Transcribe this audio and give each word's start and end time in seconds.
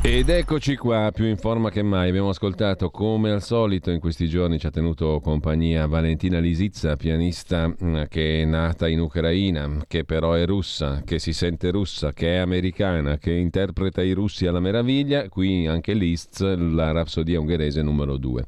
Ed 0.00 0.28
eccoci 0.30 0.76
qua, 0.76 1.10
più 1.12 1.26
in 1.26 1.36
forma 1.36 1.70
che 1.70 1.82
mai. 1.82 2.08
Abbiamo 2.08 2.30
ascoltato 2.30 2.88
come 2.88 3.30
al 3.30 3.42
solito 3.42 3.90
in 3.90 3.98
questi 3.98 4.28
giorni 4.28 4.58
ci 4.58 4.66
ha 4.66 4.70
tenuto 4.70 5.20
compagnia 5.20 5.86
Valentina 5.86 6.38
Lisizza, 6.38 6.96
pianista 6.96 7.68
mm, 7.68 8.04
che 8.08 8.42
è 8.42 8.44
nata 8.44 8.88
in 8.88 9.00
Ucraina, 9.00 9.84
che 9.86 10.04
però 10.04 10.32
è 10.32 10.46
russa, 10.46 11.02
che 11.04 11.18
si 11.18 11.32
sente 11.32 11.70
russa, 11.70 12.12
che 12.12 12.36
è 12.36 12.36
americana, 12.36 13.18
che 13.18 13.32
interpreta 13.32 14.00
i 14.00 14.12
russi 14.12 14.46
alla 14.46 14.60
meraviglia. 14.60 15.28
Qui 15.28 15.66
anche 15.66 15.92
Liszt, 15.94 16.40
la 16.40 16.92
rapsodia 16.92 17.40
ungherese 17.40 17.82
numero 17.82 18.16
2. 18.16 18.44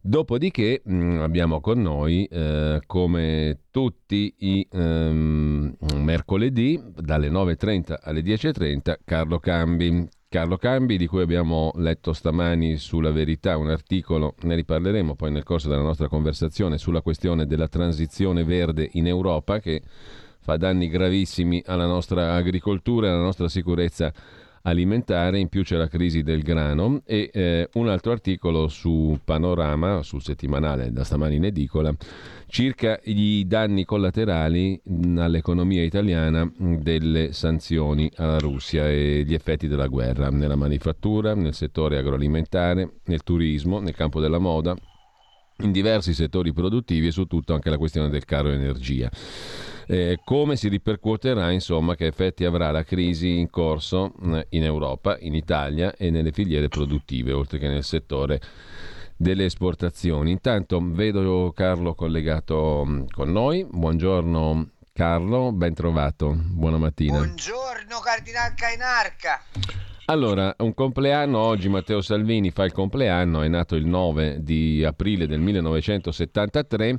Dopodiché 0.00 0.82
mm, 0.88 1.20
abbiamo 1.20 1.60
con 1.60 1.80
noi, 1.80 2.24
eh, 2.24 2.80
come 2.86 3.58
tutti 3.70 4.34
i 4.38 4.66
ehm, 4.70 5.76
mercoledì, 5.96 6.82
dalle 6.96 7.28
9.30 7.28 7.96
alle 8.00 8.20
10.30, 8.22 8.96
Carlo 9.04 9.38
Cambi. 9.38 10.08
Carlo 10.30 10.58
Cambi, 10.58 10.98
di 10.98 11.06
cui 11.06 11.22
abbiamo 11.22 11.70
letto 11.76 12.12
stamani 12.12 12.76
sulla 12.76 13.10
verità 13.10 13.56
un 13.56 13.70
articolo, 13.70 14.34
ne 14.42 14.56
riparleremo 14.56 15.14
poi 15.14 15.30
nel 15.30 15.42
corso 15.42 15.70
della 15.70 15.80
nostra 15.80 16.06
conversazione, 16.08 16.76
sulla 16.76 17.00
questione 17.00 17.46
della 17.46 17.66
transizione 17.66 18.44
verde 18.44 18.90
in 18.92 19.06
Europa, 19.06 19.58
che 19.58 19.80
fa 20.38 20.58
danni 20.58 20.88
gravissimi 20.88 21.62
alla 21.64 21.86
nostra 21.86 22.34
agricoltura 22.34 23.06
e 23.06 23.10
alla 23.10 23.22
nostra 23.22 23.48
sicurezza 23.48 24.12
alimentare, 24.68 25.38
in 25.38 25.48
più 25.48 25.62
c'è 25.62 25.76
la 25.76 25.88
crisi 25.88 26.22
del 26.22 26.42
grano 26.42 27.02
e 27.04 27.30
eh, 27.32 27.68
un 27.74 27.88
altro 27.88 28.12
articolo 28.12 28.68
su 28.68 29.18
Panorama, 29.24 30.02
sul 30.02 30.22
settimanale 30.22 30.92
da 30.92 31.04
stamani 31.04 31.36
in 31.36 31.44
edicola, 31.44 31.94
circa 32.46 32.98
i 33.04 33.44
danni 33.46 33.84
collaterali 33.84 34.80
all'economia 35.16 35.82
italiana 35.82 36.50
delle 36.56 37.32
sanzioni 37.32 38.10
alla 38.16 38.38
Russia 38.38 38.88
e 38.88 39.24
gli 39.26 39.34
effetti 39.34 39.68
della 39.68 39.86
guerra 39.86 40.30
nella 40.30 40.56
manifattura, 40.56 41.34
nel 41.34 41.54
settore 41.54 41.98
agroalimentare, 41.98 43.00
nel 43.04 43.22
turismo, 43.22 43.80
nel 43.80 43.94
campo 43.94 44.20
della 44.20 44.38
moda, 44.38 44.74
in 45.60 45.72
diversi 45.72 46.14
settori 46.14 46.52
produttivi 46.52 47.08
e 47.08 47.10
su 47.10 47.24
tutto 47.26 47.52
anche 47.52 47.70
la 47.70 47.78
questione 47.78 48.08
del 48.08 48.24
caro 48.24 48.50
energia 48.50 49.10
eh, 49.90 50.20
come 50.22 50.56
si 50.56 50.68
ripercuoterà, 50.68 51.50
insomma, 51.50 51.94
che 51.94 52.06
effetti 52.06 52.44
avrà 52.44 52.70
la 52.70 52.84
crisi 52.84 53.38
in 53.38 53.48
corso 53.48 54.12
eh, 54.34 54.46
in 54.50 54.62
Europa, 54.62 55.16
in 55.20 55.34
Italia 55.34 55.94
e 55.96 56.10
nelle 56.10 56.30
filiere 56.30 56.68
produttive, 56.68 57.32
oltre 57.32 57.58
che 57.58 57.68
nel 57.68 57.84
settore 57.84 58.38
delle 59.16 59.46
esportazioni. 59.46 60.30
Intanto 60.30 60.78
vedo 60.82 61.52
Carlo 61.52 61.94
collegato 61.94 62.84
mm, 62.86 63.04
con 63.10 63.32
noi. 63.32 63.66
Buongiorno 63.68 64.68
Carlo, 64.92 65.52
ben 65.52 65.72
trovato. 65.72 66.36
Buona 66.36 66.76
mattina. 66.76 67.16
Buongiorno 67.16 67.98
Cardinal 68.04 68.52
Cainarca. 68.54 69.42
Allora, 70.04 70.54
un 70.58 70.74
compleanno, 70.74 71.38
oggi 71.38 71.68
Matteo 71.68 72.02
Salvini 72.02 72.50
fa 72.50 72.64
il 72.64 72.72
compleanno, 72.72 73.40
è 73.40 73.48
nato 73.48 73.74
il 73.74 73.86
9 73.86 74.42
di 74.42 74.84
aprile 74.84 75.26
del 75.26 75.40
1973 75.40 76.98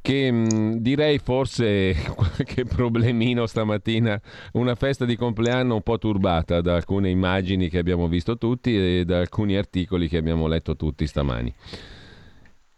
che 0.00 0.30
mh, 0.30 0.54
mm, 0.54 0.72
direi 0.76 1.18
forse 1.18 1.94
qualche 2.14 2.64
problemino 2.64 3.46
stamattina, 3.46 4.20
una 4.52 4.74
festa 4.74 5.04
di 5.04 5.16
compleanno 5.16 5.74
un 5.74 5.82
po' 5.82 5.98
turbata 5.98 6.60
da 6.60 6.74
alcune 6.74 7.10
immagini 7.10 7.68
che 7.68 7.78
abbiamo 7.78 8.08
visto 8.08 8.38
tutti 8.38 8.76
e 8.76 9.04
da 9.04 9.18
alcuni 9.18 9.56
articoli 9.56 10.08
che 10.08 10.16
abbiamo 10.16 10.46
letto 10.46 10.76
tutti 10.76 11.06
stamani. 11.06 11.54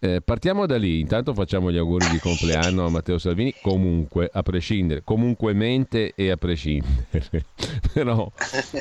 Eh, 0.04 0.20
partiamo 0.20 0.66
da 0.66 0.76
lì, 0.78 0.98
intanto 0.98 1.32
facciamo 1.32 1.70
gli 1.70 1.76
auguri 1.76 2.08
di 2.08 2.18
compleanno 2.18 2.86
a 2.86 2.90
Matteo 2.90 3.18
Salvini, 3.18 3.54
comunque, 3.62 4.28
a 4.32 4.42
prescindere, 4.42 5.02
comunque 5.04 5.52
mente 5.52 6.12
e 6.16 6.32
a 6.32 6.36
prescindere. 6.36 7.44
però, 7.94 8.28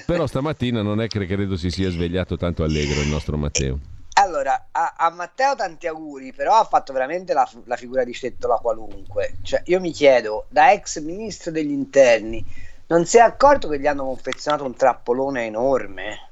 però 0.08 0.25
stamattina 0.25 0.81
non 0.81 1.00
è 1.00 1.06
che 1.06 1.28
credo 1.28 1.58
si 1.58 1.69
sia 1.69 1.92
svegliato 1.92 2.38
tanto 2.38 2.63
allegro 2.63 3.01
il 3.01 3.07
nostro 3.07 3.38
Matteo. 3.38 4.00
Allora, 4.13 4.67
a, 4.72 4.94
a, 4.97 5.09
Matteo 5.09 5.55
tanti 5.55 5.88
auguri, 5.88 6.33
però 6.33 6.55
ha 6.55 6.66
fatto 6.66 6.91
veramente 6.91 7.33
la, 7.33 7.49
la, 7.66 7.77
figura 7.77 8.03
di 8.03 8.13
Cettola 8.13 8.57
qualunque. 8.57 9.38
Cioè, 9.41 9.61
io 9.66 9.79
mi 9.79 9.91
chiedo, 9.91 10.45
da 10.49 10.72
ex 10.72 10.99
ministro 10.99 11.51
degli 11.51 11.72
interni, 11.72 12.44
non 12.88 13.05
si 13.05 13.17
è 13.17 13.21
accorto 13.21 13.69
che 13.69 13.79
gli 13.79 13.88
hanno 13.88 14.03
confezionato 14.03 14.66
un 14.66 14.75
trappolone 14.75 15.45
enorme? 15.45 16.29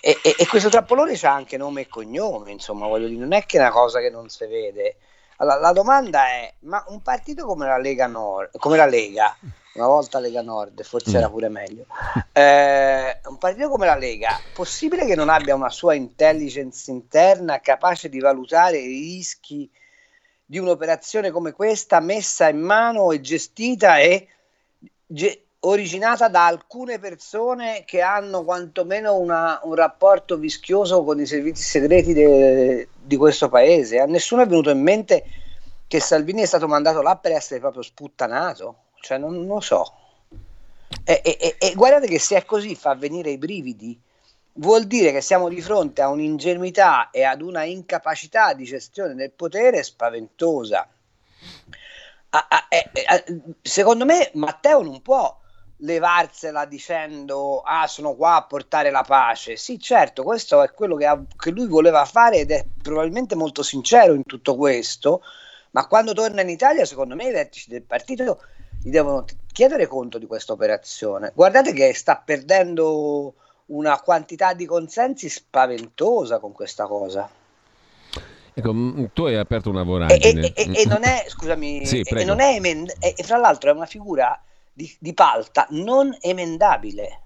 E, 0.00 0.18
e, 0.22 0.34
e 0.38 0.46
questo 0.46 0.68
trappolone 0.68 1.16
c'ha 1.16 1.32
anche 1.32 1.56
nome 1.56 1.82
e 1.82 1.88
cognome, 1.88 2.52
insomma, 2.52 2.86
voglio 2.86 3.08
dire, 3.08 3.20
non 3.20 3.32
è 3.32 3.44
che 3.44 3.58
è 3.58 3.60
una 3.60 3.70
cosa 3.70 3.98
che 3.98 4.10
non 4.10 4.28
si 4.28 4.46
vede. 4.46 4.96
Allora, 5.36 5.58
la 5.58 5.72
domanda 5.72 6.28
è, 6.28 6.54
ma 6.60 6.84
un 6.88 7.02
partito 7.02 7.46
come 7.46 7.66
la 7.66 7.78
Lega 7.78 8.06
Nord, 8.06 8.56
come 8.58 8.76
la 8.76 8.86
Lega, 8.86 9.36
una 9.74 9.86
volta 9.86 10.18
Lega 10.18 10.42
Nord, 10.42 10.82
forse 10.82 11.12
mm. 11.12 11.16
era 11.16 11.30
pure 11.30 11.48
meglio. 11.48 11.86
Eh, 12.32 13.20
un 13.28 13.38
partito 13.38 13.68
come 13.68 13.86
la 13.86 13.96
Lega, 13.96 14.40
possibile 14.52 15.06
che 15.06 15.14
non 15.14 15.28
abbia 15.28 15.54
una 15.54 15.70
sua 15.70 15.94
intelligence 15.94 16.90
interna 16.90 17.60
capace 17.60 18.08
di 18.08 18.18
valutare 18.18 18.78
i 18.78 18.86
rischi 18.86 19.70
di 20.44 20.58
un'operazione 20.58 21.30
come 21.30 21.52
questa 21.52 22.00
messa 22.00 22.48
in 22.48 22.58
mano 22.58 23.12
e 23.12 23.20
gestita 23.20 23.98
e 23.98 24.26
ge- 25.06 25.44
originata 25.60 26.28
da 26.28 26.46
alcune 26.46 26.98
persone 26.98 27.84
che 27.86 28.00
hanno 28.00 28.42
quantomeno 28.42 29.16
una, 29.16 29.60
un 29.62 29.74
rapporto 29.74 30.36
vischioso 30.36 31.04
con 31.04 31.20
i 31.20 31.26
servizi 31.26 31.62
segreti 31.62 32.12
de- 32.12 32.88
di 33.00 33.16
questo 33.16 33.48
paese? 33.48 34.00
A 34.00 34.06
nessuno 34.06 34.42
è 34.42 34.46
venuto 34.46 34.70
in 34.70 34.82
mente 34.82 35.24
che 35.86 36.00
Salvini 36.00 36.42
è 36.42 36.46
stato 36.46 36.66
mandato 36.66 37.00
là 37.02 37.16
per 37.16 37.32
essere 37.32 37.60
proprio 37.60 37.82
sputtanato? 37.82 38.76
Cioè 39.00 39.18
non, 39.18 39.46
lo 39.46 39.60
so. 39.60 39.94
E, 41.04 41.20
e, 41.24 41.56
e, 41.58 41.74
guardate 41.74 42.06
che 42.06 42.18
se 42.18 42.36
è 42.36 42.44
così 42.44 42.74
fa 42.74 42.94
venire 42.94 43.30
i 43.30 43.38
brividi, 43.38 43.98
vuol 44.54 44.84
dire 44.84 45.12
che 45.12 45.20
siamo 45.20 45.48
di 45.48 45.60
fronte 45.60 46.02
a 46.02 46.08
un'ingenuità 46.08 47.10
e 47.10 47.24
ad 47.24 47.42
una 47.42 47.64
incapacità 47.64 48.52
di 48.52 48.64
gestione 48.64 49.14
del 49.14 49.30
potere 49.30 49.82
spaventosa. 49.82 50.88
A, 52.32 52.46
a, 52.48 52.68
a, 52.68 53.24
secondo 53.62 54.04
me 54.04 54.30
Matteo 54.34 54.82
non 54.82 55.02
può 55.02 55.40
levarsela 55.80 56.64
dicendo 56.64 57.60
ah 57.60 57.86
sono 57.86 58.14
qua 58.14 58.36
a 58.36 58.44
portare 58.44 58.90
la 58.90 59.02
pace 59.02 59.56
sì 59.56 59.78
certo 59.78 60.22
questo 60.22 60.62
è 60.62 60.70
quello 60.72 60.96
che, 60.96 61.08
che 61.36 61.50
lui 61.50 61.66
voleva 61.66 62.04
fare 62.04 62.38
ed 62.38 62.50
è 62.50 62.64
probabilmente 62.82 63.34
molto 63.34 63.62
sincero 63.62 64.14
in 64.14 64.24
tutto 64.24 64.56
questo 64.56 65.22
ma 65.70 65.86
quando 65.86 66.12
torna 66.12 66.42
in 66.42 66.48
Italia 66.48 66.84
secondo 66.84 67.14
me 67.14 67.28
i 67.28 67.32
vertici 67.32 67.70
del 67.70 67.82
partito 67.82 68.42
gli 68.82 68.90
devono 68.90 69.24
chiedere 69.52 69.86
conto 69.86 70.18
di 70.18 70.26
questa 70.26 70.52
operazione. 70.52 71.32
Guardate 71.34 71.72
che 71.72 71.92
sta 71.94 72.16
perdendo 72.16 73.34
una 73.66 74.00
quantità 74.00 74.54
di 74.54 74.64
consensi 74.66 75.28
spaventosa 75.28 76.38
con 76.38 76.52
questa 76.52 76.86
cosa. 76.86 77.28
Ecco, 78.52 78.72
mm, 78.72 79.04
tu 79.12 79.24
hai 79.24 79.36
aperto 79.36 79.70
una 79.70 79.82
voragine. 79.82 80.40
E, 80.40 80.52
e, 80.54 80.72
e, 80.72 80.82
e 80.82 80.86
non 80.86 81.04
è, 81.04 81.24
scusami, 81.28 81.84
sì, 81.86 82.00
e, 82.00 82.24
non 82.24 82.40
è 82.40 82.54
emend- 82.54 82.96
e, 82.98 83.14
fra 83.22 83.36
l'altro 83.36 83.70
è 83.70 83.74
una 83.74 83.86
figura 83.86 84.40
di, 84.72 84.92
di 84.98 85.14
palta 85.14 85.66
non 85.70 86.16
emendabile. 86.20 87.20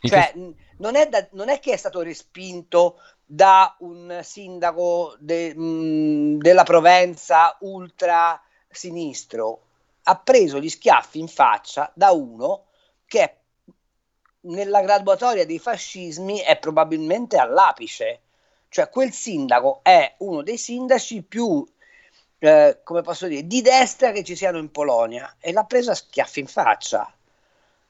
Cioè, 0.00 0.32
che... 0.32 0.54
non, 0.78 0.96
è 0.96 1.08
da, 1.08 1.26
non 1.32 1.48
è 1.48 1.58
che 1.60 1.72
è 1.72 1.76
stato 1.76 2.02
respinto 2.02 3.00
da 3.24 3.74
un 3.80 4.20
sindaco 4.22 5.16
de, 5.18 5.54
mh, 5.54 5.62
mm, 5.62 6.38
della 6.38 6.62
Provenza 6.62 7.56
ultra 7.60 8.40
sinistro 8.68 9.63
ha 10.04 10.16
preso 10.16 10.60
gli 10.60 10.68
schiaffi 10.68 11.18
in 11.18 11.28
faccia 11.28 11.90
da 11.94 12.10
uno 12.12 12.66
che 13.06 13.38
nella 14.40 14.82
graduatoria 14.82 15.46
dei 15.46 15.58
fascismi 15.58 16.40
è 16.40 16.58
probabilmente 16.58 17.36
all'apice. 17.36 18.20
Cioè 18.68 18.90
quel 18.90 19.12
sindaco 19.12 19.80
è 19.82 20.14
uno 20.18 20.42
dei 20.42 20.58
sindaci 20.58 21.22
più, 21.22 21.64
eh, 22.38 22.80
come 22.82 23.02
posso 23.02 23.26
dire, 23.26 23.46
di 23.46 23.62
destra 23.62 24.10
che 24.10 24.24
ci 24.24 24.34
siano 24.34 24.58
in 24.58 24.70
Polonia 24.70 25.36
e 25.38 25.52
l'ha 25.52 25.64
presa 25.64 25.92
a 25.92 25.94
schiaffi 25.94 26.40
in 26.40 26.48
faccia. 26.48 27.10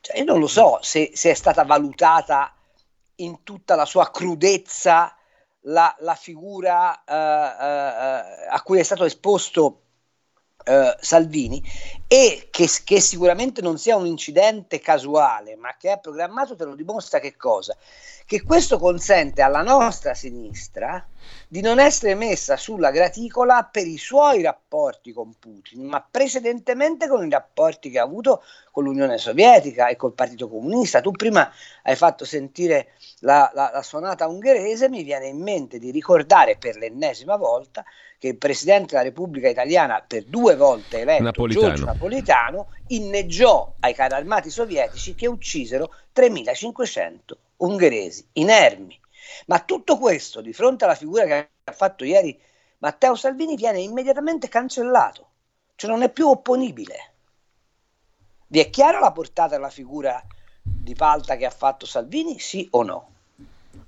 Cioè, 0.01 0.19
io 0.19 0.25
non 0.25 0.39
lo 0.39 0.47
so 0.47 0.79
se, 0.83 1.13
se, 1.15 1.31
è 1.31 1.35
stata 1.35 1.65
valutata 1.65 2.55
in 3.17 3.43
tutta 3.43 3.75
la 3.75 3.87
sua 3.87 4.11
crudezza 4.11 5.17
la, 5.63 5.95
la 6.01 6.15
figura 6.15 7.05
eh, 7.05 7.15
eh, 7.15 8.47
a 8.51 8.63
cui 8.63 8.79
è 8.79 8.83
stato 8.83 9.05
esposto 9.05 9.81
eh, 10.65 10.97
Salvini 11.01 11.63
e 12.15 12.47
che, 12.49 12.69
che, 12.85 13.01
sicuramente 13.01 13.61
non 13.61 13.77
sia 13.77 13.97
un 13.97 14.07
incidente 14.07 14.79
casuale, 14.79 15.57
ma 15.57 15.75
che 15.77 15.91
è 15.91 15.99
programmato, 15.99 16.55
te 16.55 16.65
lo 16.65 16.77
dimostra 16.77 17.19
che 17.19 17.35
cosa? 17.35 17.77
Che 18.25 18.43
questo 18.45 18.79
consente 18.79 19.43
alla 19.43 19.63
nostra 19.63 20.15
sinistra 20.15 21.05
di 21.49 21.61
non 21.61 21.81
essere 21.81 22.15
messa 22.15 22.57
sulla 22.57 22.93
graticola 22.93 23.69
per 23.71 23.89
i 23.89 23.99
suoi 23.99 24.43
rapporti 24.43 25.13
con 25.13 25.35
Putin, 25.41 25.87
ma 25.87 26.07
precedentemente 26.09 27.09
con 27.09 27.27
i 27.27 27.31
rapporti 27.31 27.91
che 27.91 27.99
ha 27.99 28.05
avuto 28.05 28.45
con 28.71 28.85
l'Unione 28.85 29.19
Sovietica 29.19 29.89
e 29.89 29.97
col 29.97 30.15
Partito 30.15 30.49
Comunista. 30.49 31.01
Tu 31.01 31.11
prima 31.11 31.51
hai 31.83 31.97
fatto 31.97 32.25
sentire 32.25 32.93
la, 33.21 33.51
la, 33.55 33.71
la 33.73 33.83
suonata 33.83 34.29
ungherese, 34.29 34.89
mi 34.89 35.03
viene 35.03 35.27
in 35.27 35.43
mente 35.43 35.81
di 35.81 35.91
ricordare 35.91 36.57
per 36.59 36.77
l'ennesima 36.77 37.35
volta 37.35 37.85
che 38.25 38.31
il 38.31 38.39
Presidente 38.39 38.93
della 38.93 39.03
Repubblica 39.03 39.51
Italiana, 39.51 40.03
per 40.07 40.25
due 40.25 40.57
volte 40.57 41.01
eletto, 41.01 41.25
Napolitano. 41.25 41.67
Giorgio 41.67 41.85
Napolitano, 41.85 42.04
inneggiò 42.89 43.75
ai 43.81 43.95
carri 43.95 44.15
armati 44.15 44.51
sovietici 44.51 45.15
che 45.15 45.27
uccisero 45.27 45.91
3.500 46.15 47.17
ungheresi 47.59 48.27
inermi. 48.33 48.99
Ma 49.47 49.61
tutto 49.61 49.99
questo, 49.99 50.41
di 50.41 50.53
fronte 50.53 50.85
alla 50.85 50.95
figura 50.95 51.25
che 51.25 51.49
ha 51.65 51.73
fatto 51.73 52.05
ieri 52.05 52.39
Matteo 52.79 53.15
Salvini, 53.15 53.57
viene 53.57 53.81
immediatamente 53.81 54.49
cancellato, 54.49 55.29
cioè 55.75 55.91
non 55.91 56.03
è 56.03 56.11
più 56.11 56.29
opponibile. 56.29 57.13
Vi 58.47 58.59
è 58.61 58.71
chiara 58.71 59.01
la 59.01 59.13
portata 59.13 59.57
della 59.57 59.71
figura 59.71 60.23
di 60.63 60.95
Palta 60.95 61.37
che 61.37 61.47
ha 61.47 61.51
fatto 61.51 61.87
Salvini, 61.87 62.39
sì 62.39 62.67
o 62.73 62.83
no? 62.83 63.09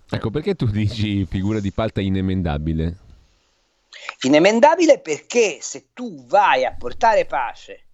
Ecco, 0.08 0.30
perché 0.30 0.54
tu 0.54 0.66
dici 0.66 1.26
figura 1.26 1.60
di 1.60 1.70
Palta 1.72 2.00
inemendabile? 2.00 2.96
Inemendabile 4.22 4.98
perché 4.98 5.58
se 5.60 5.88
tu 5.92 6.24
vai 6.26 6.64
a 6.64 6.72
portare 6.72 7.26
pace 7.26 7.85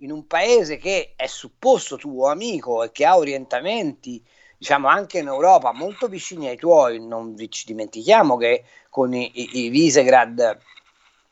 in 0.00 0.10
un 0.10 0.26
paese 0.26 0.76
che 0.76 1.12
è 1.16 1.26
supposto 1.26 1.96
tuo 1.96 2.28
amico 2.28 2.82
e 2.82 2.92
che 2.92 3.04
ha 3.04 3.16
orientamenti, 3.16 4.24
diciamo 4.56 4.88
anche 4.88 5.18
in 5.18 5.26
Europa, 5.26 5.72
molto 5.72 6.08
vicini 6.08 6.48
ai 6.48 6.56
tuoi, 6.56 7.04
non 7.04 7.34
ci 7.48 7.66
dimentichiamo 7.66 8.36
che 8.36 8.64
con 8.88 9.14
i, 9.14 9.30
i, 9.34 9.64
i 9.64 9.68
Visegrad 9.68 10.58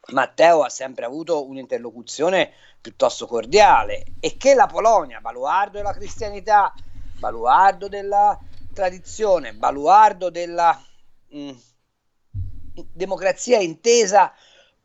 Matteo 0.09 0.63
ha 0.63 0.69
sempre 0.69 1.05
avuto 1.05 1.47
un'interlocuzione 1.47 2.53
piuttosto 2.81 3.27
cordiale 3.27 4.05
e 4.21 4.37
che 4.37 4.55
la 4.55 4.67
Polonia, 4.67 5.21
baluardo 5.21 5.79
della 5.79 5.93
cristianità, 5.93 6.73
baluardo 7.19 7.89
della 7.89 8.39
tradizione, 8.73 9.55
baluardo 9.55 10.31
della 10.31 10.81
mh, 11.29 11.39
mm, 11.41 11.57
democrazia 12.93 13.59
intesa 13.59 14.33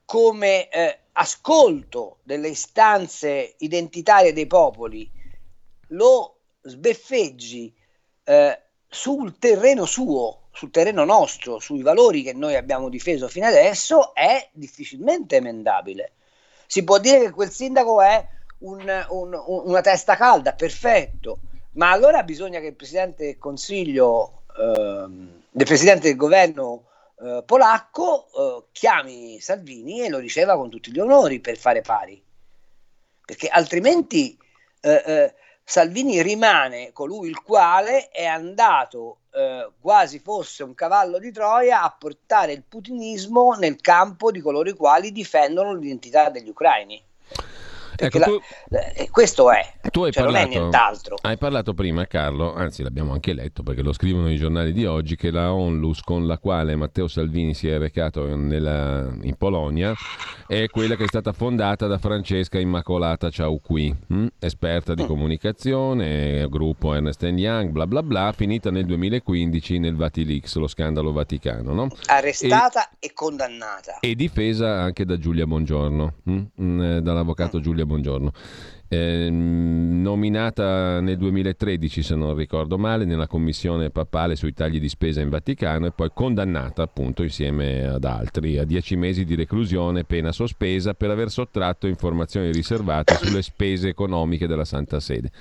come 0.05 0.67
eh, 0.69 0.99
ascolto 1.13 2.19
delle 2.23 2.49
istanze 2.49 3.55
identitarie 3.57 4.33
dei 4.33 4.47
popoli, 4.47 5.09
lo 5.89 6.37
sbeffeggi 6.61 7.73
eh, 8.23 8.59
sul 8.87 9.37
terreno 9.37 9.85
suo, 9.85 10.43
sul 10.51 10.71
terreno 10.71 11.03
nostro, 11.03 11.59
sui 11.59 11.81
valori 11.81 12.23
che 12.23 12.33
noi 12.33 12.55
abbiamo 12.55 12.89
difeso 12.89 13.27
fino 13.27 13.45
adesso, 13.45 14.13
è 14.13 14.49
difficilmente 14.51 15.37
emendabile. 15.37 16.13
Si 16.67 16.83
può 16.83 16.97
dire 16.99 17.19
che 17.19 17.31
quel 17.31 17.51
sindaco 17.51 18.01
è 18.01 18.25
un, 18.59 19.05
un, 19.09 19.43
una 19.45 19.81
testa 19.81 20.15
calda, 20.15 20.53
perfetto, 20.53 21.39
ma 21.73 21.91
allora 21.91 22.23
bisogna 22.23 22.59
che 22.59 22.67
il 22.67 22.75
Presidente 22.75 23.25
del 23.25 23.37
Consiglio, 23.37 24.43
ehm, 24.57 25.41
del 25.49 25.65
Presidente 25.65 26.07
del 26.07 26.17
Governo 26.17 26.85
eh, 27.23 27.43
polacco 27.45 28.27
eh, 28.35 28.65
chiami 28.73 29.39
Salvini 29.39 30.01
e 30.01 30.09
lo 30.09 30.17
riceva 30.17 30.57
con 30.57 30.69
tutti 30.69 30.91
gli 30.91 30.99
onori 30.99 31.39
per 31.39 31.57
fare 31.57 31.81
pari, 31.81 32.21
perché 33.25 33.47
altrimenti 33.47 34.37
eh, 34.81 35.03
eh 35.05 35.35
Salvini 35.65 36.21
rimane 36.21 36.91
colui 36.91 37.29
il 37.29 37.41
quale 37.41 38.09
è 38.09 38.25
andato 38.25 39.19
quasi 39.79 40.19
fosse 40.19 40.61
un 40.61 40.75
cavallo 40.75 41.17
di 41.17 41.31
Troia 41.31 41.81
a 41.83 41.95
portare 41.97 42.51
il 42.51 42.63
putinismo 42.63 43.53
nel 43.53 43.79
campo 43.79 44.29
di 44.29 44.41
coloro 44.41 44.69
i 44.69 44.73
quali 44.73 45.13
difendono 45.13 45.73
l'identità 45.73 46.29
degli 46.29 46.49
ucraini. 46.49 47.01
Ecco, 48.05 48.19
la, 48.19 48.25
tu, 48.25 48.39
eh, 48.95 49.09
questo 49.09 49.51
è, 49.51 49.73
tu 49.89 50.03
hai 50.03 50.11
cioè 50.11 50.23
parlato, 50.23 50.45
non 50.45 50.53
è 50.53 50.59
nient'altro. 50.59 51.15
Hai 51.21 51.37
parlato 51.37 51.73
prima, 51.73 52.05
Carlo, 52.05 52.53
anzi 52.53 52.83
l'abbiamo 52.83 53.13
anche 53.13 53.33
letto 53.33 53.63
perché 53.63 53.81
lo 53.81 53.93
scrivono 53.93 54.29
i 54.29 54.35
giornali 54.35 54.73
di 54.73 54.85
oggi, 54.85 55.15
che 55.15 55.31
la 55.31 55.53
ONLUS 55.53 56.01
con 56.01 56.27
la 56.27 56.37
quale 56.37 56.75
Matteo 56.75 57.07
Salvini 57.07 57.53
si 57.53 57.69
è 57.69 57.77
recato 57.77 58.35
nella, 58.35 59.09
in 59.21 59.35
Polonia 59.37 59.93
è 60.47 60.67
quella 60.67 60.95
che 60.95 61.05
è 61.05 61.07
stata 61.07 61.31
fondata 61.31 61.87
da 61.87 61.97
Francesca 61.97 62.59
Immacolata 62.59 63.29
Ciauqui, 63.29 63.95
hm? 64.07 64.27
esperta 64.39 64.93
di 64.93 65.03
mm. 65.03 65.07
comunicazione, 65.07 66.47
gruppo 66.49 66.93
Ernest 66.93 67.23
Young, 67.23 67.69
bla 67.69 67.87
bla 67.87 68.03
bla, 68.03 68.33
finita 68.35 68.69
nel 68.69 68.85
2015 68.85 69.79
nel 69.79 69.95
Vatilix, 69.95 70.55
lo 70.55 70.67
scandalo 70.67 71.11
vaticano. 71.11 71.73
No? 71.73 71.87
Arrestata 72.07 72.89
e, 72.99 73.07
e, 73.07 73.13
condannata. 73.13 73.99
E 73.99 74.15
difesa 74.15 74.81
anche 74.81 75.05
da 75.05 75.17
Giulia 75.17 75.45
Bongiorno, 75.45 76.15
hm? 76.23 76.99
dall'avvocato 76.99 77.57
mm. 77.57 77.61
Giulia 77.61 77.85
Buongiorno. 77.85 77.92
Eh, 78.93 79.29
nominata 79.31 80.99
nel 80.99 81.17
2013, 81.17 82.03
se 82.03 82.15
non 82.15 82.35
ricordo 82.35 82.77
male, 82.77 83.05
nella 83.05 83.25
commissione 83.25 83.89
papale 83.89 84.35
sui 84.35 84.53
tagli 84.53 84.79
di 84.79 84.87
spesa 84.87 85.19
in 85.19 85.29
Vaticano 85.29 85.87
e 85.87 85.91
poi 85.91 86.11
condannata 86.13 86.83
appunto 86.83 87.23
insieme 87.23 87.87
ad 87.87 88.03
altri 88.03 88.59
a 88.59 88.65
dieci 88.65 88.95
mesi 88.95 89.25
di 89.25 89.33
reclusione, 89.33 90.03
pena 90.03 90.31
sospesa 90.31 90.93
per 90.93 91.09
aver 91.09 91.31
sottratto 91.31 91.87
informazioni 91.87 92.51
riservate 92.51 93.15
sulle 93.15 93.41
spese 93.41 93.89
economiche 93.89 94.45
della 94.45 94.65
Santa 94.65 94.99
Sede. 94.99 95.31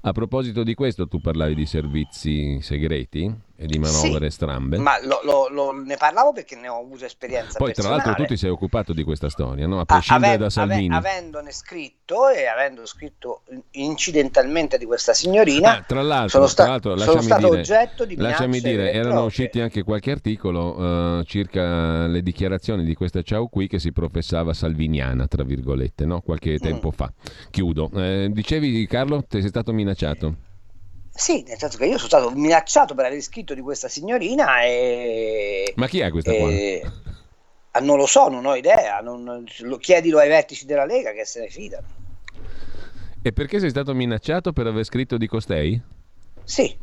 A 0.00 0.12
proposito 0.12 0.64
di 0.64 0.74
questo, 0.74 1.06
tu 1.06 1.20
parlavi 1.20 1.54
di 1.54 1.66
servizi 1.66 2.60
segreti? 2.60 3.46
E 3.60 3.66
di 3.66 3.76
manovre 3.76 4.30
sì, 4.30 4.36
strambe. 4.36 4.78
Ma 4.78 5.04
lo, 5.04 5.20
lo, 5.24 5.48
lo, 5.48 5.72
ne 5.72 5.96
parlavo 5.96 6.32
perché 6.32 6.54
ne 6.54 6.68
ho 6.68 6.78
avuto 6.78 7.04
esperienza. 7.04 7.58
Poi, 7.58 7.72
personale. 7.72 7.96
tra 7.96 8.06
l'altro, 8.06 8.24
tu 8.24 8.30
ti 8.32 8.38
sei 8.38 8.50
occupato 8.50 8.92
di 8.92 9.02
questa 9.02 9.28
storia, 9.28 9.66
no? 9.66 9.80
a 9.80 9.84
prescindere 9.84 10.34
Ave, 10.34 10.42
da 10.44 10.50
Salvini. 10.50 10.94
Ave, 10.94 11.08
avendone 11.08 11.50
scritto 11.50 12.28
e 12.28 12.46
avendo 12.46 12.86
scritto 12.86 13.42
incidentalmente 13.72 14.78
di 14.78 14.84
questa 14.84 15.12
signorina, 15.12 15.78
ah, 15.78 15.82
tra 15.82 16.02
l'altro, 16.02 16.28
sono, 16.28 16.46
sta- 16.46 16.62
tra 16.62 16.70
l'altro, 16.94 16.96
sono 16.98 17.20
stato 17.20 17.48
dire, 17.48 17.60
oggetto 17.60 18.04
di 18.04 18.14
Lasciami 18.14 18.60
dire, 18.60 18.92
erano 18.92 19.24
usciti 19.24 19.58
anche 19.58 19.82
qualche 19.82 20.12
articolo 20.12 20.78
uh, 20.78 21.22
circa 21.24 22.06
le 22.06 22.22
dichiarazioni 22.22 22.84
di 22.84 22.94
questa 22.94 23.22
Ciao 23.22 23.48
qui 23.48 23.66
che 23.66 23.80
si 23.80 23.90
professava 23.90 24.52
salviniana, 24.52 25.26
tra 25.26 25.42
virgolette, 25.42 26.06
no? 26.06 26.20
qualche 26.20 26.52
mm. 26.52 26.58
tempo 26.58 26.92
fa. 26.92 27.12
Chiudo. 27.50 27.90
Eh, 27.96 28.28
dicevi, 28.30 28.86
Carlo, 28.86 29.24
ti 29.24 29.40
sei 29.40 29.48
stato 29.48 29.72
minacciato? 29.72 30.46
Sì, 31.18 31.42
nel 31.48 31.58
senso 31.58 31.78
che 31.78 31.86
io 31.86 31.96
sono 31.96 32.08
stato 32.08 32.30
minacciato 32.30 32.94
per 32.94 33.06
aver 33.06 33.20
scritto 33.20 33.52
di 33.52 33.60
questa 33.60 33.88
signorina 33.88 34.62
e... 34.62 35.72
Ma 35.74 35.88
chi 35.88 35.98
è 35.98 36.12
questa 36.12 36.30
e... 36.30 36.78
qua? 36.80 36.92
Ah, 37.72 37.80
non 37.80 37.96
lo 37.96 38.06
so, 38.06 38.28
non 38.28 38.46
ho 38.46 38.54
idea, 38.54 39.00
non... 39.00 39.44
lo 39.58 39.76
chiedilo 39.78 40.20
ai 40.20 40.28
vertici 40.28 40.64
della 40.64 40.84
Lega 40.84 41.10
che 41.10 41.24
se 41.24 41.40
ne 41.40 41.48
fidano. 41.48 41.86
E 43.20 43.32
perché 43.32 43.58
sei 43.58 43.70
stato 43.70 43.92
minacciato 43.94 44.52
per 44.52 44.68
aver 44.68 44.84
scritto 44.84 45.16
di 45.16 45.26
costei? 45.26 45.82
Sì, 46.44 46.78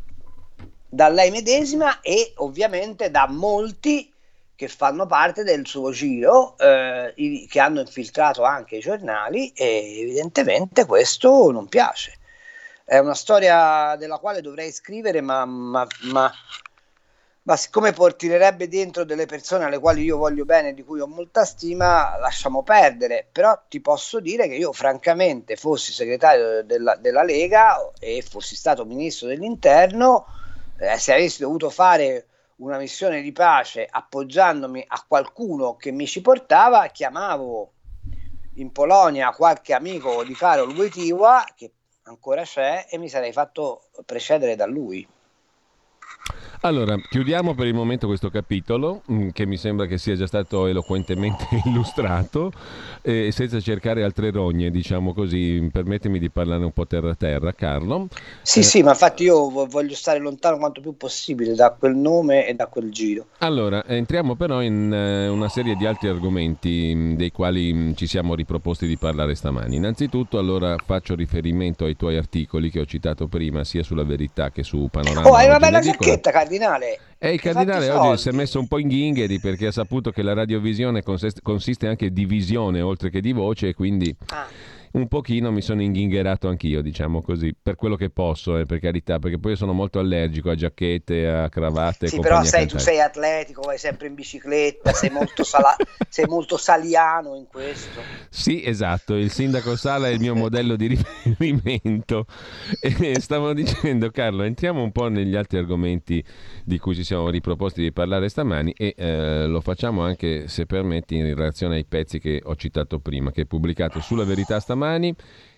da 0.85 1.07
lei 1.07 1.31
medesima 1.31 2.01
e 2.01 2.33
ovviamente 2.35 3.09
da 3.09 3.29
molti 3.29 4.11
che 4.53 4.67
fanno 4.67 5.05
parte 5.05 5.45
del 5.45 5.65
suo 5.65 5.91
giro, 5.91 6.57
eh, 6.57 7.13
che 7.47 7.59
hanno 7.61 7.79
infiltrato 7.79 8.43
anche 8.43 8.75
i 8.75 8.81
giornali 8.81 9.53
e 9.55 10.01
evidentemente 10.01 10.83
questo 10.85 11.51
non 11.51 11.69
piace 11.69 12.19
è 12.87 12.99
una 12.99 13.15
storia 13.15 13.95
della 13.97 14.19
quale 14.19 14.41
dovrei 14.41 14.71
scrivere, 14.71 15.19
ma, 15.19 15.43
ma, 15.43 15.87
ma, 16.11 16.31
ma 17.41 17.57
siccome 17.57 17.93
porterebbe 17.93 18.67
dentro 18.67 19.03
delle 19.03 19.25
persone 19.25 19.65
alle 19.65 19.79
quali 19.79 20.03
io 20.03 20.17
voglio 20.17 20.45
bene, 20.45 20.69
e 20.69 20.73
di 20.75 20.83
cui 20.83 20.99
ho 20.99 21.07
molta 21.07 21.45
stima, 21.45 22.15
lasciamo 22.17 22.61
perdere. 22.61 23.27
Però 23.31 23.59
ti 23.67 23.81
posso 23.81 24.19
dire 24.19 24.47
che 24.47 24.53
io, 24.53 24.71
francamente, 24.71 25.55
fossi 25.55 25.93
segretario 25.93 26.63
della, 26.63 26.95
della 26.95 27.23
Lega 27.23 27.91
e 27.99 28.21
fossi 28.21 28.55
stato 28.55 28.85
ministro 28.85 29.27
dell'interno, 29.27 30.27
eh, 30.77 30.99
se 30.99 31.13
avessi 31.13 31.41
dovuto 31.41 31.71
fare 31.71 32.27
una 32.57 32.77
missione 32.77 33.21
di 33.21 33.31
pace 33.31 33.87
appoggiandomi 33.89 34.85
a 34.87 35.03
qualcuno 35.07 35.75
che 35.75 35.91
mi 35.91 36.05
ci 36.05 36.21
portava, 36.21 36.85
chiamavo 36.87 37.71
in 38.57 38.71
Polonia 38.71 39.31
qualche 39.31 39.73
amico 39.73 40.23
di 40.23 40.33
Karol 40.33 40.73
Wojtyła 40.73 41.45
che 41.55 41.71
ancora 42.05 42.43
c'è 42.43 42.87
e 42.89 42.97
mi 42.97 43.09
sarei 43.09 43.31
fatto 43.31 43.89
precedere 44.05 44.55
da 44.55 44.65
lui. 44.65 45.07
Allora, 46.65 46.97
chiudiamo 46.97 47.53
per 47.53 47.67
il 47.67 47.75
momento 47.75 48.07
questo 48.07 48.31
capitolo, 48.31 49.03
mm, 49.11 49.29
che 49.33 49.45
mi 49.45 49.55
sembra 49.55 49.85
che 49.85 49.99
sia 49.99 50.15
già 50.15 50.25
stato 50.25 50.65
eloquentemente 50.65 51.45
illustrato, 51.65 52.51
eh, 53.03 53.31
senza 53.31 53.59
cercare 53.59 54.03
altre 54.03 54.31
rogne, 54.31 54.71
diciamo 54.71 55.13
così. 55.13 55.69
Permettimi 55.71 56.17
di 56.17 56.31
parlare 56.31 56.65
un 56.65 56.71
po' 56.71 56.87
terra-terra, 56.87 57.53
Carlo. 57.53 58.07
Sì, 58.41 58.61
eh, 58.61 58.63
sì, 58.63 58.81
ma 58.81 58.91
infatti 58.91 59.25
io 59.25 59.67
voglio 59.67 59.93
stare 59.93 60.17
lontano 60.17 60.57
quanto 60.57 60.81
più 60.81 60.97
possibile 60.97 61.53
da 61.53 61.69
quel 61.69 61.95
nome 61.95 62.47
e 62.47 62.55
da 62.55 62.65
quel 62.65 62.91
giro. 62.91 63.27
Allora, 63.39 63.85
entriamo 63.85 64.33
però 64.33 64.63
in 64.63 64.91
uh, 64.91 65.31
una 65.31 65.49
serie 65.49 65.75
di 65.75 65.85
altri 65.85 66.07
argomenti 66.07 66.93
mm, 66.95 67.13
dei 67.13 67.31
quali 67.31 67.71
mm, 67.71 67.91
ci 67.93 68.07
siamo 68.07 68.33
riproposti 68.33 68.87
di 68.87 68.97
parlare 68.97 69.35
stamani. 69.35 69.75
Innanzitutto, 69.75 70.39
allora, 70.39 70.75
faccio 70.83 71.13
riferimento 71.13 71.85
ai 71.85 71.95
tuoi 71.95 72.17
articoli 72.17 72.71
che 72.71 72.79
ho 72.79 72.85
citato 72.85 73.27
prima, 73.27 73.63
sia 73.63 73.83
sulla 73.83 74.03
verità 74.03 74.49
che 74.49 74.63
su 74.63 74.87
Panorama. 74.89 75.29
Oh, 75.29 75.35
hai 75.35 75.45
una 75.45 75.59
bella 75.59 75.79
giacchetta, 75.79 76.31
Cardi 76.31 76.53
cardinale. 76.57 76.99
E 77.17 77.33
il 77.33 77.41
cardinale 77.41 77.89
oggi 77.89 78.21
si 78.21 78.29
è 78.29 78.31
messo 78.31 78.59
un 78.59 78.67
po' 78.67 78.77
in 78.77 78.87
ghingheri 78.87 79.39
perché 79.39 79.67
ha 79.67 79.71
saputo 79.71 80.11
che 80.11 80.21
la 80.21 80.33
radiovisione 80.33 81.01
consiste 81.03 81.87
anche 81.87 82.11
di 82.11 82.25
visione 82.25 82.81
oltre 82.81 83.09
che 83.09 83.21
di 83.21 83.31
voce 83.31 83.69
e 83.69 83.73
quindi... 83.73 84.15
Ah 84.27 84.73
un 84.95 85.07
pochino 85.07 85.51
mi 85.51 85.61
sono 85.61 85.81
inghingherato 85.81 86.47
anch'io, 86.47 86.81
diciamo 86.81 87.21
così, 87.21 87.53
per 87.61 87.75
quello 87.75 87.95
che 87.95 88.09
posso, 88.09 88.57
eh, 88.57 88.65
per 88.65 88.79
carità, 88.79 89.19
perché 89.19 89.37
poi 89.37 89.55
sono 89.57 89.73
molto 89.73 89.99
allergico 89.99 90.49
a 90.49 90.55
giacchette, 90.55 91.27
a 91.27 91.49
cravatte. 91.49 92.07
Sì, 92.07 92.19
però 92.19 92.41
sai, 92.43 92.65
tu 92.65 92.77
sei 92.77 93.01
atletico, 93.01 93.61
vai 93.61 93.77
sempre 93.77 94.07
in 94.07 94.15
bicicletta, 94.15 94.93
sei 94.93 95.09
molto, 95.09 95.43
sala- 95.43 95.75
sei 96.07 96.25
molto 96.25 96.55
saliano 96.55 97.35
in 97.35 97.45
questo. 97.47 97.99
Sì, 98.29 98.63
esatto, 98.65 99.15
il 99.15 99.31
sindaco 99.31 99.75
Sala 99.75 100.07
è 100.07 100.11
il 100.11 100.19
mio 100.19 100.33
modello 100.33 100.75
di 100.75 100.87
riferimento. 100.87 102.25
E 103.05 103.19
stavo 103.19 103.53
dicendo, 103.53 104.09
Carlo, 104.11 104.43
entriamo 104.43 104.81
un 104.81 104.91
po' 104.91 105.07
negli 105.07 105.35
altri 105.35 105.57
argomenti 105.57 106.23
di 106.63 106.77
cui 106.77 106.95
ci 106.95 107.03
siamo 107.03 107.29
riproposti 107.29 107.81
di 107.81 107.91
parlare 107.91 108.29
stamani 108.29 108.73
e 108.77 108.93
eh, 108.95 109.45
lo 109.45 109.59
facciamo 109.59 110.03
anche, 110.03 110.47
se 110.47 110.65
permetti, 110.65 111.15
in 111.15 111.25
relazione 111.25 111.75
ai 111.75 111.85
pezzi 111.85 112.19
che 112.19 112.41
ho 112.43 112.55
citato 112.55 112.99
prima, 112.99 113.31
che 113.31 113.41
hai 113.41 113.47
pubblicato 113.47 113.99
sulla 113.99 114.23
verità 114.23 114.59
stamani 114.59 114.84
stamani 114.85 115.15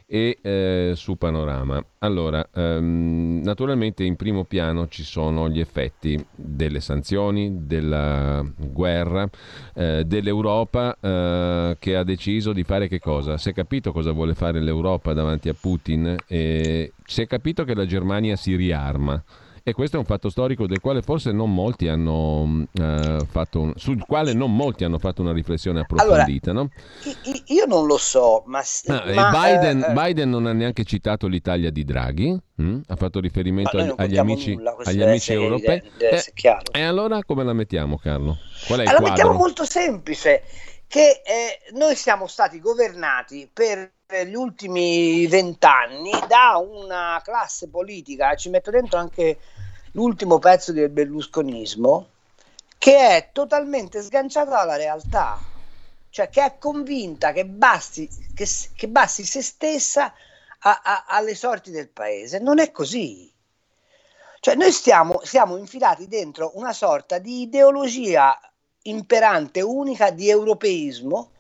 e 0.10 0.38
eh, 0.42 0.94
su 0.96 1.18
Panorama. 1.18 1.84
Allora, 2.00 2.48
ehm, 2.54 3.42
naturalmente 3.44 4.06
in 4.06 4.16
primo 4.16 4.46
piano 4.46 4.88
ci 4.88 5.04
sono 5.04 5.50
gli 5.50 5.60
effetti 5.60 6.24
delle 6.34 6.80
sanzioni, 6.80 7.66
della 7.66 8.42
guerra, 8.56 9.28
eh, 9.74 10.06
dell'Europa 10.06 10.98
eh, 10.98 11.76
che 11.78 11.96
ha 11.98 12.04
deciso 12.04 12.54
di 12.54 12.64
fare 12.64 12.88
che 12.88 13.00
cosa? 13.00 13.38
Si 13.38 13.50
è 13.50 13.54
capito 13.54 13.92
cosa 13.92 14.12
vuole 14.12 14.34
fare 14.34 14.62
l'Europa 14.62 15.12
davanti 15.12 15.50
a 15.50 15.56
Putin 15.60 16.16
e 16.26 16.94
si 17.06 17.22
è 17.22 17.28
capito 17.28 17.66
che 17.66 17.76
la 17.76 17.86
Germania 17.86 18.38
si 18.38 18.56
riarma. 18.56 19.22
E 19.68 19.74
questo 19.74 19.98
è 19.98 20.00
un 20.00 20.06
fatto 20.06 20.30
storico 20.30 20.66
del 20.66 20.80
quale 20.80 21.02
forse 21.02 21.34
non 21.34 21.54
molti 21.54 21.90
hanno 21.90 22.66
uh, 22.72 23.26
fatto 23.30 23.60
un, 23.60 23.74
sul 23.76 24.02
quale 24.06 24.32
non 24.32 24.56
molti 24.56 24.86
hanno 24.86 24.98
fatto 24.98 25.22
una 25.22 25.34
riflessione 25.34 25.82
approfondita. 25.82 26.52
Allora, 26.52 26.70
no? 27.04 27.12
Io 27.48 27.66
non 27.66 27.86
lo 27.86 27.98
so, 27.98 28.44
ma, 28.46 28.60
ah, 28.60 29.14
ma 29.14 29.30
Biden, 29.30 29.82
eh, 29.82 29.90
eh, 29.90 29.92
Biden, 29.92 30.30
non 30.30 30.46
ha 30.46 30.54
neanche 30.54 30.86
citato 30.86 31.28
l'Italia 31.28 31.70
di 31.70 31.84
Draghi, 31.84 32.40
hm? 32.56 32.80
ha 32.88 32.96
fatto 32.96 33.20
riferimento 33.20 33.76
agli, 33.76 33.94
agli, 33.98 34.18
amici, 34.18 34.56
nulla, 34.56 34.74
agli 34.86 35.02
amici 35.02 35.34
europei. 35.34 35.82
Eh, 35.98 36.24
e 36.72 36.82
allora 36.82 37.22
come 37.26 37.44
la 37.44 37.52
mettiamo, 37.52 37.98
Carlo? 37.98 38.38
Qual 38.68 38.80
è 38.80 38.84
il 38.84 38.88
allora, 38.88 39.04
quadro? 39.04 39.10
mettiamo 39.10 39.34
molto 39.34 39.66
semplice 39.66 40.44
che 40.88 41.22
eh, 41.26 41.74
noi 41.74 41.98
siamo 41.98 42.28
stati 42.28 42.62
governati 42.62 43.50
per 43.52 43.96
gli 44.26 44.36
ultimi 44.36 45.28
vent'anni 45.28 46.12
da 46.30 46.56
una 46.58 47.20
classe 47.22 47.68
politica, 47.68 48.36
ci 48.36 48.50
metto 48.50 48.72
dentro 48.72 48.98
anche 48.98 49.38
l'ultimo 49.92 50.40
pezzo 50.40 50.72
del 50.72 50.90
berlusconismo, 50.90 52.08
che 52.78 52.96
è 52.96 53.30
totalmente 53.34 54.02
sganciata 54.02 54.52
dalla 54.52 54.78
realtà, 54.78 55.38
cioè 56.10 56.30
che 56.30 56.42
è 56.42 56.58
convinta 56.58 57.34
che 57.34 57.46
basti, 57.46 58.08
che, 58.34 58.48
che 58.76 58.88
basti 58.88 59.26
se 59.26 59.42
stessa 59.42 60.14
a, 60.60 60.82
a, 60.84 61.06
alle 61.08 61.36
sorti 61.36 61.70
del 61.70 61.90
paese. 61.90 62.40
Non 62.40 62.60
è 62.60 62.72
così. 62.72 63.30
Cioè 64.40 64.56
noi 64.56 64.72
stiamo, 64.72 65.20
siamo 65.24 65.58
infilati 65.58 66.08
dentro 66.08 66.52
una 66.54 66.72
sorta 66.72 67.18
di 67.18 67.42
ideologia 67.42 68.40
imperante, 68.84 69.62
unica 69.62 70.12
di 70.12 70.30
europeismo, 70.30 71.32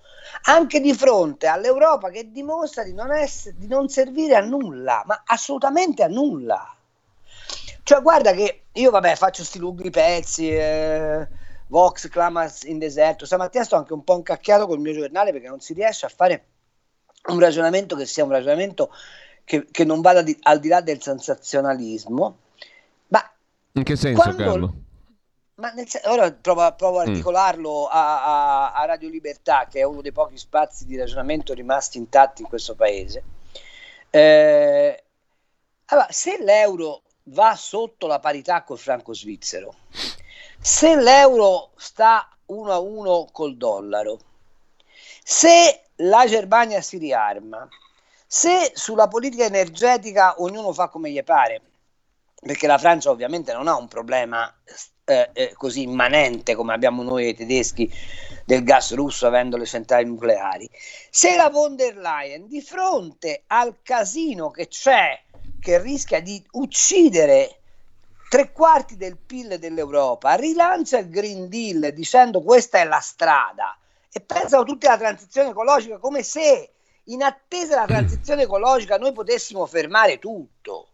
anche 0.43 0.79
di 0.79 0.93
fronte 0.93 1.47
all'Europa 1.47 2.09
che 2.09 2.31
dimostra 2.31 2.83
di 2.83 2.93
non, 2.93 3.11
essere, 3.11 3.55
di 3.57 3.67
non 3.67 3.89
servire 3.89 4.35
a 4.35 4.41
nulla, 4.41 5.03
ma 5.05 5.23
assolutamente 5.25 6.03
a 6.03 6.07
nulla. 6.07 6.75
Cioè, 7.83 8.01
guarda 8.01 8.33
che 8.33 8.63
io, 8.73 8.91
vabbè, 8.91 9.15
faccio 9.15 9.43
sti 9.43 9.59
lunghi 9.59 9.89
pezzi. 9.89 10.49
Eh, 10.49 11.27
Vox 11.67 12.07
clama 12.09 12.51
in 12.63 12.77
deserto. 12.77 13.25
Stamattina 13.25 13.63
sto 13.63 13.75
anche 13.75 13.93
un 13.93 14.03
po' 14.03 14.15
incacchiato 14.15 14.67
col 14.67 14.79
mio 14.79 14.93
giornale 14.93 15.31
perché 15.31 15.47
non 15.47 15.59
si 15.59 15.73
riesce 15.73 16.05
a 16.05 16.09
fare 16.09 16.45
un 17.27 17.39
ragionamento 17.39 17.95
che 17.95 18.05
sia 18.05 18.23
un 18.23 18.31
ragionamento 18.31 18.89
che, 19.43 19.65
che 19.69 19.83
non 19.83 20.01
vada 20.01 20.21
di, 20.21 20.37
al 20.43 20.59
di 20.59 20.67
là 20.67 20.81
del 20.81 21.01
sensazionalismo. 21.01 22.37
Ma 23.07 23.31
in 23.73 23.83
che 23.83 23.95
senso, 23.95 24.21
quando, 24.21 24.43
Carlo? 24.43 24.73
Ma 25.57 25.71
nel, 25.71 25.87
ora 26.03 26.31
provo, 26.31 26.71
provo 26.75 26.99
a 26.99 27.05
mm. 27.05 27.09
articolarlo 27.09 27.85
mm. 27.85 27.89
a, 27.89 28.23
a, 28.23 28.71
a, 28.73 28.85
Radio 28.85 29.09
Libertà, 29.09 29.65
che 29.67 29.79
è 29.79 29.83
uno 29.83 30.01
dei 30.01 30.11
pochi 30.11 30.37
spazi 30.37 30.85
di 30.85 30.95
ragionamento 30.95 31.53
rimasti 31.53 31.97
intatti 31.97 32.43
in 32.43 32.47
questo 32.47 32.75
paese. 32.75 33.23
Eh, 34.11 35.03
allora, 35.85 36.07
se 36.11 36.37
l'euro 36.43 37.01
va 37.29 37.55
sotto 37.55 38.05
la 38.05 38.19
parità 38.19 38.63
col 38.63 38.77
franco 38.77 39.13
svizzero. 39.13 39.73
Se 40.59 40.95
l'euro 40.95 41.71
sta 41.75 42.29
uno 42.47 42.71
a 42.71 42.79
uno 42.79 43.27
col 43.31 43.57
dollaro, 43.57 44.19
se 45.23 45.85
la 45.95 46.25
Germania 46.27 46.81
si 46.81 46.97
riarma, 46.97 47.67
se 48.27 48.71
sulla 48.75 49.07
politica 49.07 49.45
energetica 49.45 50.39
ognuno 50.41 50.71
fa 50.71 50.87
come 50.87 51.09
gli 51.09 51.23
pare, 51.23 51.61
perché 52.39 52.67
la 52.67 52.77
Francia 52.77 53.09
ovviamente 53.09 53.53
non 53.53 53.67
ha 53.67 53.75
un 53.75 53.87
problema 53.87 54.53
eh, 55.09 55.29
eh, 55.31 55.53
così 55.55 55.83
immanente 55.83 56.53
come 56.53 56.73
abbiamo 56.73 57.01
noi 57.01 57.29
i 57.29 57.33
tedeschi 57.33 57.89
del 58.43 58.63
gas 58.63 58.93
russo 58.93 59.25
avendo 59.25 59.55
le 59.55 59.65
centrali 59.65 60.05
nucleari. 60.05 60.69
Se 61.09 61.35
la 61.37 61.49
von 61.49 61.77
der 61.77 61.95
Leyen 61.95 62.47
di 62.47 62.61
fronte 62.61 63.43
al 63.47 63.77
casino 63.83 64.51
che 64.51 64.67
c'è 64.67 65.17
che 65.61 65.81
rischia 65.81 66.19
di 66.21 66.45
uccidere 66.51 67.59
tre 68.29 68.51
quarti 68.51 68.97
del 68.97 69.17
PIL 69.17 69.57
dell'Europa, 69.57 70.35
rilancia 70.35 70.97
il 70.97 71.09
Green 71.09 71.47
Deal 71.47 71.93
dicendo 71.93 72.41
questa 72.41 72.79
è 72.79 72.83
la 72.83 72.99
strada 72.99 73.77
e 74.11 74.19
pensano 74.19 74.63
tutti 74.63 74.87
alla 74.87 74.97
transizione 74.97 75.51
ecologica 75.51 75.99
come 75.99 76.21
se 76.21 76.71
in 77.05 77.23
attesa 77.23 77.75
della 77.75 77.85
transizione 77.85 78.41
ecologica 78.43 78.97
noi 78.97 79.13
potessimo 79.13 79.65
fermare 79.65 80.19
tutto, 80.19 80.86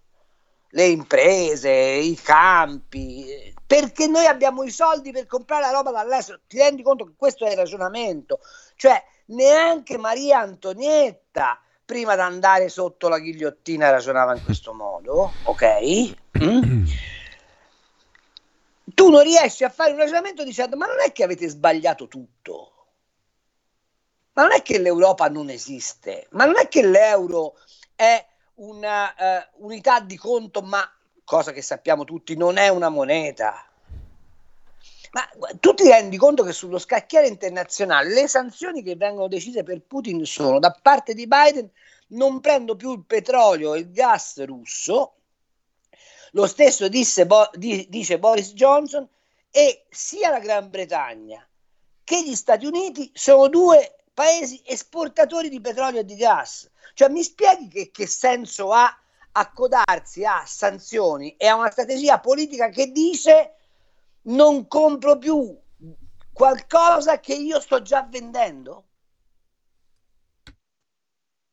le 0.74 0.86
imprese, 0.86 1.72
i 1.72 2.16
campi, 2.16 3.54
perché 3.66 4.08
noi 4.08 4.26
abbiamo 4.26 4.64
i 4.64 4.72
soldi 4.72 5.12
per 5.12 5.28
comprare 5.28 5.62
la 5.62 5.72
roba 5.72 5.92
dall'estero. 5.92 6.40
Ti 6.48 6.58
rendi 6.58 6.82
conto 6.82 7.06
che 7.06 7.14
questo 7.16 7.46
è 7.46 7.52
il 7.52 7.58
ragionamento? 7.58 8.40
Cioè, 8.76 9.02
neanche 9.26 9.98
Maria 9.98 10.40
Antonietta 10.40 11.60
prima 11.86 12.16
di 12.16 12.22
andare 12.22 12.70
sotto 12.70 13.08
la 13.08 13.20
ghigliottina 13.20 13.92
ragionava 13.92 14.36
in 14.36 14.44
questo 14.44 14.74
modo, 14.74 15.32
ok? 15.44 16.16
Mm? 16.44 16.86
Tu 18.86 19.10
non 19.10 19.22
riesci 19.22 19.64
a 19.64 19.70
fare 19.70 19.92
un 19.92 19.98
ragionamento 19.98 20.44
dicendo 20.44 20.76
ma 20.76 20.88
non 20.88 21.00
è 21.06 21.12
che 21.12 21.24
avete 21.24 21.48
sbagliato 21.48 22.08
tutto, 22.08 22.72
ma 24.34 24.44
non 24.44 24.54
è 24.54 24.62
che 24.64 24.80
l'Europa 24.80 25.28
non 25.30 25.50
esiste, 25.50 26.28
ma 26.32 26.46
non 26.46 26.58
è 26.58 26.68
che 26.68 26.84
l'euro 26.84 27.56
è 27.96 28.26
una 28.56 29.14
uh, 29.18 29.66
unità 29.66 30.00
di 30.00 30.18
conto, 30.18 30.62
ma 30.62 30.90
cosa 31.24 31.52
che 31.52 31.62
sappiamo 31.62 32.04
tutti, 32.04 32.36
non 32.36 32.58
è 32.58 32.68
una 32.68 32.90
moneta. 32.90 33.68
Ma 35.12 35.30
tu 35.60 35.74
ti 35.74 35.88
rendi 35.88 36.18
conto 36.18 36.44
che 36.44 36.54
sullo 36.54 36.80
scacchiere 36.80 37.28
internazionale 37.28 38.14
le 38.14 38.28
sanzioni 38.28 38.82
che 38.82 38.96
vengono 38.96 39.28
decise 39.28 39.64
per 39.64 39.82
Putin 39.82 40.26
sono 40.26 40.58
da 40.58 40.76
parte 40.82 41.14
di 41.14 41.28
Biden 41.28 41.70
non 42.14 42.40
prendo 42.40 42.76
più 42.76 42.94
il 42.94 43.04
petrolio 43.06 43.74
e 43.74 43.80
il 43.80 43.92
gas 43.92 44.44
russo, 44.44 45.14
lo 46.32 46.48
stesso 46.48 46.88
disse, 46.88 47.26
Bo- 47.26 47.50
di- 47.54 47.88
dice 47.90 48.20
Boris 48.20 48.54
Johnson, 48.54 49.08
e 49.52 49.86
sia 49.90 50.32
la 50.32 50.40
Gran 50.40 50.70
Bretagna 50.70 51.48
che 52.04 52.24
gli 52.24 52.36
Stati 52.36 52.66
Uniti 52.66 53.10
sono 53.14 53.48
due 53.48 54.03
paesi 54.14 54.62
esportatori 54.66 55.50
di 55.50 55.62
petrolio 55.62 56.02
e 56.02 56.06
di 56.06 56.16
gas. 56.16 56.70
Cioè 56.94 57.10
mi 57.10 57.24
spieghi 57.24 57.68
che, 57.68 57.92
che 57.92 58.08
senso 58.08 58.72
ha 58.72 58.96
accodarsi 59.32 60.24
a 60.26 60.44
sanzioni 60.46 61.36
e 61.38 61.48
a 61.48 61.56
una 61.56 61.72
strategia 61.72 62.20
politica 62.20 62.70
che 62.70 62.92
dice 62.92 63.56
non 64.24 64.68
compro 64.68 65.18
più 65.18 65.58
qualcosa 66.32 67.20
che 67.20 67.34
io 67.34 67.60
sto 67.60 67.82
già 67.82 68.06
vendendo? 68.10 68.86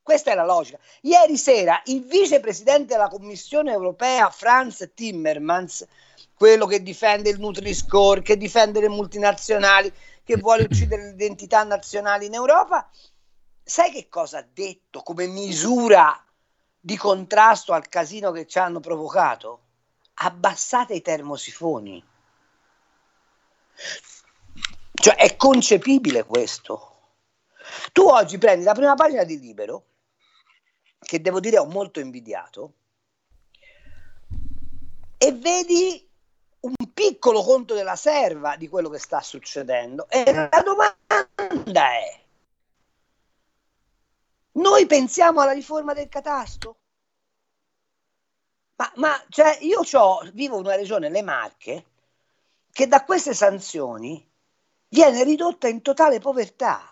Questa 0.03 0.33
è 0.33 0.35
la 0.35 0.45
logica. 0.45 0.79
Ieri 1.03 1.37
sera 1.37 1.81
il 1.85 2.03
vicepresidente 2.03 2.95
della 2.95 3.09
Commissione 3.09 3.71
europea 3.71 4.29
Franz 4.31 4.91
Timmermans, 4.95 5.87
quello 6.41 6.65
che 6.65 6.83
difende 6.83 7.29
il 7.29 7.39
Nutri-Score, 7.39 8.23
che 8.23 8.39
difende 8.39 8.81
le 8.81 8.89
multinazionali, 8.89 9.93
che 10.25 10.39
vuole 10.39 10.63
uccidere 10.63 11.03
le 11.03 11.11
identità 11.11 11.63
nazionali 11.65 12.25
in 12.25 12.33
Europa, 12.33 12.89
sai 13.63 13.91
che 13.91 14.09
cosa 14.09 14.39
ha 14.39 14.47
detto 14.51 15.03
come 15.03 15.27
misura 15.27 16.19
di 16.81 16.97
contrasto 16.97 17.75
al 17.75 17.91
casino 17.91 18.33
che 18.33 18.47
ci 18.47 18.59
hanno 18.59 18.81
provocato? 18.81 19.65
Abbassate 20.15 20.95
i 20.95 21.03
termosifoni. 21.03 22.03
Cioè 24.95 25.17
è 25.17 25.37
concepibile 25.37 26.25
questo. 26.25 27.01
Tu 27.93 28.01
oggi 28.01 28.39
prendi 28.39 28.65
la 28.65 28.73
prima 28.73 28.95
pagina 28.95 29.25
di 29.25 29.39
Libero, 29.39 29.85
che 31.01 31.21
devo 31.21 31.39
dire 31.39 31.59
ho 31.59 31.67
molto 31.67 32.01
invidiato, 32.01 32.73
e 35.19 35.33
vedi 35.33 36.09
piccolo 37.01 37.43
conto 37.43 37.73
della 37.73 37.97
serva 37.97 38.57
di 38.57 38.69
quello 38.69 38.91
che 38.91 38.99
sta 38.99 39.23
succedendo. 39.23 40.07
E 40.11 40.31
la 40.35 40.63
domanda 40.63 41.93
è, 41.93 42.21
noi 44.53 44.85
pensiamo 44.85 45.41
alla 45.41 45.53
riforma 45.53 45.95
del 45.95 46.11
catasto? 46.11 46.77
Ma, 48.77 48.93
ma 48.97 49.25
cioè, 49.31 49.57
io 49.63 49.81
vivo 50.35 50.59
in 50.59 50.67
una 50.67 50.77
regione, 50.77 51.09
le 51.09 51.23
Marche, 51.23 51.85
che 52.71 52.87
da 52.87 53.03
queste 53.05 53.33
sanzioni 53.33 54.23
viene 54.89 55.25
ridotta 55.25 55.69
in 55.69 55.81
totale 55.81 56.19
povertà. 56.19 56.83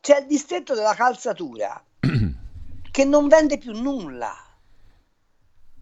C'è 0.00 0.18
il 0.18 0.26
distretto 0.26 0.74
della 0.74 0.94
calzatura 0.94 1.80
che 2.90 3.04
non 3.04 3.28
vende 3.28 3.58
più 3.58 3.80
nulla. 3.80 4.34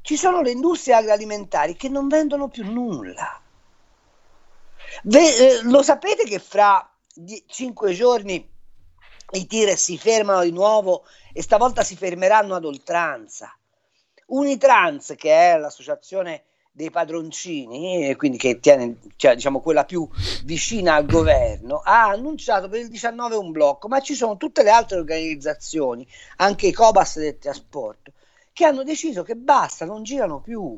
Ci 0.07 0.17
sono 0.17 0.41
le 0.41 0.53
industrie 0.53 0.95
agroalimentari 0.95 1.75
che 1.75 1.89
non 1.89 2.07
vendono 2.07 2.47
più 2.47 2.65
nulla. 2.65 3.41
Ve, 5.03 5.37
eh, 5.37 5.63
lo 5.65 5.83
sapete 5.83 6.23
che 6.23 6.39
fra 6.39 6.89
die- 7.13 7.43
cinque 7.49 7.93
giorni 7.93 8.49
i 9.33 9.47
tir 9.49 9.77
si 9.77 9.99
fermano 9.99 10.45
di 10.45 10.53
nuovo 10.53 11.03
e 11.33 11.43
stavolta 11.43 11.83
si 11.83 11.97
fermeranno 11.97 12.55
ad 12.55 12.65
oltranza. 12.65 13.53
Unitrans, 14.27 15.15
che 15.17 15.33
è 15.33 15.59
l'associazione 15.59 16.45
dei 16.71 16.93
padroncini, 16.93 18.15
quindi 18.15 18.39
che 18.39 18.61
tiene, 18.61 18.99
cioè, 19.17 19.35
diciamo, 19.35 19.61
quella 19.61 19.85
più 19.85 20.09
vicina 20.45 20.95
al 20.95 21.07
governo, 21.07 21.81
ha 21.83 22.11
annunciato 22.11 22.69
per 22.69 22.79
il 22.79 22.91
19 22.91 23.35
un 23.35 23.51
blocco, 23.51 23.89
ma 23.89 23.99
ci 23.99 24.15
sono 24.15 24.37
tutte 24.37 24.63
le 24.63 24.71
altre 24.71 24.99
organizzazioni, 24.99 26.07
anche 26.37 26.69
i 26.69 26.73
Cobas 26.73 27.19
del 27.19 27.39
trasporto, 27.39 28.13
che 28.57 28.65
hanno 28.65 28.85
deciso 28.85 29.23
che 29.23 29.37
basta, 29.37 29.85
non 29.85 30.03
girano 30.03 30.41
più. 30.41 30.75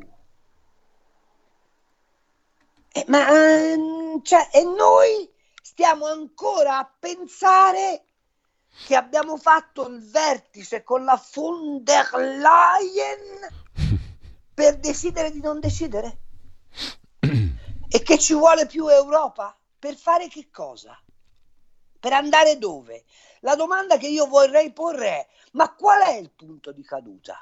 Eh, 2.91 3.05
ma 3.07 3.29
ehm, 3.29 4.21
cioè, 4.25 4.49
e 4.53 4.65
noi 4.65 5.31
stiamo 5.63 6.07
ancora 6.07 6.79
a 6.79 6.93
pensare 6.99 8.03
che 8.85 8.97
abbiamo 8.97 9.37
fatto 9.37 9.87
il 9.87 10.03
vertice 10.11 10.83
con 10.83 11.05
la 11.05 11.25
von 11.33 11.85
der 11.85 12.11
Leyen 12.15 13.47
per 14.53 14.79
decidere 14.79 15.31
di 15.31 15.41
non 15.41 15.61
decidere? 15.61 16.19
e 17.21 18.03
che 18.03 18.19
ci 18.19 18.35
vuole 18.35 18.67
più 18.67 18.89
Europa? 18.89 19.57
Per 19.79 19.95
fare 19.95 20.27
che 20.27 20.49
cosa? 20.51 21.01
Per 22.01 22.13
andare 22.13 22.59
dove? 22.59 23.05
La 23.43 23.55
domanda 23.55 23.99
che 23.99 24.09
io 24.09 24.27
vorrei 24.27 24.73
porre 24.73 25.09
è, 25.09 25.29
ma 25.53 25.73
qual 25.77 26.03
è 26.03 26.17
il 26.17 26.33
punto 26.33 26.73
di 26.73 26.83
caduta? 26.83 27.41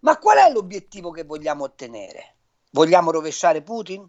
Ma 0.00 0.18
qual 0.18 0.38
è 0.38 0.52
l'obiettivo 0.52 1.10
che 1.10 1.24
vogliamo 1.24 1.64
ottenere? 1.64 2.36
Vogliamo 2.70 3.10
rovesciare 3.10 3.62
Putin? 3.62 4.08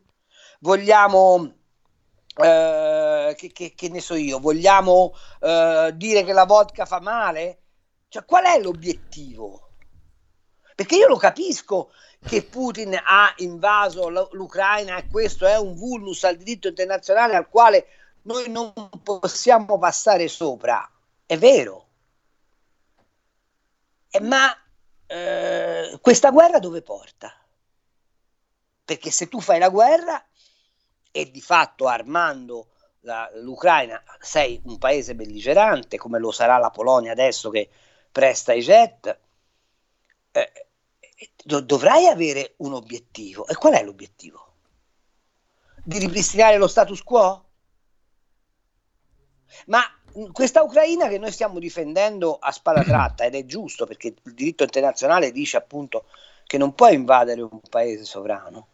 Vogliamo, 0.60 1.54
eh, 2.36 3.34
che, 3.38 3.52
che, 3.52 3.74
che, 3.74 3.90
ne 3.90 4.02
so 4.02 4.16
io, 4.16 4.40
vogliamo 4.40 5.14
eh, 5.40 5.92
dire 5.96 6.24
che 6.24 6.34
la 6.34 6.46
vodka 6.46 6.86
fa 6.86 7.00
male? 7.00 7.62
Cioè, 8.10 8.26
qual 8.26 8.46
è 8.46 8.60
l'obiettivo? 8.60 9.70
Perché 10.76 10.96
io 10.96 11.08
lo 11.08 11.18
capisco 11.18 11.92
che 12.26 12.44
Putin 12.44 12.98
ha 13.02 13.34
invaso 13.38 14.10
l'Ucraina 14.32 14.98
e 14.98 15.08
questo 15.08 15.46
è 15.46 15.58
un 15.58 15.76
vulnus 15.76 16.24
al 16.24 16.38
diritto 16.38 16.68
internazionale 16.68 17.36
al 17.36 17.50
quale 17.50 17.88
noi 18.24 18.50
non 18.50 18.74
possiamo 19.04 19.78
passare 19.78 20.28
sopra. 20.28 20.90
È 21.26 21.38
vero. 21.38 21.88
Eh, 24.10 24.22
ma 24.22 24.54
eh, 25.12 25.98
questa 26.02 26.30
guerra 26.30 26.60
dove 26.60 26.84
porta? 26.84 27.34
Perché 28.86 29.10
se 29.10 29.28
tu 29.28 29.40
fai 29.40 29.58
la 29.58 29.70
guerra 29.70 30.24
e 31.12 31.32
di 31.32 31.42
fatto 31.42 31.88
armando 31.88 32.68
la, 33.02 33.30
l'Ucraina 33.36 34.04
sei 34.20 34.62
un 34.66 34.78
paese 34.78 35.16
belligerante, 35.16 35.98
come 35.98 36.20
lo 36.20 36.32
sarà 36.32 36.58
la 36.58 36.70
Polonia 36.70 37.12
adesso 37.12 37.50
che 37.50 37.70
presta 38.12 38.54
i 38.54 38.62
jet, 38.62 39.20
eh, 40.32 40.68
do- 41.44 41.62
dovrai 41.62 42.06
avere 42.06 42.54
un 42.58 42.74
obiettivo. 42.74 43.48
E 43.48 43.56
qual 43.56 43.74
è 43.74 43.84
l'obiettivo? 43.84 44.54
Di 45.84 45.98
ripristinare 45.98 46.58
lo 46.58 46.68
status 46.68 47.02
quo? 47.02 47.46
Ma 49.68 49.82
questa 50.32 50.62
Ucraina 50.64 51.08
che 51.08 51.18
noi 51.18 51.32
stiamo 51.32 51.60
difendendo 51.60 52.38
a 52.40 52.52
spada 52.52 52.84
tratta, 52.84 53.26
ed 53.26 53.36
è 53.36 53.46
giusto 53.46 53.86
perché 53.86 54.08
il 54.24 54.34
diritto 54.34 54.64
internazionale 54.64 55.32
dice 55.32 55.58
appunto 55.58 56.06
che 56.46 56.58
non 56.58 56.74
può 56.74 56.90
invadere 56.90 57.42
un 57.42 57.60
paese 57.70 58.06
sovrano, 58.06 58.68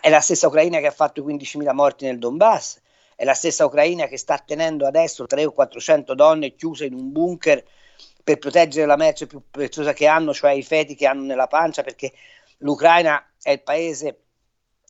è 0.00 0.10
la 0.10 0.20
stessa 0.20 0.48
Ucraina 0.48 0.78
che 0.80 0.88
ha 0.88 0.92
fatto 0.92 1.22
15.000 1.22 1.72
morti 1.72 2.04
nel 2.04 2.18
Donbass, 2.18 2.80
è 3.14 3.24
la 3.24 3.34
stessa 3.34 3.64
Ucraina 3.64 4.06
che 4.06 4.18
sta 4.18 4.38
tenendo 4.38 4.86
adesso 4.86 5.26
300 5.26 5.50
o 5.50 5.54
400 5.54 6.14
donne 6.14 6.54
chiuse 6.54 6.84
in 6.84 6.94
un 6.94 7.12
bunker 7.12 7.64
per 8.22 8.38
proteggere 8.38 8.86
la 8.86 8.96
merce 8.96 9.26
più 9.26 9.40
preziosa 9.50 9.92
che 9.92 10.06
hanno, 10.06 10.34
cioè 10.34 10.50
i 10.50 10.62
feti 10.62 10.94
che 10.94 11.06
hanno 11.06 11.22
nella 11.22 11.46
pancia, 11.46 11.82
perché 11.82 12.12
l'Ucraina 12.58 13.24
è 13.40 13.52
il 13.52 13.62
paese 13.62 14.25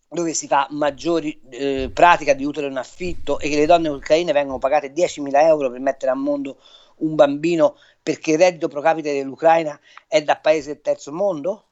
dove 0.09 0.35
si 0.35 0.47
fa 0.47 0.67
maggiori 0.71 1.41
eh, 1.51 1.91
pratica 1.93 2.33
di 2.33 2.45
utero 2.45 2.67
in 2.67 2.77
affitto 2.77 3.39
e 3.39 3.49
che 3.49 3.57
le 3.57 3.67
donne 3.67 3.89
ucraine 3.89 4.33
vengono 4.33 4.59
pagate 4.59 4.93
10.000 4.93 5.31
euro 5.43 5.71
per 5.71 5.81
mettere 5.81 6.13
al 6.13 6.19
mondo 6.19 6.61
un 6.99 7.15
bambino 7.15 7.77
perché 8.03 8.33
il 8.33 8.39
reddito 8.39 8.69
pro 8.69 8.81
capite 8.81 9.13
dell'Ucraina 9.13 9.79
è 10.07 10.23
da 10.23 10.37
paese 10.37 10.75
del 10.75 10.81
terzo 10.81 11.13
mondo? 11.13 11.65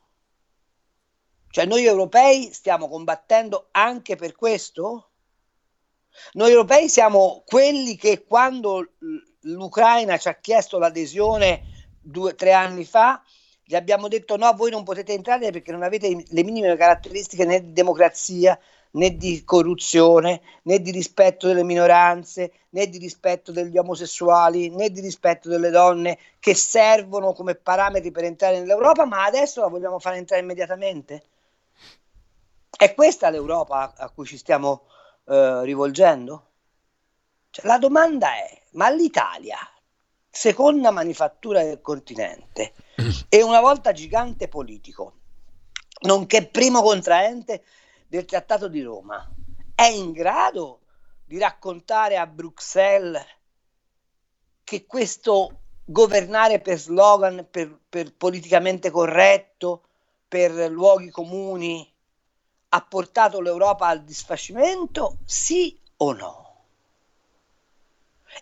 Cioè 1.48 1.66
noi 1.66 1.84
europei 1.84 2.52
stiamo 2.52 2.88
combattendo 2.88 3.68
anche 3.70 4.16
per 4.16 4.34
questo? 4.34 5.10
Noi 6.32 6.50
europei 6.50 6.88
siamo 6.88 7.44
quelli 7.46 7.96
che 7.96 8.24
quando 8.24 8.94
l'Ucraina 9.42 10.18
ci 10.18 10.28
ha 10.28 10.34
chiesto 10.34 10.78
l'adesione 10.78 11.88
due 12.00 12.32
o 12.32 12.34
tre 12.34 12.52
anni 12.52 12.84
fa, 12.84 13.22
gli 13.64 13.74
abbiamo 13.74 14.08
detto 14.08 14.36
no, 14.36 14.52
voi 14.52 14.70
non 14.70 14.84
potete 14.84 15.14
entrare 15.14 15.50
perché 15.50 15.72
non 15.72 15.82
avete 15.82 16.24
le 16.28 16.44
minime 16.44 16.76
caratteristiche 16.76 17.44
né 17.44 17.60
di 17.60 17.72
democrazia, 17.72 18.58
né 18.94 19.16
di 19.16 19.42
corruzione, 19.44 20.40
né 20.62 20.80
di 20.80 20.90
rispetto 20.90 21.46
delle 21.46 21.64
minoranze, 21.64 22.52
né 22.70 22.88
di 22.88 22.98
rispetto 22.98 23.52
degli 23.52 23.78
omosessuali, 23.78 24.68
né 24.70 24.90
di 24.90 25.00
rispetto 25.00 25.48
delle 25.48 25.70
donne 25.70 26.18
che 26.38 26.54
servono 26.54 27.32
come 27.32 27.54
parametri 27.54 28.10
per 28.10 28.24
entrare 28.24 28.58
nell'Europa, 28.58 29.06
ma 29.06 29.24
adesso 29.24 29.60
la 29.60 29.68
vogliamo 29.68 29.98
fare 29.98 30.18
entrare 30.18 30.42
immediatamente? 30.42 31.22
È 32.76 32.92
questa 32.94 33.30
l'Europa 33.30 33.94
a 33.96 34.10
cui 34.10 34.26
ci 34.26 34.36
stiamo 34.36 34.82
eh, 35.26 35.62
rivolgendo? 35.62 36.46
Cioè, 37.50 37.66
la 37.66 37.78
domanda 37.78 38.34
è, 38.34 38.62
ma 38.72 38.90
l'Italia, 38.90 39.56
seconda 40.34 40.90
manifattura 40.90 41.62
del 41.62 41.80
continente 41.80 42.74
e 43.28 43.42
una 43.42 43.60
volta 43.60 43.92
gigante 43.92 44.48
politico, 44.48 45.12
nonché 46.02 46.46
primo 46.48 46.82
contraente 46.82 47.62
del 48.08 48.24
Trattato 48.24 48.66
di 48.66 48.82
Roma, 48.82 49.32
è 49.76 49.84
in 49.86 50.10
grado 50.10 50.80
di 51.24 51.38
raccontare 51.38 52.16
a 52.16 52.26
Bruxelles 52.26 53.24
che 54.64 54.86
questo 54.86 55.60
governare 55.84 56.60
per 56.60 56.78
slogan, 56.78 57.46
per, 57.48 57.78
per 57.88 58.12
politicamente 58.14 58.90
corretto, 58.90 59.82
per 60.26 60.50
luoghi 60.68 61.10
comuni, 61.10 61.88
ha 62.70 62.80
portato 62.82 63.40
l'Europa 63.40 63.86
al 63.86 64.02
disfacimento? 64.02 65.18
Sì 65.24 65.78
o 65.98 66.12
no? 66.12 66.43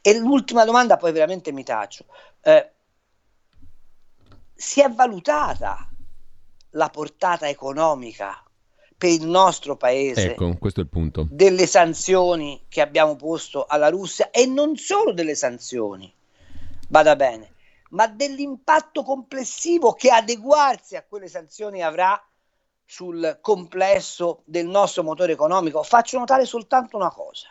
E 0.00 0.16
l'ultima 0.18 0.64
domanda, 0.64 0.96
poi 0.96 1.12
veramente 1.12 1.52
mi 1.52 1.64
taccio. 1.64 2.06
Eh, 2.40 2.70
si 4.54 4.80
è 4.80 4.88
valutata 4.88 5.88
la 6.70 6.88
portata 6.88 7.48
economica 7.48 8.42
per 8.96 9.10
il 9.10 9.26
nostro 9.26 9.76
paese 9.76 10.30
ecco, 10.30 10.56
questo 10.58 10.80
è 10.80 10.84
il 10.84 10.88
punto. 10.88 11.26
delle 11.28 11.66
sanzioni 11.66 12.66
che 12.68 12.80
abbiamo 12.80 13.16
posto 13.16 13.66
alla 13.66 13.88
Russia 13.88 14.30
e 14.30 14.46
non 14.46 14.76
solo 14.76 15.12
delle 15.12 15.34
sanzioni, 15.34 16.12
vada 16.88 17.16
bene, 17.16 17.54
ma 17.90 18.06
dell'impatto 18.06 19.02
complessivo 19.02 19.92
che 19.92 20.10
adeguarsi 20.10 20.94
a 20.94 21.02
quelle 21.02 21.26
sanzioni 21.26 21.82
avrà 21.82 22.24
sul 22.84 23.38
complesso 23.40 24.42
del 24.44 24.66
nostro 24.66 25.02
motore 25.02 25.32
economico, 25.32 25.82
faccio 25.82 26.18
notare 26.18 26.44
soltanto 26.44 26.96
una 26.96 27.10
cosa. 27.10 27.48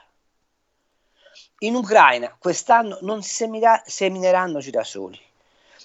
In 1.64 1.76
Ucraina 1.76 2.36
quest'anno 2.40 2.98
non 3.02 3.22
seminera, 3.22 3.84
semineranno 3.86 4.58
girasoli, 4.58 5.20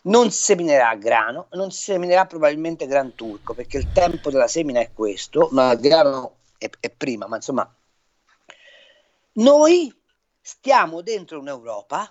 non 0.05 0.31
seminerà 0.31 0.95
grano, 0.95 1.49
non 1.51 1.71
seminerà 1.71 2.25
probabilmente 2.25 2.87
gran 2.87 3.15
turco, 3.15 3.53
perché 3.53 3.77
il 3.77 3.93
tempo 3.93 4.31
della 4.31 4.49
semina 4.49 4.81
è 4.81 4.91
questo, 4.95 5.51
ma 5.53 5.73
il 5.73 5.81
grano 5.81 6.37
è, 6.57 6.71
è 6.81 6.89
prima, 6.89 7.27
ma 7.27 7.37
insomma, 7.37 7.71
noi 9.33 9.95
stiamo 10.41 11.03
dentro 11.03 11.41
un'Europa 11.41 12.11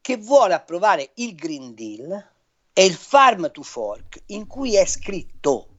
che 0.00 0.16
vuole 0.16 0.54
approvare 0.54 1.10
il 1.16 1.34
Green 1.34 1.74
Deal 1.74 2.30
e 2.72 2.84
il 2.86 2.94
Farm 2.94 3.50
to 3.50 3.62
Fork, 3.62 4.22
in 4.28 4.46
cui 4.46 4.74
è 4.74 4.86
scritto 4.86 5.71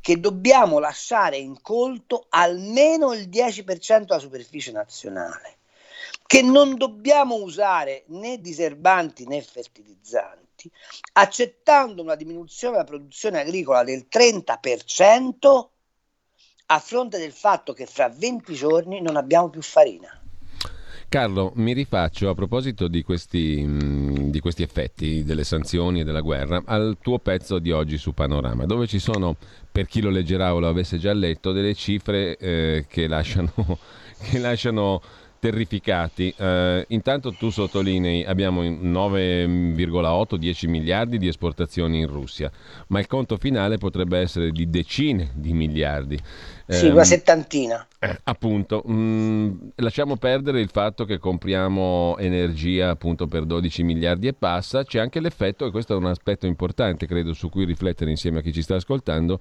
che 0.00 0.18
dobbiamo 0.18 0.78
lasciare 0.78 1.36
incolto 1.36 2.26
almeno 2.30 3.12
il 3.12 3.28
10% 3.28 4.04
della 4.04 4.18
superficie 4.18 4.72
nazionale, 4.72 5.58
che 6.26 6.42
non 6.42 6.76
dobbiamo 6.76 7.36
usare 7.36 8.04
né 8.08 8.40
diserbanti 8.40 9.26
né 9.26 9.42
fertilizzanti, 9.42 10.70
accettando 11.12 12.02
una 12.02 12.14
diminuzione 12.14 12.74
della 12.74 12.86
produzione 12.86 13.40
agricola 13.40 13.84
del 13.84 14.06
30% 14.10 15.68
a 16.66 16.78
fronte 16.78 17.18
del 17.18 17.32
fatto 17.32 17.72
che 17.72 17.86
fra 17.86 18.08
20 18.08 18.54
giorni 18.54 19.00
non 19.00 19.16
abbiamo 19.16 19.50
più 19.50 19.60
farina. 19.60 20.19
Carlo, 21.10 21.50
mi 21.56 21.72
rifaccio 21.72 22.28
a 22.28 22.36
proposito 22.36 22.86
di 22.86 23.02
questi, 23.02 23.66
di 24.30 24.38
questi, 24.38 24.62
effetti 24.62 25.24
delle 25.24 25.42
sanzioni 25.42 25.98
e 25.98 26.04
della 26.04 26.20
guerra 26.20 26.62
al 26.64 26.98
tuo 27.02 27.18
pezzo 27.18 27.58
di 27.58 27.72
oggi 27.72 27.98
su 27.98 28.14
Panorama, 28.14 28.64
dove 28.64 28.86
ci 28.86 29.00
sono, 29.00 29.34
per 29.72 29.86
chi 29.86 30.02
lo 30.02 30.10
leggerà 30.10 30.54
o 30.54 30.60
lo 30.60 30.68
avesse 30.68 30.98
già 30.98 31.12
letto, 31.12 31.50
delle 31.50 31.74
cifre 31.74 32.36
eh, 32.36 32.86
che 32.88 33.08
lasciano, 33.08 33.50
che 34.30 34.38
lasciano 34.38 35.02
terrificati. 35.40 36.32
Uh, 36.36 36.84
intanto 36.88 37.32
tu 37.32 37.50
sottolinei 37.50 38.24
abbiamo 38.24 38.62
9,8-10 38.62 40.68
miliardi 40.68 41.18
di 41.18 41.26
esportazioni 41.26 41.98
in 41.98 42.06
Russia, 42.06 42.52
ma 42.86 43.00
il 43.00 43.08
conto 43.08 43.36
finale 43.36 43.78
potrebbe 43.78 44.20
essere 44.20 44.52
di 44.52 44.70
decine 44.70 45.30
di 45.34 45.54
miliardi. 45.54 46.16
Sì, 46.68 46.86
una 46.86 47.00
ehm, 47.00 47.02
settantina. 47.02 47.84
Eh, 48.02 48.18
appunto, 48.24 48.82
mh, 48.82 48.92
mm, 48.94 49.50
lasciamo 49.76 50.16
perdere 50.16 50.62
il 50.62 50.70
fatto 50.70 51.04
che 51.04 51.18
compriamo 51.18 52.16
energia 52.16 52.88
appunto 52.88 53.26
per 53.26 53.44
12 53.44 53.82
miliardi 53.82 54.26
e 54.26 54.32
passa, 54.32 54.84
c'è 54.84 54.98
anche 54.98 55.20
l'effetto, 55.20 55.66
e 55.66 55.70
questo 55.70 55.92
è 55.92 55.96
un 55.98 56.06
aspetto 56.06 56.46
importante 56.46 57.04
credo 57.06 57.34
su 57.34 57.50
cui 57.50 57.66
riflettere 57.66 58.08
insieme 58.08 58.38
a 58.38 58.40
chi 58.40 58.54
ci 58.54 58.62
sta 58.62 58.76
ascoltando, 58.76 59.38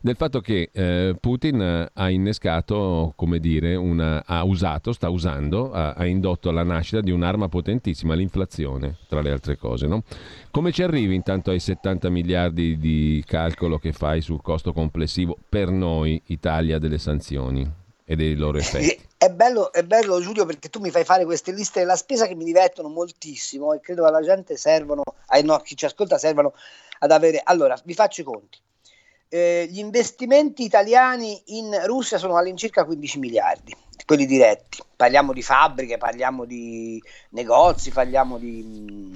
del 0.00 0.16
fatto 0.16 0.40
che 0.40 0.70
eh, 0.72 1.16
Putin 1.20 1.86
ha 1.92 2.08
innescato, 2.08 3.12
come 3.14 3.40
dire, 3.40 3.74
una, 3.74 4.22
ha 4.24 4.42
usato, 4.42 4.92
sta 4.92 5.10
usando, 5.10 5.70
ha, 5.70 5.92
ha, 5.92 6.06
indotto 6.06 6.48
alla 6.48 6.62
nascita 6.62 7.02
di 7.02 7.10
un'arma 7.10 7.48
potentissima, 7.48 8.14
l'inflazione, 8.14 8.96
tra 9.06 9.20
le 9.20 9.32
altre 9.32 9.58
cose. 9.58 9.86
No? 9.86 10.02
Come 10.50 10.72
ci 10.72 10.82
arrivi 10.82 11.14
intanto 11.14 11.50
ai 11.50 11.60
70 11.60 12.08
miliardi 12.08 12.78
di 12.78 13.22
calcolo 13.26 13.76
che 13.76 13.92
fai 13.92 14.22
sul 14.22 14.40
costo 14.40 14.72
complessivo 14.72 15.36
per 15.46 15.68
noi, 15.68 16.18
Italia, 16.28 16.78
delle 16.78 16.96
sanzioni 16.96 17.86
e 18.10 18.16
dei 18.16 18.34
loro 18.34 18.58
effetti? 18.58 19.06
È 19.18 19.30
bello, 19.30 19.72
è 19.72 19.82
bello 19.82 20.20
Giulio 20.20 20.46
perché 20.46 20.68
tu 20.68 20.78
mi 20.78 20.90
fai 20.90 21.02
fare 21.02 21.24
queste 21.24 21.50
liste 21.50 21.80
della 21.80 21.96
spesa 21.96 22.28
che 22.28 22.36
mi 22.36 22.44
divertono 22.44 22.88
moltissimo 22.88 23.72
e 23.72 23.80
credo 23.80 24.06
alla 24.06 24.22
gente 24.22 24.56
servono, 24.56 25.02
ai 25.26 25.42
no, 25.42 25.58
chi 25.58 25.74
ci 25.76 25.86
ascolta 25.86 26.18
servono 26.18 26.54
ad 27.00 27.10
avere... 27.10 27.40
Allora, 27.42 27.76
vi 27.84 27.94
faccio 27.94 28.20
i 28.20 28.24
conti 28.24 28.60
eh, 29.28 29.66
gli 29.70 29.78
investimenti 29.78 30.64
italiani 30.64 31.40
in 31.46 31.78
Russia 31.84 32.18
sono 32.18 32.36
all'incirca 32.36 32.84
15 32.84 33.18
miliardi, 33.18 33.74
quelli 34.06 34.26
diretti. 34.26 34.78
Parliamo 34.96 35.32
di 35.32 35.42
fabbriche, 35.42 35.98
parliamo 35.98 36.44
di 36.44 37.02
negozi, 37.30 37.90
parliamo 37.90 38.38
di, 38.38 39.12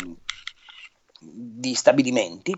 di 1.18 1.74
stabilimenti. 1.74 2.55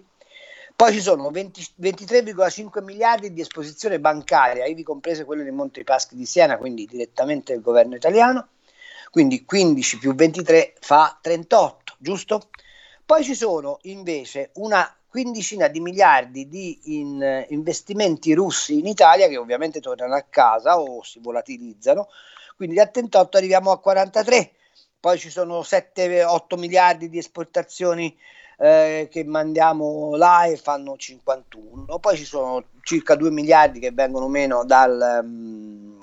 Poi 0.76 0.92
ci 0.92 1.00
sono 1.00 1.30
20, 1.30 1.66
23,5 1.80 2.82
miliardi 2.82 3.32
di 3.32 3.40
esposizione 3.40 4.00
bancaria, 4.00 4.66
ivi 4.66 4.82
comprese 4.82 5.24
quelle 5.24 5.44
del 5.44 5.52
Monte 5.52 5.84
Paschi 5.84 6.16
di 6.16 6.26
Siena, 6.26 6.58
quindi 6.58 6.86
direttamente 6.86 7.52
del 7.52 7.62
governo 7.62 7.94
italiano. 7.94 8.48
Quindi 9.10 9.44
15 9.44 9.98
più 9.98 10.14
23 10.14 10.74
fa 10.80 11.16
38, 11.22 11.94
giusto? 11.98 12.48
Poi 13.06 13.22
ci 13.22 13.36
sono 13.36 13.78
invece 13.82 14.50
una 14.54 14.92
quindicina 15.08 15.68
di 15.68 15.78
miliardi 15.78 16.48
di 16.48 16.98
in, 16.98 17.46
investimenti 17.50 18.34
russi 18.34 18.80
in 18.80 18.88
Italia 18.88 19.28
che 19.28 19.36
ovviamente 19.36 19.78
tornano 19.78 20.16
a 20.16 20.26
casa 20.28 20.80
o 20.80 21.04
si 21.04 21.20
volatilizzano, 21.20 22.08
quindi 22.56 22.74
da 22.74 22.88
38 22.88 23.36
arriviamo 23.36 23.70
a 23.70 23.78
43, 23.78 24.50
poi 24.98 25.18
ci 25.20 25.30
sono 25.30 25.60
7-8 25.60 26.58
miliardi 26.58 27.08
di 27.08 27.18
esportazioni 27.18 28.18
eh, 28.58 29.08
che 29.10 29.24
mandiamo 29.24 30.14
là 30.16 30.44
e 30.44 30.56
fanno 30.56 30.96
51, 30.96 31.98
poi 31.98 32.16
ci 32.16 32.24
sono 32.24 32.64
circa 32.82 33.14
2 33.14 33.30
miliardi 33.30 33.80
che 33.80 33.90
vengono 33.92 34.28
meno 34.28 34.64
dal... 34.64 35.20
Um, 35.22 35.98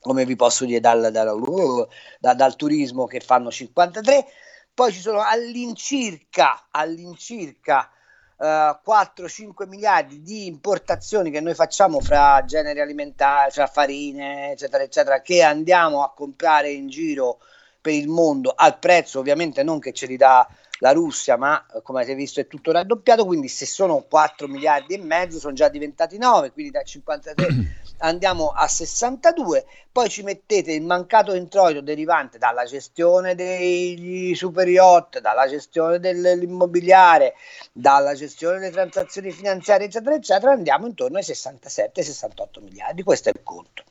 come 0.00 0.24
vi 0.24 0.36
posso 0.36 0.64
dire, 0.64 0.78
dal, 0.78 1.10
dal, 1.10 1.36
uh, 1.36 1.86
da, 2.20 2.34
dal 2.34 2.54
turismo 2.54 3.06
che 3.06 3.18
fanno 3.18 3.50
53, 3.50 4.24
poi 4.72 4.92
ci 4.92 5.00
sono 5.00 5.20
all'incirca, 5.20 6.68
all'incirca 6.70 7.90
uh, 8.36 8.44
eh, 8.44 8.78
4-5 8.86 9.66
miliardi 9.66 10.22
di 10.22 10.46
importazioni 10.46 11.32
che 11.32 11.40
noi 11.40 11.54
facciamo 11.54 12.00
fra 12.00 12.44
generi 12.44 12.80
alimentari, 12.80 13.50
fra 13.50 13.66
farine, 13.66 14.52
eccetera, 14.52 14.84
eccetera, 14.84 15.20
che 15.22 15.42
andiamo 15.42 16.04
a 16.04 16.12
comprare 16.12 16.70
in 16.70 16.88
giro 16.88 17.38
per 17.80 17.94
il 17.94 18.08
mondo 18.08 18.52
al 18.54 18.78
prezzo 18.78 19.20
ovviamente 19.20 19.62
non 19.62 19.78
che 19.78 19.92
ce 19.92 20.06
li 20.06 20.16
dà 20.16 20.46
la 20.78 20.92
Russia, 20.92 21.36
ma 21.36 21.64
come 21.82 22.02
avete 22.02 22.14
visto 22.14 22.40
è 22.40 22.46
tutto 22.46 22.72
raddoppiato, 22.72 23.24
quindi 23.24 23.48
se 23.48 23.66
sono 23.66 24.04
4 24.08 24.48
miliardi 24.48 24.94
e 24.94 24.98
mezzo 24.98 25.38
sono 25.38 25.54
già 25.54 25.68
diventati 25.68 26.18
9, 26.18 26.52
quindi 26.52 26.70
da 26.72 26.82
53 26.82 27.46
andiamo 27.98 28.50
a 28.50 28.68
62, 28.68 29.66
poi 29.90 30.08
ci 30.08 30.22
mettete 30.22 30.72
il 30.72 30.82
mancato 30.82 31.34
introito 31.34 31.80
derivante 31.80 32.38
dalla 32.38 32.64
gestione 32.64 33.34
degli 33.34 34.34
super 34.34 34.68
yacht, 34.68 35.20
dalla 35.20 35.48
gestione 35.48 35.98
dell'immobiliare, 35.98 37.34
dalla 37.72 38.14
gestione 38.14 38.58
delle 38.58 38.72
transazioni 38.72 39.30
finanziarie, 39.30 39.86
eccetera, 39.86 40.14
eccetera, 40.14 40.52
andiamo 40.52 40.86
intorno 40.86 41.16
ai 41.16 41.24
67-68 41.24 42.62
miliardi, 42.62 43.02
questo 43.02 43.30
è 43.30 43.32
il 43.34 43.42
conto. 43.42 43.84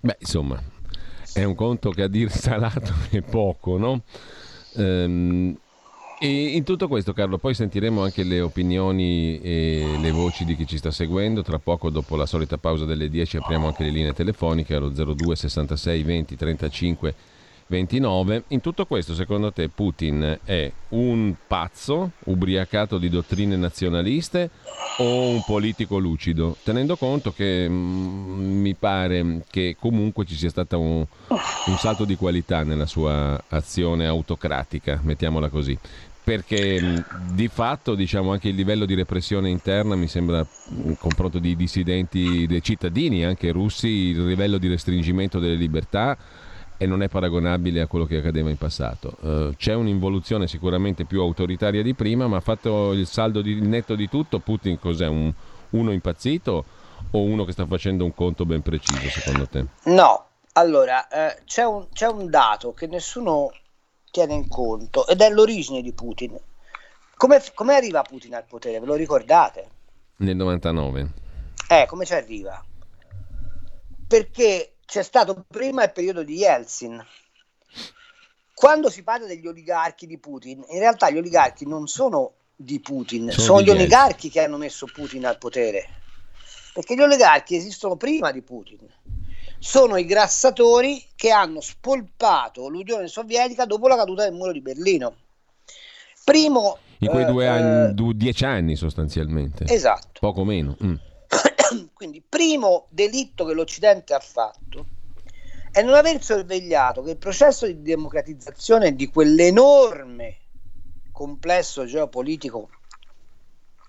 Beh, 0.00 0.16
insomma, 0.20 0.62
è 1.32 1.42
un 1.42 1.56
conto 1.56 1.90
che 1.90 2.02
a 2.02 2.08
dir 2.08 2.30
salato 2.30 2.92
è 3.10 3.20
poco, 3.20 3.76
no? 3.76 4.02
Ehm, 4.78 5.56
e 6.20 6.56
in 6.56 6.64
tutto 6.64 6.88
questo, 6.88 7.12
Carlo, 7.12 7.38
poi 7.38 7.54
sentiremo 7.54 8.02
anche 8.02 8.24
le 8.24 8.40
opinioni 8.40 9.40
e 9.40 9.96
le 10.00 10.10
voci 10.10 10.44
di 10.44 10.56
chi 10.56 10.66
ci 10.66 10.76
sta 10.76 10.90
seguendo. 10.90 11.42
Tra 11.42 11.58
poco, 11.58 11.90
dopo 11.90 12.16
la 12.16 12.26
solita 12.26 12.58
pausa 12.58 12.84
delle 12.84 13.08
10, 13.08 13.36
apriamo 13.36 13.68
anche 13.68 13.84
le 13.84 13.90
linee 13.90 14.12
telefoniche 14.12 14.74
allo 14.74 14.88
02 14.88 15.36
66 15.36 16.02
20 16.02 16.36
35 16.36 17.14
29. 17.68 18.44
In 18.48 18.60
tutto 18.60 18.86
questo, 18.86 19.14
secondo 19.14 19.52
te, 19.52 19.68
Putin 19.68 20.38
è 20.42 20.72
un 20.90 21.34
pazzo 21.46 22.12
ubriacato 22.24 22.98
di 22.98 23.08
dottrine 23.08 23.56
nazionaliste 23.56 24.50
o 24.98 25.28
un 25.28 25.42
politico 25.44 25.98
lucido? 25.98 26.56
Tenendo 26.62 26.96
conto 26.96 27.32
che 27.32 27.68
mh, 27.68 27.72
mm, 27.72 28.60
mi 28.60 28.74
pare 28.74 29.44
che 29.50 29.76
comunque 29.78 30.24
ci 30.24 30.34
sia 30.34 30.48
stato 30.48 30.80
un, 30.80 31.06
un 31.28 31.76
salto 31.76 32.04
di 32.04 32.16
qualità 32.16 32.62
nella 32.64 32.86
sua 32.86 33.40
azione 33.48 34.06
autocratica, 34.06 34.98
mettiamola 35.02 35.48
così 35.48 35.78
perché 36.28 37.02
di 37.32 37.48
fatto 37.48 37.94
diciamo, 37.94 38.32
anche 38.32 38.50
il 38.50 38.54
livello 38.54 38.84
di 38.84 38.92
repressione 38.92 39.48
interna 39.48 39.96
mi 39.96 40.08
sembra 40.08 40.46
in 40.84 40.94
confronto 40.98 41.38
di 41.38 41.56
dissidenti, 41.56 42.46
dei 42.46 42.62
cittadini 42.62 43.24
anche 43.24 43.50
russi, 43.50 43.88
il 43.88 44.26
livello 44.26 44.58
di 44.58 44.68
restringimento 44.68 45.38
delle 45.38 45.54
libertà 45.54 46.18
e 46.78 46.86
non 46.86 47.02
è 47.02 47.08
paragonabile 47.08 47.80
a 47.80 47.86
quello 47.86 48.06
che 48.06 48.18
accadeva 48.18 48.48
in 48.48 48.56
passato. 48.56 49.16
Uh, 49.20 49.54
c'è 49.56 49.74
un'involuzione 49.74 50.46
sicuramente 50.46 51.04
più 51.04 51.20
autoritaria 51.20 51.82
di 51.82 51.92
prima, 51.92 52.28
ma 52.28 52.40
fatto 52.40 52.92
il 52.92 53.06
saldo 53.06 53.42
di, 53.42 53.50
il 53.50 53.68
netto 53.68 53.96
di 53.96 54.08
tutto, 54.08 54.38
Putin 54.38 54.78
cos'è? 54.78 55.08
Un, 55.08 55.32
uno 55.70 55.92
impazzito 55.92 56.64
o 57.10 57.22
uno 57.22 57.44
che 57.44 57.52
sta 57.52 57.66
facendo 57.66 58.04
un 58.04 58.14
conto 58.14 58.46
ben 58.46 58.62
preciso 58.62 59.08
secondo 59.08 59.48
te? 59.48 59.66
No, 59.84 60.26
allora 60.52 61.08
eh, 61.08 61.42
c'è, 61.44 61.64
un, 61.64 61.88
c'è 61.92 62.06
un 62.06 62.30
dato 62.30 62.72
che 62.72 62.86
nessuno 62.86 63.50
tiene 64.10 64.34
in 64.34 64.48
conto 64.48 65.06
ed 65.06 65.20
è 65.20 65.30
l'origine 65.30 65.82
di 65.82 65.92
Putin. 65.92 66.38
Come, 67.16 67.42
come 67.54 67.74
arriva 67.74 68.02
Putin 68.02 68.36
al 68.36 68.44
potere? 68.46 68.78
Ve 68.78 68.86
lo 68.86 68.94
ricordate? 68.94 69.68
Nel 70.18 70.36
99. 70.36 71.10
Eh, 71.68 71.86
come 71.86 72.04
ci 72.04 72.14
arriva? 72.14 72.64
Perché 74.06 74.74
c'è 74.88 75.02
stato 75.02 75.44
prima 75.46 75.84
il 75.84 75.92
periodo 75.92 76.22
di 76.22 76.36
Yeltsin. 76.36 77.04
Quando 78.54 78.88
si 78.88 79.02
parla 79.02 79.26
degli 79.26 79.46
oligarchi 79.46 80.06
di 80.06 80.16
Putin, 80.16 80.64
in 80.70 80.78
realtà 80.78 81.10
gli 81.10 81.18
oligarchi 81.18 81.66
non 81.66 81.86
sono 81.86 82.32
di 82.56 82.80
Putin, 82.80 83.30
sono, 83.30 83.44
sono 83.44 83.62
gli 83.62 83.68
oligarchi 83.68 84.30
che 84.30 84.42
hanno 84.42 84.56
messo 84.56 84.86
Putin 84.90 85.26
al 85.26 85.36
potere, 85.36 85.86
perché 86.72 86.94
gli 86.94 87.02
oligarchi 87.02 87.54
esistono 87.54 87.96
prima 87.96 88.32
di 88.32 88.40
Putin, 88.40 88.78
sono 89.58 89.98
i 89.98 90.06
grassatori 90.06 91.04
che 91.14 91.30
hanno 91.30 91.60
spolpato 91.60 92.68
l'Unione 92.68 93.08
Sovietica 93.08 93.66
dopo 93.66 93.88
la 93.88 93.96
caduta 93.96 94.24
del 94.24 94.32
muro 94.32 94.52
di 94.52 94.62
Berlino. 94.62 95.14
Primo, 96.24 96.78
in 97.00 97.10
quei 97.10 97.26
due 97.26 97.44
eh, 97.44 97.48
anni, 97.48 97.94
due, 97.94 98.14
dieci 98.16 98.46
anni 98.46 98.74
sostanzialmente. 98.74 99.64
Esatto. 99.68 100.18
Poco 100.18 100.44
meno. 100.44 100.76
Mm. 100.82 100.94
Quindi, 101.98 102.22
primo 102.22 102.86
delitto 102.90 103.44
che 103.44 103.54
l'Occidente 103.54 104.14
ha 104.14 104.20
fatto 104.20 104.86
è 105.72 105.82
non 105.82 105.94
aver 105.94 106.22
sorvegliato 106.22 107.02
che 107.02 107.10
il 107.10 107.16
processo 107.16 107.66
di 107.66 107.82
democratizzazione 107.82 108.94
di 108.94 109.08
quell'enorme 109.08 110.36
complesso 111.10 111.86
geopolitico, 111.86 112.70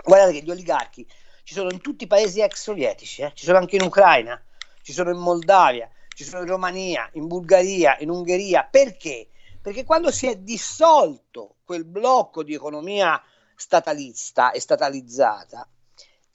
guardate 0.03 0.31
che 0.31 0.41
gli 0.41 0.49
oligarchi 0.49 1.05
ci 1.43 1.53
sono 1.53 1.69
in 1.69 1.81
tutti 1.81 2.05
i 2.05 2.07
paesi 2.07 2.41
ex 2.41 2.59
sovietici, 2.59 3.21
eh? 3.21 3.31
ci 3.35 3.45
sono 3.45 3.59
anche 3.59 3.75
in 3.75 3.83
Ucraina, 3.83 4.41
ci 4.81 4.91
sono 4.91 5.11
in 5.11 5.19
Moldavia, 5.19 5.87
ci 6.15 6.23
sono 6.23 6.41
in 6.41 6.47
Romania, 6.47 7.07
in 7.13 7.27
Bulgaria, 7.27 7.95
in 7.99 8.09
Ungheria. 8.09 8.63
Perché? 8.63 9.27
Perché 9.61 9.83
quando 9.83 10.09
si 10.09 10.25
è 10.25 10.35
dissolto 10.35 11.57
quel 11.63 11.85
blocco 11.85 12.41
di 12.41 12.55
economia 12.55 13.21
statalista 13.53 14.49
e 14.49 14.59
statalizzata, 14.59 15.69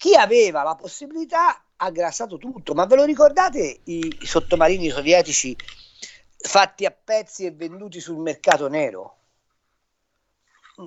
chi 0.04 0.14
aveva 0.14 0.62
la 0.62 0.74
possibilità 0.74 1.64
ha 1.76 1.90
grassato 1.90 2.36
tutto. 2.36 2.74
Ma 2.74 2.84
ve 2.84 2.96
lo 2.96 3.04
ricordate 3.04 3.80
i, 3.84 4.14
sottomarini 4.20 4.90
sovietici 4.90 5.56
fatti 6.36 6.84
a 6.84 6.90
pezzi 6.90 7.46
e 7.46 7.52
venduti 7.52 8.00
sul 8.00 8.18
mercato 8.18 8.68
nero? 8.68 9.16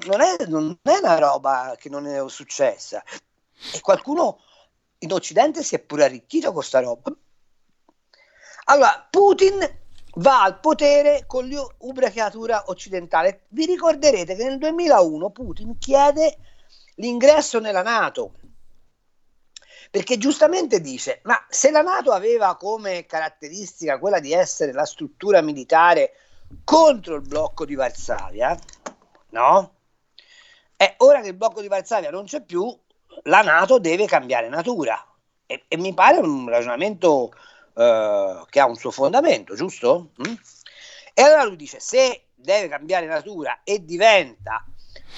Non 0.06 0.22
è, 0.22 0.46
non 0.46 0.78
è 0.84 0.98
una 1.02 1.18
roba 1.18 1.76
che 1.80 1.90
non 1.90 2.06
è 2.06 2.30
successa. 2.30 3.04
E 3.74 3.82
qualcuno 3.82 4.38
in 5.00 5.12
Occidente 5.12 5.64
si 5.64 5.74
è 5.74 5.80
pure 5.80 6.04
arricchito 6.04 6.46
con 6.48 6.58
questa 6.58 6.80
roba. 6.80 7.12
Allora, 8.66 9.08
Putin 9.10 9.58
va 10.18 10.44
al 10.44 10.60
potere 10.60 11.24
con 11.26 11.48
l'ubriacatura 11.48 12.66
occidentale. 12.68 13.46
Vi 13.48 13.66
ricorderete 13.66 14.36
che 14.36 14.44
nel 14.44 14.60
2001 14.60 15.32
Putin 15.32 15.80
chiede 15.80 16.38
l'ingresso 16.98 17.60
nella 17.60 17.82
Nato 17.82 18.34
perché 19.98 20.20
giustamente 20.20 20.80
dice, 20.80 21.22
ma 21.24 21.44
se 21.50 21.72
la 21.72 21.82
Nato 21.82 22.12
aveva 22.12 22.56
come 22.56 23.08
caratteristica 23.08 23.98
quella 23.98 24.20
di 24.20 24.32
essere 24.32 24.72
la 24.72 24.86
struttura 24.86 25.42
militare 25.42 26.14
contro 26.64 27.16
il 27.16 27.24
blocco 27.24 27.66
di 27.66 27.74
Varsavia, 27.74 28.56
no? 29.30 29.74
E 30.78 30.94
ora 30.98 31.22
che 31.22 31.30
il 31.30 31.34
blocco 31.34 31.62
di 31.62 31.68
Varsavia 31.68 32.12
non 32.12 32.26
c'è 32.26 32.44
più, 32.44 32.72
la 33.24 33.42
Nato 33.42 33.80
deve 33.80 34.06
cambiare 34.06 34.50
natura. 34.50 35.04
E, 35.48 35.64
e 35.68 35.78
mi 35.78 35.96
pare 35.96 36.20
un 36.20 36.48
ragionamento 36.48 37.32
uh, 37.74 38.46
che 38.50 38.60
ha 38.60 38.68
un 38.68 38.76
suo 38.76 38.92
fondamento, 38.92 39.56
giusto? 39.56 40.12
Mm? 40.22 40.34
E 41.16 41.22
allora 41.24 41.44
lui 41.44 41.56
dice, 41.56 41.80
se 41.80 42.28
deve 42.36 42.68
cambiare 42.68 43.08
natura 43.08 43.62
e 43.64 43.84
diventa 43.84 44.64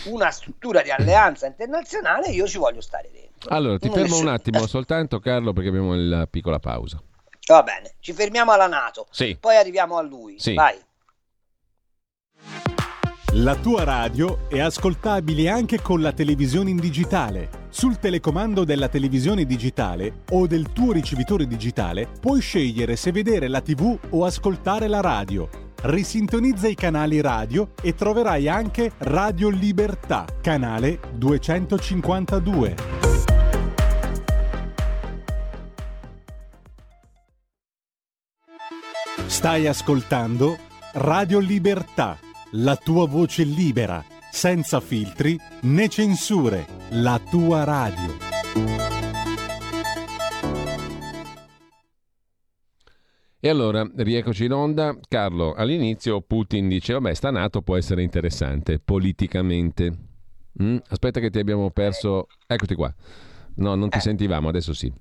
una 0.05 0.31
struttura 0.31 0.81
di 0.81 0.89
alleanza 0.89 1.47
internazionale, 1.47 2.29
io 2.29 2.47
ci 2.47 2.57
voglio 2.57 2.79
stare 2.79 3.09
dentro. 3.11 3.28
Allora, 3.47 3.77
ti 3.77 3.89
fermo 3.89 4.17
un 4.17 4.27
attimo 4.27 4.65
soltanto, 4.67 5.19
Carlo, 5.19 5.53
perché 5.53 5.69
abbiamo 5.69 5.95
la 5.95 6.27
piccola 6.27 6.59
pausa. 6.59 7.01
Va 7.47 7.63
bene, 7.63 7.95
ci 7.99 8.13
fermiamo 8.13 8.51
alla 8.51 8.67
Nato. 8.67 9.07
Sì. 9.09 9.37
Poi 9.39 9.55
arriviamo 9.55 9.97
a 9.97 10.01
lui. 10.01 10.39
Sì. 10.39 10.53
Vai. 10.53 10.77
La 13.33 13.55
tua 13.55 13.83
radio 13.83 14.49
è 14.49 14.59
ascoltabile 14.59 15.49
anche 15.49 15.81
con 15.81 16.01
la 16.01 16.11
televisione 16.11 16.71
in 16.71 16.77
digitale. 16.77 17.67
Sul 17.69 17.97
telecomando 17.97 18.63
della 18.63 18.87
televisione 18.87 19.45
digitale 19.45 20.23
o 20.31 20.47
del 20.47 20.71
tuo 20.71 20.91
ricevitore 20.91 21.45
digitale 21.45 22.07
puoi 22.19 22.41
scegliere 22.41 22.95
se 22.95 23.11
vedere 23.11 23.47
la 23.47 23.61
TV 23.61 23.97
o 24.09 24.25
ascoltare 24.25 24.87
la 24.87 25.01
radio 25.01 25.67
risintonizza 25.81 26.67
i 26.67 26.75
canali 26.75 27.21
radio 27.21 27.71
e 27.81 27.95
troverai 27.95 28.49
anche 28.49 28.91
Radio 28.97 29.49
Libertà, 29.49 30.25
canale 30.41 30.99
252. 31.13 33.28
Stai 39.27 39.67
ascoltando 39.67 40.57
Radio 40.93 41.39
Libertà, 41.39 42.17
la 42.51 42.75
tua 42.75 43.07
voce 43.07 43.43
libera, 43.43 44.03
senza 44.31 44.79
filtri 44.79 45.39
né 45.61 45.87
censure, 45.87 46.65
la 46.89 47.19
tua 47.29 47.63
radio. 47.63 48.17
E 53.41 53.47
allora, 53.47 53.89
rieccoci 53.95 54.45
in 54.45 54.51
onda. 54.51 54.97
Carlo, 55.07 55.53
all'inizio 55.53 56.21
Putin 56.21 56.67
dice, 56.67 56.93
vabbè, 56.93 57.13
sta 57.13 57.31
NATO 57.31 57.61
può 57.61 57.77
essere 57.77 58.03
interessante 58.03 58.79
politicamente. 58.79 59.93
Mm? 60.61 60.77
Aspetta 60.89 61.21
che 61.21 61.29
ti 61.29 61.39
abbiamo 61.39 61.69
perso... 61.71 62.27
Eccoti 62.45 62.75
qua. 62.75 62.93
No, 63.55 63.75
non 63.75 63.89
ti 63.89 63.97
eh. 63.97 64.01
sentivamo, 64.01 64.49
adesso 64.49 64.73
sì. 64.73 64.91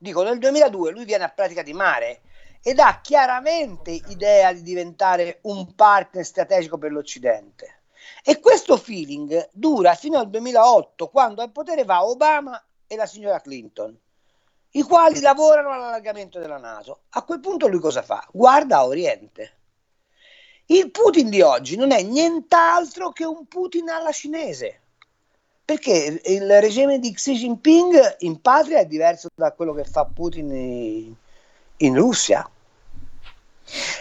Dico, 0.00 0.22
nel 0.22 0.38
2002 0.38 0.92
lui 0.92 1.04
viene 1.04 1.24
a 1.24 1.28
pratica 1.28 1.62
di 1.62 1.72
mare 1.72 2.20
ed 2.62 2.78
ha 2.78 3.00
chiaramente 3.00 3.90
idea 3.90 4.52
di 4.52 4.62
diventare 4.62 5.38
un 5.42 5.74
partner 5.74 6.24
strategico 6.24 6.78
per 6.78 6.92
l'Occidente. 6.92 7.80
E 8.24 8.40
questo 8.40 8.76
feeling 8.76 9.48
dura 9.52 9.94
fino 9.94 10.18
al 10.18 10.28
2008, 10.28 11.08
quando 11.08 11.42
al 11.42 11.52
potere 11.52 11.84
va 11.84 12.04
Obama 12.04 12.62
e 12.86 12.96
la 12.96 13.06
signora 13.06 13.40
Clinton 13.40 13.98
i 14.72 14.82
quali 14.82 15.20
lavorano 15.20 15.70
all'allargamento 15.70 16.38
della 16.38 16.58
Nato. 16.58 17.00
A 17.10 17.22
quel 17.22 17.40
punto 17.40 17.68
lui 17.68 17.80
cosa 17.80 18.02
fa? 18.02 18.26
Guarda 18.30 18.78
a 18.78 18.86
Oriente. 18.86 19.52
Il 20.66 20.90
Putin 20.90 21.30
di 21.30 21.40
oggi 21.40 21.76
non 21.76 21.92
è 21.92 22.02
nient'altro 22.02 23.10
che 23.10 23.24
un 23.24 23.46
Putin 23.46 23.88
alla 23.88 24.12
cinese, 24.12 24.80
perché 25.64 26.20
il 26.22 26.60
regime 26.60 26.98
di 26.98 27.12
Xi 27.12 27.32
Jinping 27.34 28.16
in 28.20 28.40
patria 28.42 28.80
è 28.80 28.86
diverso 28.86 29.28
da 29.34 29.52
quello 29.52 29.72
che 29.72 29.84
fa 29.84 30.04
Putin 30.04 30.50
in, 30.50 31.14
in 31.78 31.96
Russia. 31.96 32.48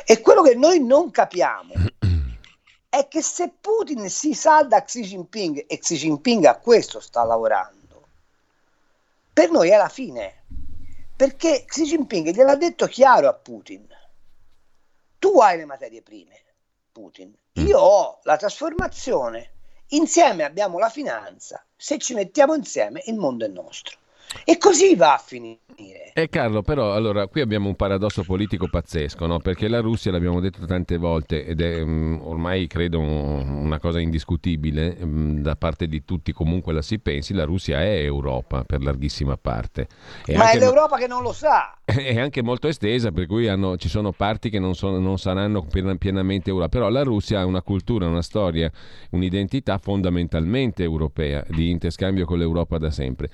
E 0.06 0.22
quello 0.22 0.42
che 0.42 0.56
noi 0.56 0.84
non 0.84 1.12
capiamo 1.12 1.74
è 2.90 3.08
che 3.08 3.22
se 3.22 3.52
Putin 3.60 4.10
si 4.10 4.34
salda 4.34 4.78
a 4.78 4.84
Xi 4.84 5.02
Jinping 5.02 5.66
e 5.68 5.78
Xi 5.78 5.96
Jinping 5.96 6.46
a 6.46 6.58
questo 6.58 7.00
sta 7.00 7.24
lavorando, 7.24 8.06
per 9.34 9.52
noi 9.52 9.70
è 9.70 9.78
la 9.78 9.90
fine 9.90 10.38
perché 11.18 11.66
Xi 11.66 11.84
Jinping 11.84 12.30
gliel'ha 12.30 12.56
detto 12.56 12.86
chiaro 12.86 13.28
a 13.28 13.34
Putin. 13.34 13.88
Tu 15.18 15.40
hai 15.40 15.58
le 15.58 15.66
materie 15.66 16.04
prime, 16.04 16.40
Putin. 16.92 17.36
Mm. 17.60 17.66
Io 17.66 17.80
ho 17.80 18.20
la 18.22 18.38
trasformazione. 18.38 19.54
Insieme 19.92 20.44
abbiamo 20.44 20.78
la 20.78 20.90
finanza. 20.90 21.66
Se 21.76 21.98
ci 21.98 22.14
mettiamo 22.14 22.54
insieme, 22.54 23.02
il 23.08 23.16
mondo 23.16 23.46
è 23.46 23.48
nostro. 23.48 23.98
E 24.44 24.58
così 24.58 24.96
va 24.96 25.14
a 25.14 25.18
finire. 25.18 25.60
Eh 26.14 26.30
Carlo, 26.30 26.64
però 26.64 26.94
allora 26.94 27.28
qui 27.28 27.42
abbiamo 27.42 27.68
un 27.68 27.76
paradosso 27.76 28.24
politico 28.24 28.68
pazzesco, 28.68 29.28
no? 29.28 29.38
perché 29.38 29.68
la 29.68 29.80
Russia, 29.80 30.12
l'abbiamo 30.12 30.40
detto 30.40 30.66
tante 30.66 30.98
volte, 30.98 31.46
ed 31.46 31.62
è 31.62 31.80
um, 31.82 32.20
ormai 32.24 32.66
credo 32.66 33.00
un, 33.00 33.48
una 33.48 33.78
cosa 33.78 34.00
indiscutibile, 34.00 34.98
um, 35.02 35.42
da 35.42 35.56
parte 35.56 35.86
di 35.88 36.04
tutti 36.04 36.32
comunque 36.34 36.74
la 36.74 36.82
si 36.82 36.98
pensi, 36.98 37.34
la 37.36 37.44
Russia 37.44 37.84
è 37.84 38.02
Europa 38.02 38.64
per 38.64 38.82
larghissima 38.82 39.38
parte. 39.38 39.88
E 40.26 40.36
Ma 40.36 40.50
è 40.50 40.58
l'Europa 40.58 40.98
che 40.98 41.06
non 41.06 41.22
lo 41.22 41.32
sa. 41.32 41.78
È 41.88 42.20
anche 42.20 42.42
molto 42.42 42.68
estesa, 42.68 43.12
per 43.12 43.28
cui 43.28 43.48
hanno, 43.48 43.78
ci 43.78 43.88
sono 43.88 44.12
parti 44.12 44.50
che 44.50 44.60
non, 44.60 44.76
sono, 44.76 45.00
non 45.00 45.18
saranno 45.18 45.66
pienamente 45.98 46.50
Europa, 46.50 46.70
però 46.70 46.90
la 46.90 47.04
Russia 47.04 47.40
ha 47.40 47.46
una 47.46 47.62
cultura, 47.62 48.08
una 48.08 48.22
storia, 48.22 48.70
un'identità 49.12 49.78
fondamentalmente 49.78 50.84
europea, 50.84 51.46
di 51.48 51.70
interscambio 51.70 52.26
con 52.26 52.40
l'Europa 52.40 52.78
da 52.78 52.90
sempre. 52.90 53.30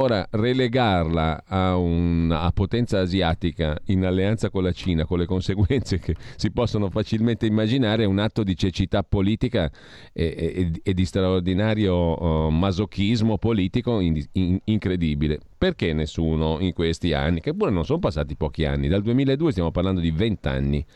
Ora, 0.00 0.24
relegarla 0.30 1.42
a, 1.44 1.76
un, 1.76 2.30
a, 2.30 2.52
potenza 2.52 3.00
asiatica 3.00 3.76
in 3.86 4.04
alleanza 4.04 4.48
con 4.48 4.62
la 4.62 4.70
Cina, 4.70 5.04
con 5.04 5.18
le 5.18 5.26
conseguenze 5.26 5.98
che 5.98 6.14
si 6.36 6.52
possono 6.52 6.88
facilmente 6.88 7.46
immaginare, 7.46 8.04
è 8.04 8.06
un 8.06 8.20
atto 8.20 8.44
di 8.44 8.56
cecità 8.56 9.02
politica 9.02 9.68
e, 10.12 10.24
e, 10.24 10.70
e 10.84 10.94
di 10.94 11.04
straordinario 11.04 12.22
uh, 12.22 12.48
masochismo 12.48 13.38
politico 13.38 13.98
in, 13.98 14.24
in, 14.34 14.60
incredibile. 14.66 15.40
Perché 15.58 15.92
nessuno 15.92 16.58
in 16.60 16.72
questi 16.74 17.12
anni, 17.12 17.40
che 17.40 17.52
pure 17.52 17.72
non 17.72 17.84
sono 17.84 17.98
passati 17.98 18.36
pochi 18.36 18.64
anni, 18.66 18.86
dal 18.86 19.02
2002 19.02 19.50
stiamo 19.50 19.72
parlando 19.72 19.98
di 19.98 20.12
20 20.12 20.46
anni, 20.46 20.86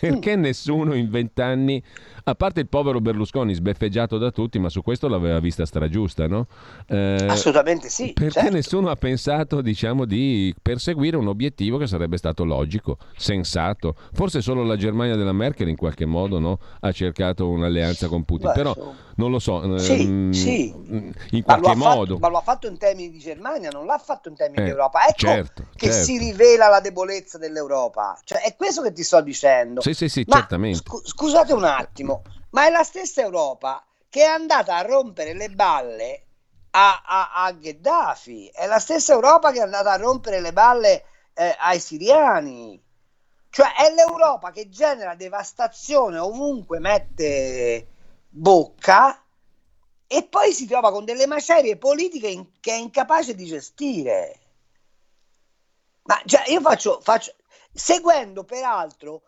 perché 0.00 0.36
nessuno 0.36 0.94
in 0.94 1.08
vent'anni, 1.08 1.82
a 2.24 2.34
parte 2.34 2.60
il 2.60 2.68
povero 2.68 3.00
Berlusconi 3.00 3.54
sbeffeggiato 3.54 4.18
da 4.18 4.30
tutti, 4.30 4.58
ma 4.58 4.68
su 4.68 4.82
questo 4.82 5.08
l'aveva 5.08 5.40
vista 5.40 5.64
stragiusta, 5.64 6.26
no? 6.26 6.46
Eh, 6.86 7.26
Assolutamente 7.28 7.88
sì. 7.88 8.12
Perché 8.12 8.32
certo. 8.32 8.52
nessuno 8.52 8.90
ha 8.90 8.96
pensato, 8.96 9.60
diciamo, 9.60 10.04
di 10.04 10.54
perseguire 10.60 11.16
un 11.16 11.28
obiettivo 11.28 11.78
che 11.78 11.86
sarebbe 11.86 12.16
stato 12.16 12.44
logico, 12.44 12.98
sensato. 13.16 13.94
Forse 14.12 14.40
solo 14.42 14.62
la 14.62 14.76
Germania 14.76 15.16
della 15.16 15.32
Merkel 15.32 15.68
in 15.68 15.76
qualche 15.76 16.04
modo 16.04 16.38
no? 16.38 16.58
ha 16.80 16.92
cercato 16.92 17.48
un'alleanza 17.48 18.08
con 18.08 18.24
Putin, 18.24 18.48
Beh, 18.48 18.54
però 18.54 18.94
Non 19.18 19.32
lo 19.32 19.40
so. 19.40 19.78
Sì, 19.78 20.00
ehm, 20.00 20.30
sì. 20.30 20.68
In 21.30 21.42
qualche 21.42 21.74
ma 21.74 21.94
modo. 21.94 22.14
Fatto, 22.14 22.18
ma 22.18 22.28
lo 22.28 22.38
ha 22.38 22.42
fatto 22.42 22.68
in 22.68 22.78
termini 22.78 23.10
di 23.10 23.18
Germania, 23.18 23.68
non 23.70 23.84
l'ha 23.84 23.98
fatto 23.98 24.28
in 24.28 24.36
termini 24.36 24.62
eh, 24.62 24.64
di 24.66 24.70
Europa. 24.70 25.06
Ecco 25.06 25.26
certo, 25.26 25.66
che 25.74 25.86
certo. 25.90 26.04
si 26.04 26.18
rivela 26.18 26.68
la 26.68 26.80
debolezza 26.80 27.36
dell'Europa. 27.36 28.16
Cioè, 28.22 28.42
è 28.42 28.54
questo 28.54 28.80
che 28.80 28.92
ti 28.92 29.02
sto 29.02 29.20
dicendo. 29.20 29.80
Sì, 29.80 29.92
sì, 29.92 30.08
sì, 30.08 30.24
ma, 30.28 30.36
certamente. 30.36 30.78
Scu- 30.78 31.04
scusate 31.04 31.52
un 31.52 31.64
attimo, 31.64 32.22
ma 32.50 32.66
è 32.66 32.70
la 32.70 32.84
stessa 32.84 33.20
Europa 33.20 33.84
che 34.08 34.22
è 34.22 34.26
andata 34.26 34.76
a 34.76 34.82
rompere 34.82 35.34
le 35.34 35.48
balle 35.48 36.22
a, 36.70 37.02
a, 37.04 37.44
a 37.44 37.52
Gheddafi. 37.52 38.52
È 38.54 38.66
la 38.66 38.78
stessa 38.78 39.14
Europa 39.14 39.50
che 39.50 39.58
è 39.58 39.62
andata 39.62 39.90
a 39.90 39.96
rompere 39.96 40.40
le 40.40 40.52
balle 40.52 41.02
eh, 41.34 41.56
ai 41.58 41.80
siriani. 41.80 42.80
Cioè 43.50 43.74
è 43.74 43.92
l'Europa 43.92 44.52
che 44.52 44.68
genera 44.68 45.16
devastazione 45.16 46.18
ovunque 46.18 46.78
mette 46.78 47.88
bocca 48.28 49.22
e 50.06 50.24
poi 50.24 50.52
si 50.52 50.66
trova 50.66 50.90
con 50.90 51.04
delle 51.04 51.26
macerie 51.26 51.76
politiche 51.76 52.28
in, 52.28 52.46
che 52.60 52.72
è 52.72 52.76
incapace 52.76 53.34
di 53.34 53.44
gestire. 53.44 54.40
Ma 56.02 56.20
cioè, 56.24 56.50
io 56.50 56.60
faccio, 56.60 57.00
faccio, 57.02 57.34
seguendo 57.72 58.44
peraltro, 58.44 59.24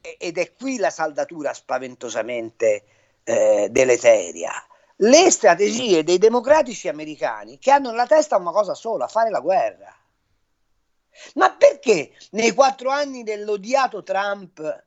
ed 0.00 0.38
è 0.38 0.54
qui 0.54 0.78
la 0.78 0.90
saldatura 0.90 1.52
spaventosamente 1.52 2.84
eh, 3.24 3.68
deleteria, 3.70 4.52
le 4.96 5.30
strategie 5.30 6.04
dei 6.04 6.18
democratici 6.18 6.88
americani 6.88 7.58
che 7.58 7.70
hanno 7.70 7.90
nella 7.90 8.06
testa 8.06 8.36
una 8.36 8.52
cosa 8.52 8.74
sola, 8.74 9.08
fare 9.08 9.30
la 9.30 9.40
guerra. 9.40 9.96
Ma 11.34 11.54
perché 11.54 12.12
nei 12.30 12.52
quattro 12.52 12.90
anni 12.90 13.22
dell'odiato 13.22 14.02
Trump 14.02 14.84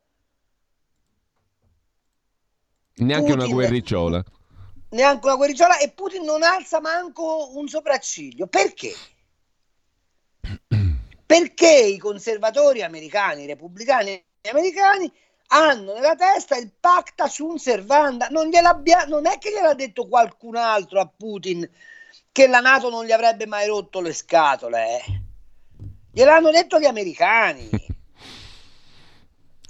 neanche 2.96 3.32
Putin, 3.32 3.46
una 3.46 3.54
guerricciola? 3.54 4.24
Neanche 4.90 5.26
una 5.26 5.36
guerricciola 5.36 5.78
e 5.80 5.92
Putin 5.92 6.24
non 6.24 6.44
alza 6.44 6.80
manco 6.80 7.58
un 7.58 7.68
sopracciglio. 7.68 8.48
Perché? 8.48 8.94
Perché 11.26 11.72
i 11.72 11.98
conservatori 11.98 12.84
americani, 12.84 13.44
i 13.44 13.48
repubblicani 13.48 14.24
americani 14.50 15.12
hanno 15.48 15.94
nella 15.94 16.16
testa 16.16 16.56
il 16.58 16.72
pacta 16.80 17.28
sunt 17.28 17.60
servanda. 17.60 18.28
Non, 18.30 18.50
non 19.08 19.26
è 19.26 19.38
che 19.38 19.52
gliel'ha 19.52 19.74
detto 19.74 20.08
qualcun 20.08 20.56
altro 20.56 21.00
a 21.00 21.08
Putin 21.08 21.70
che 22.32 22.48
la 22.48 22.60
Nato 22.60 22.90
non 22.90 23.06
gli 23.06 23.12
avrebbe 23.12 23.46
mai 23.46 23.68
rotto 23.68 24.02
le 24.02 24.14
scatole. 24.14 25.00
Eh. 25.00 25.22
Gliel'hanno 26.12 26.52
detto 26.52 26.80
gli 26.80 26.86
americani. 26.86 27.70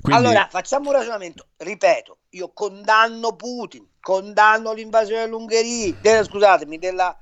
Quindi... 0.05 0.23
Allora, 0.23 0.47
facciamo 0.49 0.89
un 0.89 0.95
ragionamento. 0.95 1.47
Ripeto, 1.57 2.17
io 2.35 2.51
condanno 2.53 3.35
Putin, 3.35 3.87
condanno 4.01 4.73
l'invasione 4.73 5.23
dell'Ungheria, 5.23 5.95
della, 6.01 6.23
scusatemi, 6.23 6.77
della, 6.77 7.17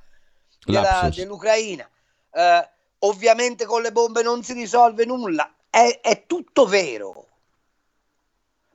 della, 0.65 1.10
dell'Ucraina. 1.13 1.88
Eh, 2.32 2.69
ovviamente 2.99 3.65
con 3.65 3.82
le 3.82 3.91
bombe 3.91 4.23
non 4.23 4.43
si 4.43 4.54
risolve 4.54 5.06
nulla. 5.06 5.54
È, 5.69 5.99
è 6.02 6.26
tutto 6.26 6.65
vero. 6.65 7.28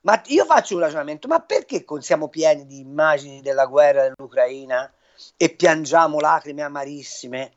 Ma 0.03 0.23
io 0.27 0.45
faccio 0.45 0.75
un 0.75 0.81
ragionamento, 0.81 1.27
ma 1.27 1.41
perché 1.41 1.85
siamo 1.99 2.29
pieni 2.29 2.67
di 2.67 2.79
immagini 2.79 3.43
della 3.43 3.67
guerra 3.67 4.03
dell'Ucraina 4.03 4.91
e 5.37 5.51
piangiamo 5.51 6.21
lacrime 6.21 6.63
amarissime? 6.63 7.53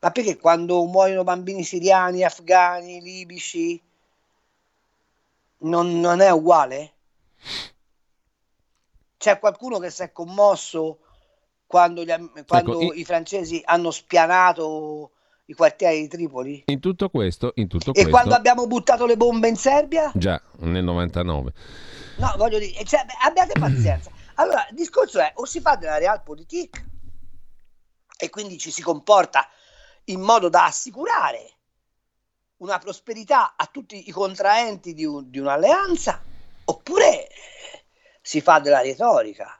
Ma 0.00 0.10
perché 0.10 0.36
quando 0.36 0.84
muoiono 0.84 1.22
bambini 1.22 1.62
siriani, 1.62 2.24
afghani, 2.24 3.00
libici, 3.00 3.80
non, 5.58 6.00
non 6.00 6.20
è 6.20 6.30
uguale? 6.30 6.92
C'è 9.26 9.40
qualcuno 9.40 9.80
che 9.80 9.90
si 9.90 10.04
è 10.04 10.12
commosso 10.12 11.00
quando, 11.66 12.04
gli, 12.04 12.14
quando 12.46 12.80
ecco, 12.80 12.92
i 12.92 13.04
francesi 13.04 13.60
hanno 13.64 13.90
spianato 13.90 15.10
i 15.46 15.52
quartieri 15.52 16.02
di 16.02 16.06
Tripoli? 16.06 16.62
In 16.66 16.78
tutto 16.78 17.08
questo, 17.08 17.50
in 17.56 17.66
tutto 17.66 17.90
e 17.90 17.92
questo... 17.94 18.10
quando 18.10 18.36
abbiamo 18.36 18.68
buttato 18.68 19.04
le 19.04 19.16
bombe 19.16 19.48
in 19.48 19.56
Serbia? 19.56 20.12
Già, 20.14 20.40
nel 20.58 20.84
99. 20.84 21.52
No, 22.18 22.34
voglio 22.36 22.60
dire, 22.60 22.84
cioè, 22.84 23.04
abbiate 23.24 23.54
pazienza. 23.58 24.12
Allora, 24.34 24.64
il 24.70 24.76
discorso 24.76 25.18
è 25.18 25.32
o 25.34 25.44
si 25.44 25.60
fa 25.60 25.74
della 25.74 25.98
realpolitik 25.98 26.84
e 28.16 28.30
quindi 28.30 28.58
ci 28.58 28.70
si 28.70 28.80
comporta 28.80 29.48
in 30.04 30.20
modo 30.20 30.48
da 30.48 30.66
assicurare 30.66 31.50
una 32.58 32.78
prosperità 32.78 33.54
a 33.56 33.66
tutti 33.66 34.08
i 34.08 34.12
contraenti 34.12 34.94
di, 34.94 35.04
un, 35.04 35.28
di 35.28 35.40
un'alleanza, 35.40 36.22
oppure 36.66 37.26
si 38.26 38.40
fa 38.40 38.58
della 38.58 38.80
retorica. 38.80 39.56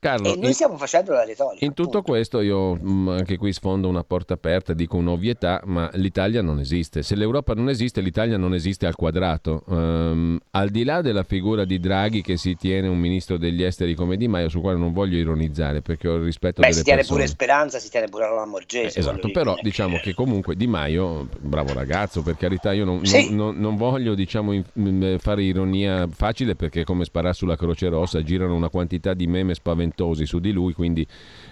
Carlo, 0.00 0.32
e 0.32 0.36
noi 0.36 0.46
in, 0.46 0.54
stiamo 0.54 0.76
facendo 0.76 1.12
la 1.12 1.24
retorica. 1.24 1.64
In 1.64 1.74
tutto 1.74 1.98
appunto. 1.98 2.12
questo 2.12 2.40
io 2.40 2.74
mh, 2.74 2.88
mm, 2.88 3.08
anche 3.08 3.36
qui 3.36 3.52
sfondo 3.52 3.88
una 3.88 4.04
porta 4.04 4.34
aperta, 4.34 4.72
dico 4.72 4.96
un'ovvietà, 4.96 5.62
ma 5.64 5.90
l'Italia 5.94 6.40
non 6.40 6.60
esiste. 6.60 7.02
Se 7.02 7.16
l'Europa 7.16 7.54
non 7.54 7.68
esiste, 7.68 8.00
l'Italia 8.00 8.36
non 8.36 8.54
esiste 8.54 8.86
al 8.86 8.94
quadrato. 8.94 9.64
Um, 9.66 10.38
al 10.52 10.68
di 10.68 10.84
là 10.84 11.02
della 11.02 11.24
figura 11.24 11.64
di 11.64 11.80
Draghi 11.80 12.22
che 12.22 12.36
si 12.36 12.54
tiene 12.54 12.86
un 12.86 12.96
ministro 12.96 13.38
degli 13.38 13.64
esteri 13.64 13.96
come 13.96 14.16
Di 14.16 14.28
Maio, 14.28 14.48
su 14.48 14.60
quale 14.60 14.78
non 14.78 14.92
voglio 14.92 15.16
ironizzare 15.16 15.82
perché 15.82 16.06
ho 16.06 16.14
il 16.14 16.22
rispetto 16.22 16.60
Beh, 16.60 16.68
delle 16.68 16.78
si 16.78 16.84
tiene 16.84 16.98
persone. 17.00 17.18
pure 17.18 17.30
Speranza, 17.32 17.78
si 17.80 17.90
tiene 17.90 18.06
pure 18.06 18.32
la 18.32 18.46
Morgese. 18.46 18.98
Eh, 18.98 19.00
esatto, 19.00 19.32
però 19.32 19.54
che... 19.54 19.62
diciamo 19.64 19.98
che 19.98 20.14
comunque 20.14 20.54
Di 20.54 20.68
Maio, 20.68 21.26
bravo 21.40 21.72
ragazzo, 21.72 22.22
per 22.22 22.36
carità 22.36 22.72
io 22.72 22.84
non, 22.84 23.04
sì. 23.04 23.34
non, 23.34 23.56
non, 23.56 23.58
non 23.58 23.76
voglio 23.76 24.14
diciamo, 24.14 24.52
in, 24.52 25.16
fare 25.18 25.42
ironia 25.42 26.06
facile 26.08 26.54
perché 26.54 26.84
come 26.84 27.04
sparare 27.04 27.34
sulla 27.34 27.56
Croce 27.56 27.88
Rossa 27.88 28.22
girano 28.22 28.54
una 28.54 28.68
quantità 28.68 29.12
di 29.12 29.26
meme 29.26 29.54
spaventosi 29.54 29.86
su 30.24 30.38
di 30.38 30.52
lui 30.52 30.58
lui, 30.58 30.72
quindi 30.72 31.06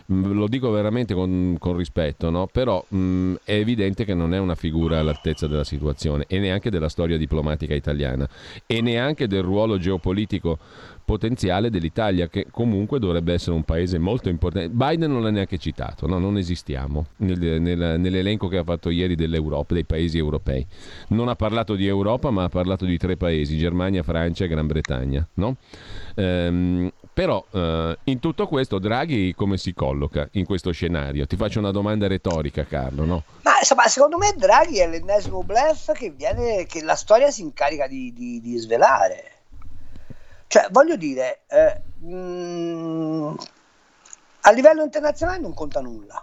mh, 0.06 0.14
mm, 0.14 0.32
lo 0.32 0.48
dico 0.48 0.70
veramente 0.70 1.14
con, 1.14 1.56
con 1.58 1.76
rispetto, 1.76 2.30
no? 2.30 2.48
però 2.50 2.84
mh, 2.86 2.98
mm, 2.98 3.34
è 3.44 3.54
evidente 3.54 4.04
che 4.04 4.14
non 4.14 4.34
è 4.34 4.38
una 4.38 4.56
figura 4.56 4.98
all'altezza 4.98 5.46
della 5.46 5.64
situazione 5.64 6.24
e 6.26 6.38
neanche 6.38 6.70
della 6.70 6.88
storia 6.88 7.16
diplomatica 7.16 7.74
italiana 7.74 8.28
e 8.66 8.80
neanche 8.80 9.28
del 9.28 9.42
ruolo 9.42 9.78
geopolitico 9.78 10.58
potenziale 11.06 11.70
dell'Italia, 11.70 12.26
che 12.26 12.46
comunque 12.50 12.98
dovrebbe 12.98 13.32
essere 13.32 13.54
un 13.54 13.62
paese 13.62 13.96
molto 13.96 14.28
importante. 14.28 14.70
Biden 14.70 15.12
non 15.12 15.22
l'ha 15.22 15.30
neanche 15.30 15.56
citato, 15.56 16.08
no? 16.08 16.18
non 16.18 16.36
esistiamo 16.36 17.06
nel, 17.18 17.60
nel, 17.60 18.00
nell'elenco 18.00 18.48
che 18.48 18.58
ha 18.58 18.64
fatto 18.64 18.90
ieri 18.90 19.14
dell'Europa, 19.14 19.72
dei 19.74 19.84
paesi 19.84 20.18
europei. 20.18 20.66
Non 21.10 21.28
ha 21.28 21.36
parlato 21.36 21.76
di 21.76 21.86
Europa, 21.86 22.32
ma 22.32 22.42
ha 22.42 22.48
parlato 22.48 22.84
di 22.84 22.98
tre 22.98 23.16
paesi, 23.16 23.56
Germania, 23.56 24.02
Francia 24.02 24.44
e 24.44 24.48
Gran 24.48 24.66
Bretagna. 24.66 25.26
No? 25.34 25.56
Ehm, 26.16 26.90
però 27.16 27.42
eh, 27.50 27.96
in 28.04 28.20
tutto 28.20 28.46
questo 28.46 28.78
Draghi 28.78 29.32
come 29.34 29.56
si 29.56 29.72
colloca 29.72 30.28
in 30.32 30.44
questo 30.44 30.70
scenario? 30.70 31.26
Ti 31.26 31.34
faccio 31.34 31.58
una 31.58 31.70
domanda 31.70 32.06
retorica, 32.06 32.66
Carlo. 32.66 33.06
No? 33.06 33.22
Ma 33.40 33.56
insomma, 33.58 33.88
secondo 33.88 34.18
me 34.18 34.34
Draghi 34.36 34.80
è 34.80 34.86
l'ennesimo 34.86 35.42
bluff 35.42 35.92
che, 35.92 36.10
viene, 36.10 36.66
che 36.66 36.82
la 36.82 36.94
storia 36.94 37.30
si 37.30 37.40
incarica 37.40 37.86
di, 37.86 38.12
di, 38.12 38.42
di 38.42 38.58
svelare. 38.58 39.32
Cioè, 40.46 40.68
voglio 40.70 40.96
dire, 40.96 41.44
eh, 41.46 41.80
mh, 42.00 42.14
mm, 42.14 43.34
a 44.42 44.50
livello 44.50 44.82
internazionale 44.82 45.38
non 45.38 45.54
conta 45.54 45.80
nulla. 45.80 46.22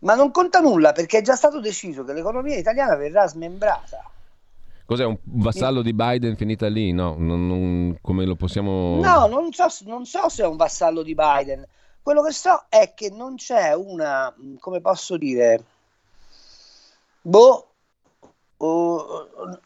Ma 0.00 0.14
non 0.16 0.32
conta 0.32 0.58
nulla 0.58 0.90
perché 0.90 1.18
è 1.18 1.22
già 1.22 1.36
stato 1.36 1.60
deciso 1.60 2.02
che 2.02 2.12
l'economia 2.14 2.56
italiana 2.56 2.96
verrà 2.96 3.28
smembrata. 3.28 4.10
Cos'è 4.90 5.04
un 5.04 5.16
vassallo 5.22 5.82
di 5.82 5.92
Biden 5.92 6.34
finita 6.34 6.66
lì? 6.66 6.90
No, 6.90 7.14
non, 7.16 7.46
non, 7.46 7.98
come 8.02 8.24
lo 8.24 8.34
possiamo... 8.34 8.96
No, 8.96 9.28
non 9.28 9.52
so, 9.52 9.68
non 9.84 10.04
so 10.04 10.28
se 10.28 10.42
è 10.42 10.46
un 10.48 10.56
vassallo 10.56 11.04
di 11.04 11.14
Biden. 11.14 11.64
Quello 12.02 12.24
che 12.24 12.32
so 12.32 12.64
è 12.68 12.92
che 12.92 13.08
non 13.08 13.36
c'è 13.36 13.72
una, 13.72 14.34
come 14.58 14.80
posso 14.80 15.16
dire, 15.16 15.64
boh, 17.22 17.68
uh, 18.56 19.06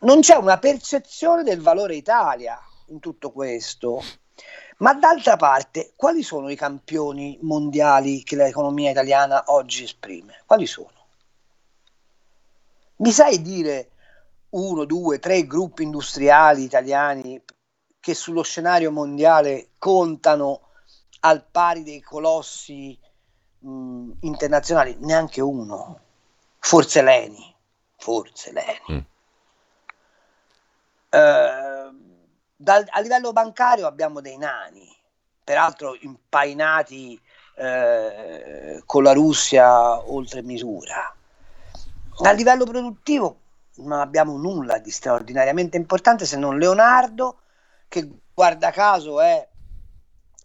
non 0.00 0.20
c'è 0.20 0.36
una 0.36 0.58
percezione 0.58 1.42
del 1.42 1.62
valore 1.62 1.94
Italia 1.94 2.60
in 2.88 3.00
tutto 3.00 3.30
questo. 3.30 4.02
Ma 4.76 4.92
d'altra 4.92 5.36
parte, 5.36 5.94
quali 5.96 6.22
sono 6.22 6.50
i 6.50 6.54
campioni 6.54 7.38
mondiali 7.40 8.22
che 8.24 8.36
l'economia 8.36 8.90
italiana 8.90 9.44
oggi 9.46 9.84
esprime? 9.84 10.42
Quali 10.44 10.66
sono? 10.66 10.92
Mi 12.96 13.10
sai 13.10 13.40
dire 13.40 13.88
uno, 14.56 14.84
due, 14.84 15.18
tre 15.18 15.46
gruppi 15.46 15.82
industriali 15.82 16.62
italiani 16.62 17.42
che 18.00 18.14
sullo 18.14 18.42
scenario 18.42 18.90
mondiale 18.90 19.70
contano 19.78 20.60
al 21.20 21.44
pari 21.50 21.82
dei 21.82 22.00
colossi 22.00 22.98
mh, 23.58 24.10
internazionali? 24.20 24.96
Neanche 25.00 25.40
uno. 25.40 26.00
Forse 26.58 27.02
Leni 27.02 27.54
forse 28.04 28.52
Leni. 28.52 28.80
Mm. 28.92 28.98
Eh, 31.08 31.90
dal, 32.56 32.84
a 32.90 33.00
livello 33.00 33.32
bancario 33.32 33.86
abbiamo 33.86 34.20
dei 34.20 34.36
nani, 34.36 34.86
peraltro 35.42 35.96
impainati 35.98 37.18
eh, 37.56 38.82
con 38.84 39.02
la 39.02 39.12
Russia 39.12 40.10
oltre 40.10 40.42
misura. 40.42 41.14
A 42.22 42.32
livello 42.32 42.64
produttivo 42.64 43.40
non 43.76 44.00
abbiamo 44.00 44.36
nulla 44.36 44.78
di 44.78 44.90
straordinariamente 44.90 45.76
importante 45.76 46.26
se 46.26 46.36
non 46.36 46.58
Leonardo, 46.58 47.40
che 47.88 48.08
guarda 48.32 48.70
caso 48.70 49.20
è 49.20 49.48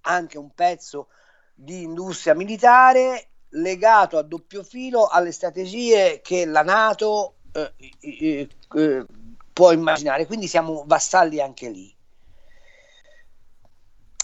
anche 0.01 0.37
un 0.37 0.53
pezzo 0.53 1.09
di 1.53 1.83
industria 1.83 2.33
militare 2.33 3.27
legato 3.49 4.17
a 4.17 4.21
doppio 4.21 4.63
filo 4.63 5.07
alle 5.07 5.31
strategie 5.31 6.21
che 6.21 6.45
la 6.45 6.61
Nato 6.61 7.35
eh, 7.51 7.73
eh, 7.99 8.49
eh, 8.75 9.05
può 9.51 9.71
immaginare, 9.71 10.25
quindi 10.25 10.47
siamo 10.47 10.83
vassalli 10.85 11.41
anche 11.41 11.69
lì. 11.69 11.93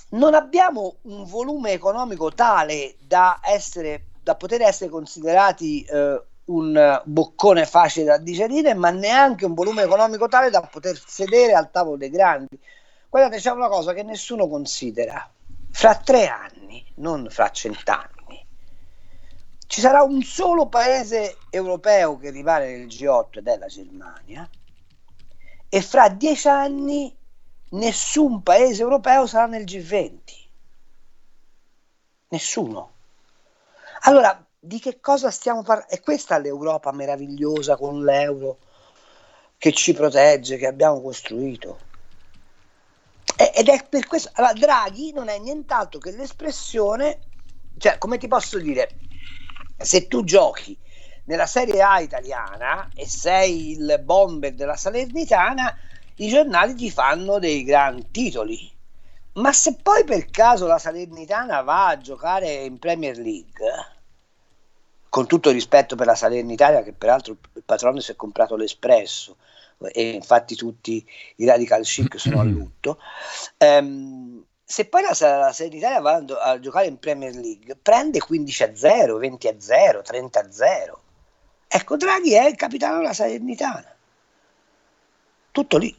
Non 0.09 0.33
abbiamo 0.33 0.97
un 1.03 1.25
volume 1.25 1.71
economico 1.71 2.31
tale 2.31 2.95
da, 2.99 3.41
essere, 3.43 4.05
da 4.21 4.35
poter 4.35 4.61
essere 4.61 4.89
considerati 4.89 5.83
eh, 5.83 6.23
un 6.45 7.01
boccone 7.05 7.65
facile 7.65 8.05
da 8.05 8.17
digerire, 8.17 8.73
ma 8.73 8.89
neanche 8.89 9.45
un 9.45 9.53
volume 9.53 9.83
economico 9.83 10.27
tale 10.27 10.49
da 10.49 10.61
poter 10.61 11.01
sedere 11.03 11.53
al 11.53 11.71
tavolo 11.71 11.97
dei 11.97 12.09
grandi. 12.09 12.59
Guardate, 13.09 13.41
c'è 13.41 13.51
una 13.51 13.67
cosa 13.69 13.93
che 13.93 14.03
nessuno 14.03 14.47
considera. 14.47 15.29
Fra 15.71 15.95
tre 15.95 16.27
anni, 16.27 16.85
non 16.95 17.27
fra 17.29 17.49
cent'anni, 17.49 18.45
ci 19.67 19.81
sarà 19.81 20.03
un 20.03 20.21
solo 20.21 20.67
paese 20.67 21.37
europeo 21.49 22.17
che 22.17 22.29
rimane 22.29 22.77
nel 22.77 22.87
G8 22.87 23.39
ed 23.39 23.47
è 23.47 23.57
la 23.57 23.67
Germania, 23.67 24.49
e 25.67 25.81
fra 25.81 26.07
dieci 26.09 26.47
anni 26.47 27.13
nessun 27.71 28.41
paese 28.43 28.83
europeo 28.83 29.25
sarà 29.25 29.47
nel 29.47 29.63
G20. 29.63 30.19
Nessuno. 32.29 32.91
Allora, 34.01 34.45
di 34.65 34.79
che 34.79 34.99
cosa 34.99 35.31
stiamo 35.31 35.63
parlando? 35.63 35.91
È 35.91 36.01
questa 36.01 36.37
l'Europa 36.37 36.91
meravigliosa 36.91 37.77
con 37.77 38.03
l'euro 38.03 38.57
che 39.57 39.71
ci 39.71 39.93
protegge, 39.93 40.57
che 40.57 40.67
abbiamo 40.67 41.01
costruito. 41.01 41.79
Ed 43.37 43.67
è 43.67 43.85
per 43.87 44.07
questo. 44.07 44.29
Allora, 44.33 44.53
Draghi 44.53 45.11
non 45.11 45.27
è 45.27 45.37
nient'altro 45.39 45.99
che 45.99 46.11
l'espressione, 46.11 47.19
cioè, 47.77 47.97
come 47.97 48.17
ti 48.17 48.27
posso 48.27 48.59
dire, 48.59 48.99
se 49.77 50.07
tu 50.07 50.23
giochi 50.23 50.77
nella 51.25 51.45
Serie 51.45 51.81
A 51.81 51.99
italiana 51.99 52.91
e 52.93 53.07
sei 53.07 53.71
il 53.71 53.99
bomber 54.03 54.53
della 54.53 54.77
Salernitana, 54.77 55.75
i 56.15 56.29
giornali 56.29 56.75
ti 56.75 56.89
fanno 56.89 57.39
dei 57.39 57.63
gran 57.63 58.09
titoli. 58.11 58.71
Ma 59.33 59.51
se 59.51 59.75
poi 59.81 60.05
per 60.05 60.29
caso 60.29 60.65
la 60.65 60.77
Salernitana 60.77 61.61
va 61.61 61.87
a 61.87 61.97
giocare 61.97 62.63
in 62.63 62.79
Premier 62.79 63.17
League, 63.17 63.94
con 65.15 65.27
tutto 65.27 65.49
rispetto 65.49 65.95
per 65.95 66.07
la 66.07 66.13
Salernitana, 66.13 66.81
che 66.81 66.91
peraltro 66.91 67.37
il 67.53 67.63
patrono 67.63 68.01
si 68.01 68.11
è 68.11 68.17
comprato 68.17 68.57
l'Espresso 68.57 69.37
e 69.79 70.09
infatti 70.09 70.55
tutti 70.55 71.07
i 71.37 71.45
radical 71.45 71.83
chic 71.83 72.19
sono 72.19 72.41
a 72.41 72.43
lutto, 72.43 72.99
ehm, 73.55 74.43
se 74.61 74.87
poi 74.87 75.03
la, 75.03 75.15
la 75.37 75.53
Salernitana 75.53 75.99
va 76.01 76.15
a, 76.15 76.51
a, 76.51 76.59
giocare 76.59 76.87
in 76.87 76.99
Premier 76.99 77.33
League, 77.33 77.77
prende 77.81 78.19
15 78.19 78.63
a 78.63 78.75
0, 78.75 79.17
20 79.17 79.47
a 79.47 79.55
0, 79.57 80.01
30 80.01 80.39
a 80.41 80.51
0. 80.51 81.01
Ecco, 81.65 81.95
Draghi 81.95 82.33
è 82.33 82.47
il 82.47 82.57
capitano 82.57 82.97
della 82.97 83.13
Salernitana. 83.13 83.95
Tutto 85.49 85.77
lì. 85.77 85.97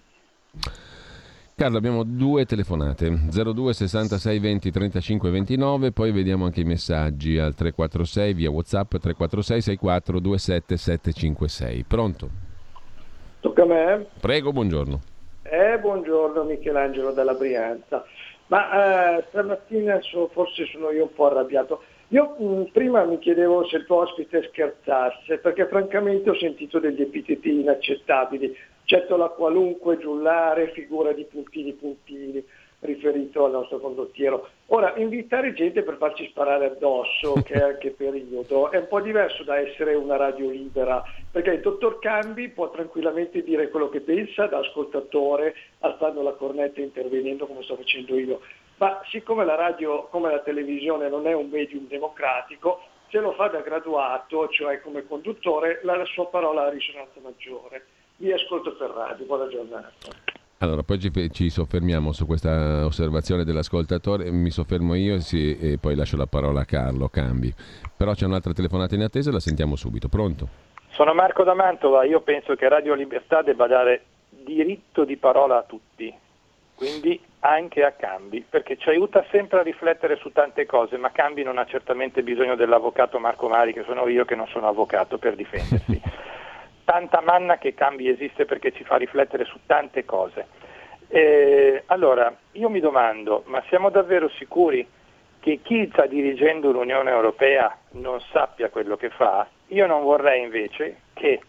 Carlo, 1.59 1.79
abbiamo 1.79 2.05
due 2.05 2.45
telefonate, 2.45 3.09
02 3.09 3.73
66 3.73 4.39
20 4.41 4.71
35 4.71 5.31
29, 5.31 5.91
poi 5.91 6.13
vediamo 6.13 6.45
anche 6.45 6.61
i 6.61 6.65
messaggi 6.65 7.39
al 7.39 7.55
346 7.55 8.35
via 8.35 8.51
WhatsApp 8.51 8.91
346 8.91 9.63
64 9.63 10.21
27 10.21 10.77
756. 10.77 11.85
Pronto? 11.85 12.29
Tocca 13.41 13.63
a 13.63 13.65
me? 13.65 14.07
Prego, 14.21 14.53
buongiorno. 14.53 15.01
Eh, 15.45 15.79
buongiorno 15.79 16.43
Michelangelo 16.45 17.13
dalla 17.13 17.33
Brianza. 17.33 18.05
Ma 18.49 19.17
eh, 19.17 19.25
stamattina 19.31 19.99
so, 20.03 20.29
forse 20.35 20.67
sono 20.67 20.91
io 20.91 21.05
un 21.05 21.15
po' 21.15 21.29
arrabbiato. 21.29 21.83
Io 22.09 22.37
mh, 22.39 22.45
mm, 22.45 22.63
prima 22.65 23.03
mi 23.05 23.19
chiedevo 23.19 23.67
se 23.67 23.79
il 23.79 23.87
tuo 23.87 24.03
ospite 24.03 24.47
scherzasse, 24.51 25.39
perché 25.39 25.67
francamente 25.69 26.29
ho 26.29 26.37
sentito 26.37 26.79
degli 26.79 27.01
epiteti 27.01 27.61
inaccettabili. 27.61 28.55
Certo 28.87 29.17
la 29.17 29.31
qualunque, 29.31 29.99
giullare, 29.99 30.71
figura 30.71 31.11
di 31.13 31.25
puntini 31.25 31.73
puntini 31.73 32.45
riferito 32.79 33.45
al 33.45 33.51
nostro 33.51 33.81
condottiero. 33.81 34.49
Ora, 34.67 34.95
invitare 34.97 35.55
gente 35.55 35.83
per 35.83 35.97
farci 35.97 36.25
sparare 36.29 36.67
addosso, 36.67 37.33
che 37.43 37.55
è 37.55 37.79
che 37.79 37.91
periodo, 37.91 38.71
è 38.71 38.79
un 38.79 38.87
po' 38.87 39.01
diverso 39.01 39.43
da 39.43 39.59
essere 39.59 39.95
una 39.95 40.15
radio 40.15 40.51
libera, 40.51 41.03
perché 41.29 41.51
il 41.51 41.63
dottor 41.63 41.99
Cambi 41.99 42.49
può 42.49 42.71
tranquillamente 42.71 43.43
dire 43.43 43.71
quello 43.71 43.89
che 43.89 44.01
pensa 44.03 44.47
da 44.47 44.59
ascoltatore, 44.59 45.57
alzando 45.81 46.23
la 46.23 46.35
cornetta 46.35 46.81
e 46.81 46.85
intervenendo 46.85 47.49
come 47.49 47.65
sto 47.65 47.75
facendo 47.75 48.17
io. 48.17 48.41
Ma 48.77 49.01
siccome 49.11 49.45
la 49.45 49.57
radio, 49.57 50.07
come 50.11 50.31
la 50.31 50.41
televisione, 50.41 51.09
non 51.09 51.27
è 51.27 51.33
un 51.33 51.49
medium 51.49 51.89
democratico, 51.89 52.83
se 53.09 53.19
lo 53.19 53.33
fa 53.33 53.49
da 53.49 53.63
graduato, 53.63 54.49
cioè 54.49 54.81
come 54.81 55.05
conduttore, 55.09 55.81
la 55.83 56.05
sua 56.05 56.29
parola 56.29 56.67
ha 56.67 56.69
risonanza 56.69 57.19
maggiore. 57.21 57.85
Vi 58.19 58.33
ascolto 58.33 58.75
per 58.75 58.91
radio, 58.91 59.27
buona 59.27 59.47
giornata. 59.49 59.91
Allora, 60.59 60.83
poi 60.83 60.99
ci, 60.99 61.11
ci, 61.33 61.51
soffermiamo 61.51 62.13
su 62.13 62.25
questa 62.25 62.87
osservazione 62.87 63.45
dell'ascoltatore, 63.45 64.31
mi 64.31 64.49
soffermo 64.49 64.95
io 64.95 65.21
sì, 65.21 65.59
e 65.59 65.77
poi 65.79 65.95
lascio 65.95 66.17
la 66.17 66.27
parola 66.27 66.61
a 66.61 66.65
Carlo 66.65 67.09
Cambi. 67.09 67.53
Però 67.95 68.15
c'è 68.15 68.25
un'altra 68.25 68.55
telefonata 68.55 68.95
in 68.95 69.03
attesa, 69.03 69.31
la 69.31 69.39
sentiamo 69.39 69.77
subito. 69.77 70.09
Pronto? 70.09 70.49
Sono 70.89 71.13
Marco 71.13 71.45
da 71.45 71.53
Mantova, 71.53 72.05
io 72.05 72.21
penso 72.23 72.55
che 72.55 72.67
Radio 72.71 72.95
Libertà 72.95 73.43
debba 73.43 73.67
dare 73.67 74.05
diritto 74.31 75.05
di 75.05 75.19
parola 75.19 75.59
a 75.59 75.63
tutti, 75.65 76.11
quindi 76.75 77.21
anche 77.41 77.85
a 77.85 77.93
Cambi, 77.93 78.43
perché 78.49 78.79
ci 78.79 78.89
aiuta 78.89 79.27
sempre 79.31 79.59
a 79.59 79.63
riflettere 79.63 80.17
su 80.17 80.33
tante 80.33 80.65
cose, 80.65 80.97
ma 80.97 81.13
Cambi 81.13 81.43
non 81.43 81.59
ha 81.59 81.67
certamente 81.67 82.23
bisogno 82.23 82.57
dell'avvocato 82.57 83.19
Marco 83.19 83.47
Mari, 83.47 83.75
che 83.75 83.85
sono 83.85 84.09
io 84.09 84.25
che 84.25 84.35
non 84.35 84.49
sono 84.49 84.69
avvocato, 84.69 85.19
per 85.19 85.35
difendersi. 85.35 86.01
tanta 86.87 87.21
manna 87.21 87.59
che 87.59 87.75
cambi 87.75 88.09
esiste 88.09 88.45
perché 88.45 88.73
ci 88.73 88.85
fa 88.85 88.97
riflettere 88.97 89.45
su 89.45 89.59
tante 89.67 90.05
cose. 90.05 90.47
Eh, 91.09 91.83
allora, 91.87 92.35
io 92.53 92.71
mi 92.71 92.81
domando, 92.81 93.43
ma 93.47 93.63
siamo 93.69 93.91
davvero 93.91 94.29
sicuri 94.31 94.87
che 95.41 95.61
chi 95.63 95.89
sta 95.93 96.07
dirigendo 96.07 96.71
l'Unione 96.71 97.11
Europea 97.11 97.77
non 97.91 98.21
sappia 98.33 98.71
quello 98.71 98.97
che 98.97 99.11
fa? 99.11 99.47
Io 99.69 99.87
non 99.87 100.03
vorrei 100.03 100.43
invece 100.43 101.01
che 101.13 101.41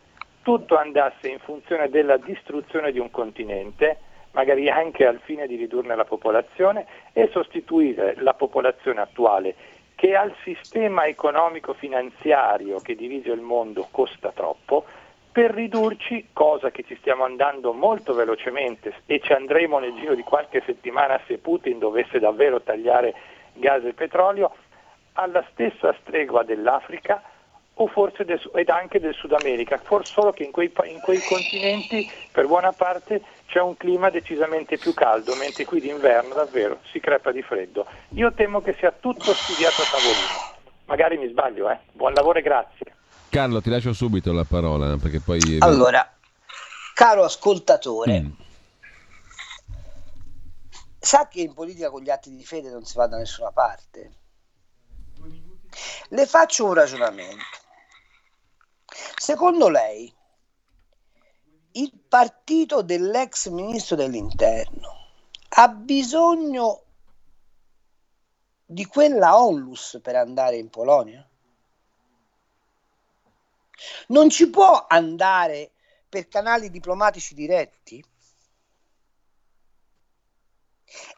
tutto 0.41 0.75
andasse 0.75 1.29
in 1.29 1.39
funzione 1.39 1.89
della 1.89 2.17
distruzione 2.17 2.91
di 2.91 2.99
un 2.99 3.11
continente, 3.11 3.97
magari 4.31 4.69
anche 4.69 5.05
al 5.05 5.19
fine 5.23 5.45
di 5.45 5.55
ridurne 5.55 5.95
la 5.95 6.05
popolazione 6.05 6.85
e 7.13 7.29
sostituire 7.31 8.15
la 8.19 8.33
popolazione 8.33 9.01
attuale 9.01 9.55
che 9.93 10.15
al 10.15 10.33
sistema 10.43 11.05
economico-finanziario 11.07 12.79
che 12.81 12.95
divide 12.95 13.33
il 13.33 13.41
mondo 13.41 13.87
costa 13.89 14.31
troppo, 14.31 14.85
per 15.37 15.51
ridurci, 15.51 16.29
cosa 16.33 16.71
che 16.71 16.81
ci 16.81 16.97
stiamo 16.99 17.23
andando 17.23 17.71
molto 17.71 18.15
velocemente 18.15 18.91
e 19.05 19.19
ci 19.19 19.33
andremo 19.33 19.77
nel 19.77 19.93
giro 19.93 20.15
di 20.15 20.23
qualche 20.23 20.63
settimana 20.65 21.21
se 21.27 21.37
Putin 21.37 21.77
dovesse 21.77 22.17
davvero 22.17 22.59
tagliare 22.63 23.13
gas 23.53 23.83
e 23.83 23.93
petrolio, 23.93 24.51
alla 25.13 25.45
stessa 25.51 25.95
stregua 26.01 26.41
dell'Africa 26.41 27.21
o 27.75 27.85
forse 27.85 28.25
del, 28.25 28.41
ed 28.55 28.69
anche 28.69 28.99
del 28.99 29.13
Sud 29.13 29.31
America, 29.33 29.77
forse 29.77 30.11
solo 30.11 30.31
che 30.31 30.41
in 30.41 30.49
quei, 30.49 30.73
in 30.85 31.01
quei 31.01 31.19
continenti 31.19 32.09
per 32.31 32.47
buona 32.47 32.71
parte 32.71 33.21
c'è 33.45 33.61
un 33.61 33.77
clima 33.77 34.09
decisamente 34.09 34.79
più 34.79 34.95
caldo, 34.95 35.35
mentre 35.35 35.65
qui 35.65 35.79
d'inverno 35.79 36.33
davvero 36.33 36.79
si 36.89 36.99
crepa 36.99 37.31
di 37.31 37.43
freddo. 37.43 37.85
Io 38.15 38.33
temo 38.33 38.59
che 38.61 38.73
sia 38.73 38.91
tutto 38.91 39.35
studiato 39.35 39.83
a 39.83 39.85
tavolino. 39.85 40.71
Magari 40.85 41.17
mi 41.19 41.27
sbaglio, 41.27 41.69
eh? 41.69 41.77
Buon 41.91 42.13
lavoro 42.13 42.39
e 42.39 42.41
grazie. 42.41 42.96
Carlo, 43.29 43.61
ti 43.61 43.69
lascio 43.69 43.93
subito 43.93 44.31
la 44.31 44.45
parola 44.45 44.97
perché 44.97 45.19
poi... 45.19 45.57
Allora, 45.59 46.17
caro 46.93 47.23
ascoltatore, 47.23 48.21
mm. 48.21 48.31
sa 50.97 51.27
che 51.27 51.41
in 51.41 51.53
politica 51.53 51.89
con 51.89 52.01
gli 52.01 52.09
atti 52.09 52.35
di 52.35 52.45
fede 52.45 52.69
non 52.69 52.85
si 52.85 52.95
va 52.95 53.07
da 53.07 53.17
nessuna 53.17 53.51
parte? 53.51 54.15
Le 56.09 56.25
faccio 56.25 56.65
un 56.65 56.73
ragionamento. 56.73 57.43
Secondo 59.15 59.69
lei, 59.69 60.11
il 61.73 61.91
partito 62.07 62.81
dell'ex 62.81 63.49
ministro 63.49 63.95
dell'interno 63.95 64.95
ha 65.49 65.67
bisogno 65.67 66.83
di 68.65 68.85
quella 68.85 69.39
onlus 69.39 69.99
per 70.01 70.15
andare 70.15 70.57
in 70.57 70.69
Polonia? 70.69 71.27
Non 74.07 74.29
ci 74.29 74.49
può 74.49 74.85
andare 74.87 75.71
per 76.09 76.27
canali 76.27 76.69
diplomatici 76.69 77.33
diretti? 77.33 78.03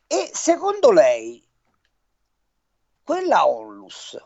E 0.08 0.32
secondo 0.34 0.92
lei 0.92 1.46
quella 3.04 3.48
onlus 3.48 4.18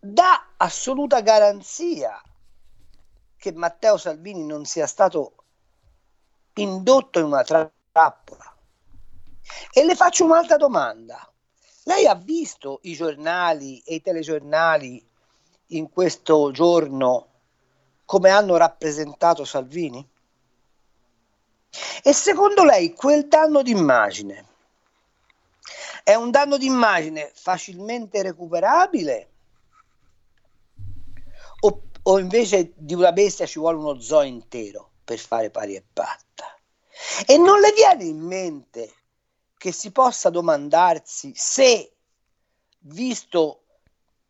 dà 0.00 0.54
assoluta 0.56 1.20
garanzia 1.20 2.20
che 3.36 3.52
Matteo 3.52 3.96
Salvini 3.96 4.44
non 4.44 4.64
sia 4.64 4.86
stato 4.86 5.34
indotto 6.54 7.18
in 7.20 7.26
una 7.26 7.44
trappola 7.44 8.56
E 9.72 9.84
le 9.84 9.94
faccio 9.94 10.24
un'altra 10.24 10.56
domanda. 10.56 11.32
Lei 11.84 12.06
ha 12.06 12.14
visto 12.14 12.80
i 12.82 12.94
giornali 12.94 13.80
e 13.80 13.96
i 13.96 14.00
telegiornali 14.02 15.07
in 15.68 15.90
questo 15.90 16.50
giorno 16.50 17.26
come 18.04 18.30
hanno 18.30 18.56
rappresentato 18.56 19.44
Salvini? 19.44 20.06
E 22.02 22.12
secondo 22.12 22.64
lei 22.64 22.94
quel 22.94 23.28
danno 23.28 23.62
d'immagine 23.62 24.46
è 26.08 26.14
un 26.14 26.30
danno 26.30 26.56
d'immagine 26.56 27.30
facilmente 27.34 28.22
recuperabile? 28.22 29.30
O, 31.60 31.82
o 32.02 32.18
invece 32.18 32.72
di 32.76 32.94
una 32.94 33.12
bestia 33.12 33.44
ci 33.44 33.58
vuole 33.58 33.76
uno 33.76 34.00
zoo 34.00 34.22
intero 34.22 34.92
per 35.04 35.18
fare 35.18 35.50
pari 35.50 35.74
e 35.74 35.84
patta? 35.92 36.56
E 37.26 37.36
non 37.36 37.60
le 37.60 37.72
viene 37.72 38.04
in 38.04 38.20
mente 38.20 38.94
che 39.58 39.70
si 39.70 39.90
possa 39.90 40.30
domandarsi 40.30 41.32
se, 41.34 41.92
visto 42.78 43.64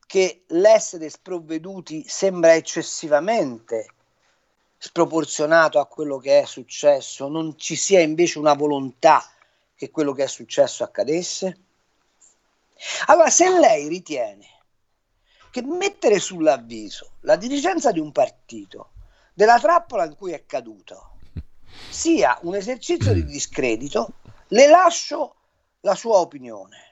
che 0.09 0.45
l'essere 0.47 1.11
sprovveduti 1.11 2.03
sembra 2.09 2.55
eccessivamente 2.55 3.89
sproporzionato 4.79 5.79
a 5.79 5.87
quello 5.87 6.17
che 6.17 6.41
è 6.41 6.47
successo, 6.47 7.29
non 7.29 7.59
ci 7.59 7.77
sia 7.77 8.01
invece 8.01 8.39
una 8.39 8.55
volontà 8.55 9.23
che 9.75 9.91
quello 9.91 10.15
che 10.15 10.23
è 10.23 10.27
successo 10.27 10.83
accadesse? 10.83 11.59
Allora, 13.09 13.29
se 13.29 13.51
lei 13.51 13.87
ritiene 13.87 14.47
che 15.51 15.63
mettere 15.63 16.19
sull'avviso 16.19 17.17
la 17.21 17.37
dirigenza 17.37 17.93
di 17.93 18.01
un 18.01 18.11
partito 18.11 18.93
della 19.35 19.61
trappola 19.61 20.07
in 20.07 20.17
cui 20.17 20.33
è 20.33 20.47
caduto 20.47 21.19
sia 21.91 22.39
un 22.45 22.55
esercizio 22.55 23.13
di 23.13 23.27
discredito, 23.27 24.15
le 24.49 24.69
lascio 24.69 25.35
la 25.81 25.95
sua 25.95 26.17
opinione. 26.17 26.88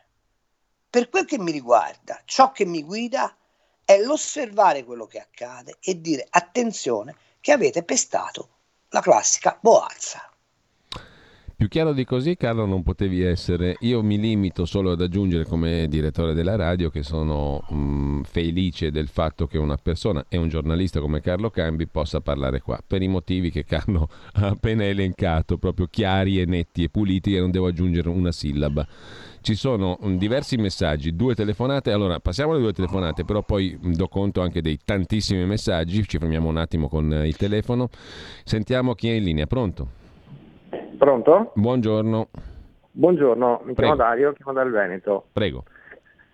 Per 0.97 1.11
quel 1.11 1.27
che 1.27 1.39
mi 1.39 1.51
riguarda, 1.51 2.23
ciò 2.25 2.53
che 2.53 2.65
mi 2.65 2.83
guida 2.83 3.37
è 3.85 3.99
l'osservare 4.01 4.83
quello 4.83 5.05
che 5.05 5.19
accade 5.19 5.77
e 5.79 6.01
dire 6.01 6.27
attenzione 6.27 7.15
che 7.39 7.53
avete 7.53 7.83
pestato 7.83 8.49
la 8.89 9.03
classica 9.03 9.59
boazza. 9.61 10.27
Più 11.55 11.69
chiaro 11.69 11.95
di 11.95 12.05
così, 12.05 12.37
Carlo, 12.37 12.67
non 12.67 12.83
potevi 12.83 13.23
essere. 13.23 13.77
Io 13.81 14.03
mi 14.03 14.19
limito 14.19 14.67
solo 14.67 14.93
ad 14.93 15.01
aggiungere 15.01 15.45
come 15.45 15.87
direttore 15.89 16.35
della 16.35 16.55
radio 16.55 16.91
che 16.91 17.03
sono 17.03 17.65
mh, 17.69 17.77
mm, 17.77 18.23
felice 18.23 18.91
del 18.91 19.09
fatto 19.09 19.47
che 19.47 19.57
una 19.57 19.77
persona 19.77 20.25
e 20.29 20.37
un 20.37 20.49
giornalista 20.49 21.01
come 21.01 21.21
Carlo 21.21 21.49
Cambi 21.49 21.87
possa 21.87 22.21
parlare 22.21 22.61
qua, 22.61 22.79
per 22.87 23.01
i 23.01 23.09
motivi 23.09 23.51
che 23.51 23.65
Carlo 23.65 24.09
ha 24.33 24.49
appena 24.49 24.85
elencato, 24.85 25.57
proprio 25.57 25.89
chiari 25.91 26.41
e 26.41 26.47
netti 26.47 26.85
e 26.85 26.89
puliti 26.89 27.35
e 27.35 27.41
non 27.41 27.51
devo 27.51 27.67
aggiungere 27.67 28.09
una 28.09 28.33
sillaba. 28.33 28.87
Ci 29.47 29.55
sono 29.55 29.97
mm, 30.05 30.17
diversi 30.17 30.57
messaggi, 30.57 31.15
due 31.15 31.37
telefonate, 31.37 31.93
allora 31.93 32.19
passiamo 32.19 32.51
alle 32.51 32.63
due 32.63 32.73
telefonate, 32.73 33.25
però 33.25 33.43
poi 33.43 33.79
mm, 33.79 33.93
do 33.93 34.09
conto 34.09 34.41
anche 34.41 34.61
dei 34.61 34.77
tantissimi 34.85 35.47
messaggi, 35.47 36.03
ci 36.03 36.19
fermiamo 36.19 36.49
un 36.49 36.57
attimo 36.57 36.89
con 36.89 37.13
il 37.25 37.37
telefono, 37.37 37.89
sentiamo 38.43 38.95
chi 38.95 39.09
è 39.09 39.13
in 39.13 39.23
linea, 39.23 39.47
pronto? 39.47 39.87
Pronto? 40.99 41.53
Buongiorno. 41.55 42.27
Buongiorno, 42.91 43.61
mi 43.67 43.75
Prego. 43.75 43.95
chiamo 43.95 43.95
Dario, 43.95 44.33
chiamo 44.33 44.53
dal 44.53 44.69
Veneto. 44.73 45.27
Prego. 45.33 45.63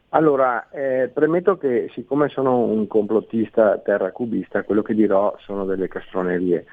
Allora, 0.08 0.70
eh, 0.70 1.10
premetto 1.12 1.58
che 1.58 1.90
siccome 1.92 2.30
sono 2.30 2.60
un 2.60 2.86
complottista 2.86 3.76
terracubista, 3.76 4.62
quello 4.62 4.80
che 4.80 4.94
dirò 4.94 5.36
sono 5.40 5.66
delle 5.66 5.88
castronerie. 5.88 6.64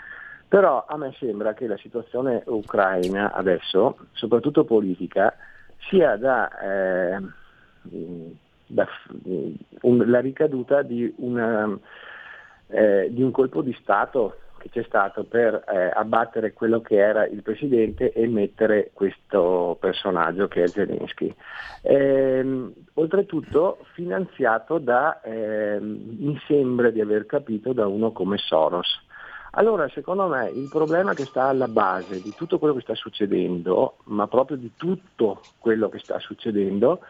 Però 0.48 0.86
a 0.88 0.96
me 0.96 1.14
sembra 1.20 1.54
che 1.54 1.68
la 1.68 1.78
situazione 1.78 2.44
ucraina 2.46 3.34
adesso, 3.34 3.98
soprattutto 4.14 4.64
politica, 4.64 5.36
sia 5.88 6.16
da, 6.18 6.50
eh, 6.60 7.20
da 8.68 8.88
un, 9.82 10.10
la 10.10 10.20
ricaduta 10.20 10.82
di, 10.82 11.14
una, 11.18 11.78
eh, 12.68 13.08
di 13.12 13.22
un 13.22 13.32
colpo 13.32 13.62
di 13.62 13.76
Stato 13.82 14.36
che 14.60 14.70
c'è 14.70 14.84
stato 14.84 15.24
per 15.24 15.64
eh, 15.68 15.90
abbattere 15.94 16.54
quello 16.54 16.82
che 16.82 16.98
era 16.98 17.26
il 17.26 17.42
presidente 17.42 18.12
e 18.12 18.28
mettere 18.28 18.92
questo 18.94 19.78
personaggio 19.80 20.48
che 20.48 20.64
è 20.64 20.68
Zelensky. 20.68 21.34
Ehm, 21.82 22.72
oltretutto 22.96 23.86
finanziato 23.94 24.78
da, 24.78 25.22
ehm, 25.22 26.18
mi 26.20 26.40
sembra 26.46 26.92
di 26.92 27.02
aver 27.02 27.26
capito, 27.26 27.74
da 27.74 27.88
uno 27.88 28.12
come 28.12 28.38
Soros. 28.38 29.08
Allora, 29.52 29.90
secondo 29.90 30.28
me, 30.28 30.50
il 30.50 30.68
problema 30.68 31.14
che 31.14 31.26
sta 31.26 31.46
alla 31.46 31.68
base 31.68 32.22
di 32.22 32.34
tutto 32.36 32.60
quello 32.60 32.76
che 32.76 32.82
sta 32.82 32.96
succedendo, 32.96 33.98
ma 34.06 34.28
proprio 34.28 34.58
di 34.58 34.72
tutto 34.76 35.42
quello 35.58 35.90
che 35.90 36.00
sta 36.00 36.20
succedendo, 36.20 37.02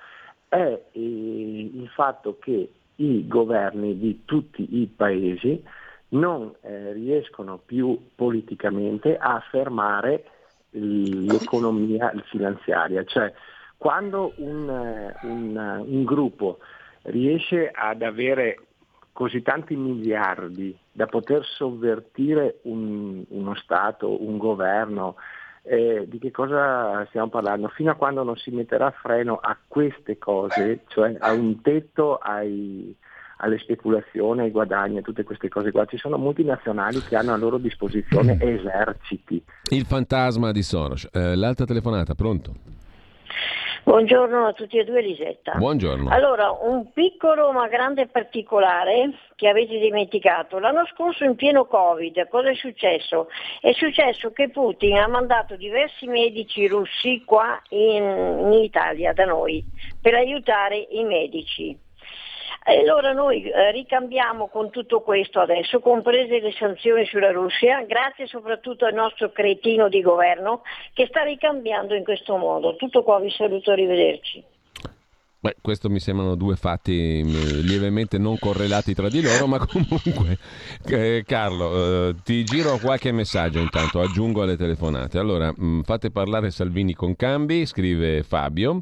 è 0.48 0.58
eh, 0.92 1.00
il 1.00 1.90
fatto 1.94 2.38
che 2.40 2.72
i 2.96 3.28
governi 3.28 3.98
di 3.98 4.24
tutti 4.26 4.80
i 4.82 4.88
paesi 4.88 5.64
non 6.10 6.54
eh, 6.62 6.94
riescono 6.94 7.60
più 7.64 8.10
politicamente 8.16 9.18
a 9.18 9.42
fermare 9.52 10.24
l'economia 10.72 12.14
finanziaria, 12.26 13.04
cioè 13.04 13.32
quando 13.78 14.34
un, 14.38 14.70
eh, 14.70 15.16
un, 15.24 15.84
un 15.86 16.04
gruppo 16.04 16.60
riesce 17.04 17.70
ad 17.74 18.02
avere 18.02 18.60
così 19.14 19.42
tanti 19.42 19.76
miliardi 19.76 20.78
da 21.00 21.06
poter 21.06 21.46
sovvertire 21.46 22.60
un, 22.64 23.24
uno 23.30 23.56
Stato, 23.56 24.22
un 24.22 24.38
governo, 24.38 25.16
eh, 25.62 26.06
di 26.10 26.20
che 26.20 26.30
cosa 26.30 27.06
stiamo 27.08 27.30
parlando? 27.30 27.70
Fino 27.70 27.90
a 27.90 27.96
quando 27.96 28.22
non 28.24 28.36
si 28.36 28.52
metterà 28.52 28.92
freno 28.92 29.40
a 29.42 29.58
queste 29.66 30.18
cose, 30.18 30.84
cioè 30.88 31.16
a 31.18 31.32
un 31.32 31.62
tetto 31.62 32.18
ai, 32.18 32.94
alle 33.38 33.60
speculazioni, 33.60 34.42
ai 34.42 34.52
guadagni, 34.52 34.98
a 34.98 35.02
tutte 35.02 35.24
queste 35.24 35.48
cose 35.48 35.72
qua. 35.72 35.86
Ci 35.86 35.96
sono 35.96 36.18
multinazionali 36.18 37.00
che 37.00 37.16
hanno 37.16 37.32
a 37.32 37.38
loro 37.38 37.58
disposizione 37.60 38.38
eserciti. 38.42 39.42
Il 39.70 39.86
fantasma 39.86 40.52
di 40.52 40.64
Soros. 40.64 41.08
Eh, 41.14 41.38
l'altra 41.38 41.64
telefonata, 41.64 42.14
pronto? 42.14 42.79
Buongiorno 43.84 44.46
a 44.46 44.54
tutti 44.54 44.78
e 44.78 44.84
due 44.84 45.02
Lisetta. 45.02 45.54
Buongiorno. 45.56 46.10
Allora, 46.10 46.52
un 46.52 46.92
piccolo 46.92 47.52
ma 47.52 47.68
grande 47.68 48.08
particolare 48.08 49.12
che 49.36 49.48
avete 49.48 49.80
dimenticato. 49.80 50.60
L'anno 50.60 50.86
scorso 50.94 51.24
in 51.24 51.36
pieno 51.36 51.66
Covid 51.66 52.28
cosa 52.28 52.50
è 52.50 52.56
successo? 52.56 53.28
È 53.62 53.72
successo 53.74 54.32
che 54.32 54.50
Putin 54.50 54.98
ha 54.98 55.08
mandato 55.08 55.56
diversi 55.56 56.08
medici 56.08 56.68
russi 56.68 57.24
qua 57.26 57.62
in, 57.70 58.04
in 58.04 58.54
Italia, 58.54 59.14
da 59.14 59.26
noi, 59.26 59.64
per 60.02 60.14
aiutare 60.14 60.88
i 60.92 61.04
medici. 61.04 61.88
E 62.70 62.82
allora 62.82 63.14
noi 63.14 63.50
eh, 63.50 63.72
ricambiamo 63.72 64.48
con 64.48 64.70
tutto 64.70 65.02
questo 65.02 65.40
adesso, 65.40 65.80
comprese 65.80 66.40
le 66.40 66.52
sanzioni 66.52 67.04
sulla 67.06 67.32
Russia, 67.32 67.82
grazie 67.82 68.28
soprattutto 68.28 68.86
al 68.86 68.94
nostro 68.94 69.32
cretino 69.32 69.90
di 69.90 70.02
governo 70.02 70.62
che 70.94 71.08
sta 71.08 71.24
ricambiando 71.24 71.96
in 71.96 72.04
questo 72.04 72.38
modo. 72.38 72.76
Tutto 72.76 73.02
qua, 73.02 73.20
vi 73.20 73.32
saluto, 73.32 73.72
arrivederci. 73.72 74.44
Beh, 75.42 75.56
questo 75.62 75.90
mi 75.90 76.02
sembrano 76.02 76.36
due 76.36 76.58
fatti 76.58 77.22
mm, 77.24 77.60
lievemente 77.62 78.18
non 78.18 78.38
correlati 78.38 78.94
tra 78.94 79.08
di 79.08 79.22
loro, 79.22 79.48
ma 79.48 79.58
comunque, 79.66 80.38
eh, 80.86 81.24
Carlo, 81.26 82.10
eh, 82.10 82.16
ti 82.24 82.44
giro 82.44 82.78
qualche 82.78 83.14
messaggio 83.14 83.60
intanto, 83.60 84.02
aggiungo 84.02 84.42
alle 84.42 84.58
telefonate. 84.58 85.18
Allora, 85.18 85.50
mh, 85.50 85.66
mm, 85.66 85.82
fate 85.84 86.12
parlare 86.12 86.52
Salvini 86.52 86.94
con 86.94 87.16
Cambi, 87.16 87.66
scrive 87.66 88.22
Fabio. 88.24 88.82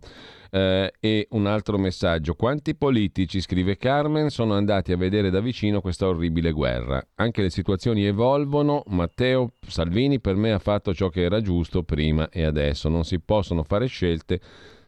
Eh, 0.49 0.93
e 0.99 1.27
un 1.31 1.45
altro 1.45 1.77
messaggio. 1.77 2.33
Quanti 2.33 2.73
politici, 2.73 3.39
scrive 3.39 3.77
Carmen, 3.77 4.29
sono 4.29 4.53
andati 4.53 4.93
a 4.93 4.97
vedere 4.97 5.29
da 5.29 5.41
vicino 5.41 5.81
questa 5.81 6.07
orribile 6.07 6.51
guerra? 6.51 7.05
Anche 7.15 7.43
le 7.43 7.49
situazioni 7.51 8.05
evolvono. 8.05 8.81
Matteo 8.87 9.51
Salvini 9.67 10.19
per 10.19 10.35
me 10.35 10.53
ha 10.53 10.59
fatto 10.59 10.93
ciò 10.93 11.09
che 11.09 11.21
era 11.21 11.39
giusto 11.41 11.83
prima 11.83 12.29
e 12.29 12.43
adesso. 12.43 12.89
Non 12.89 13.03
si 13.03 13.19
possono 13.19 13.63
fare 13.63 13.85
scelte 13.85 14.39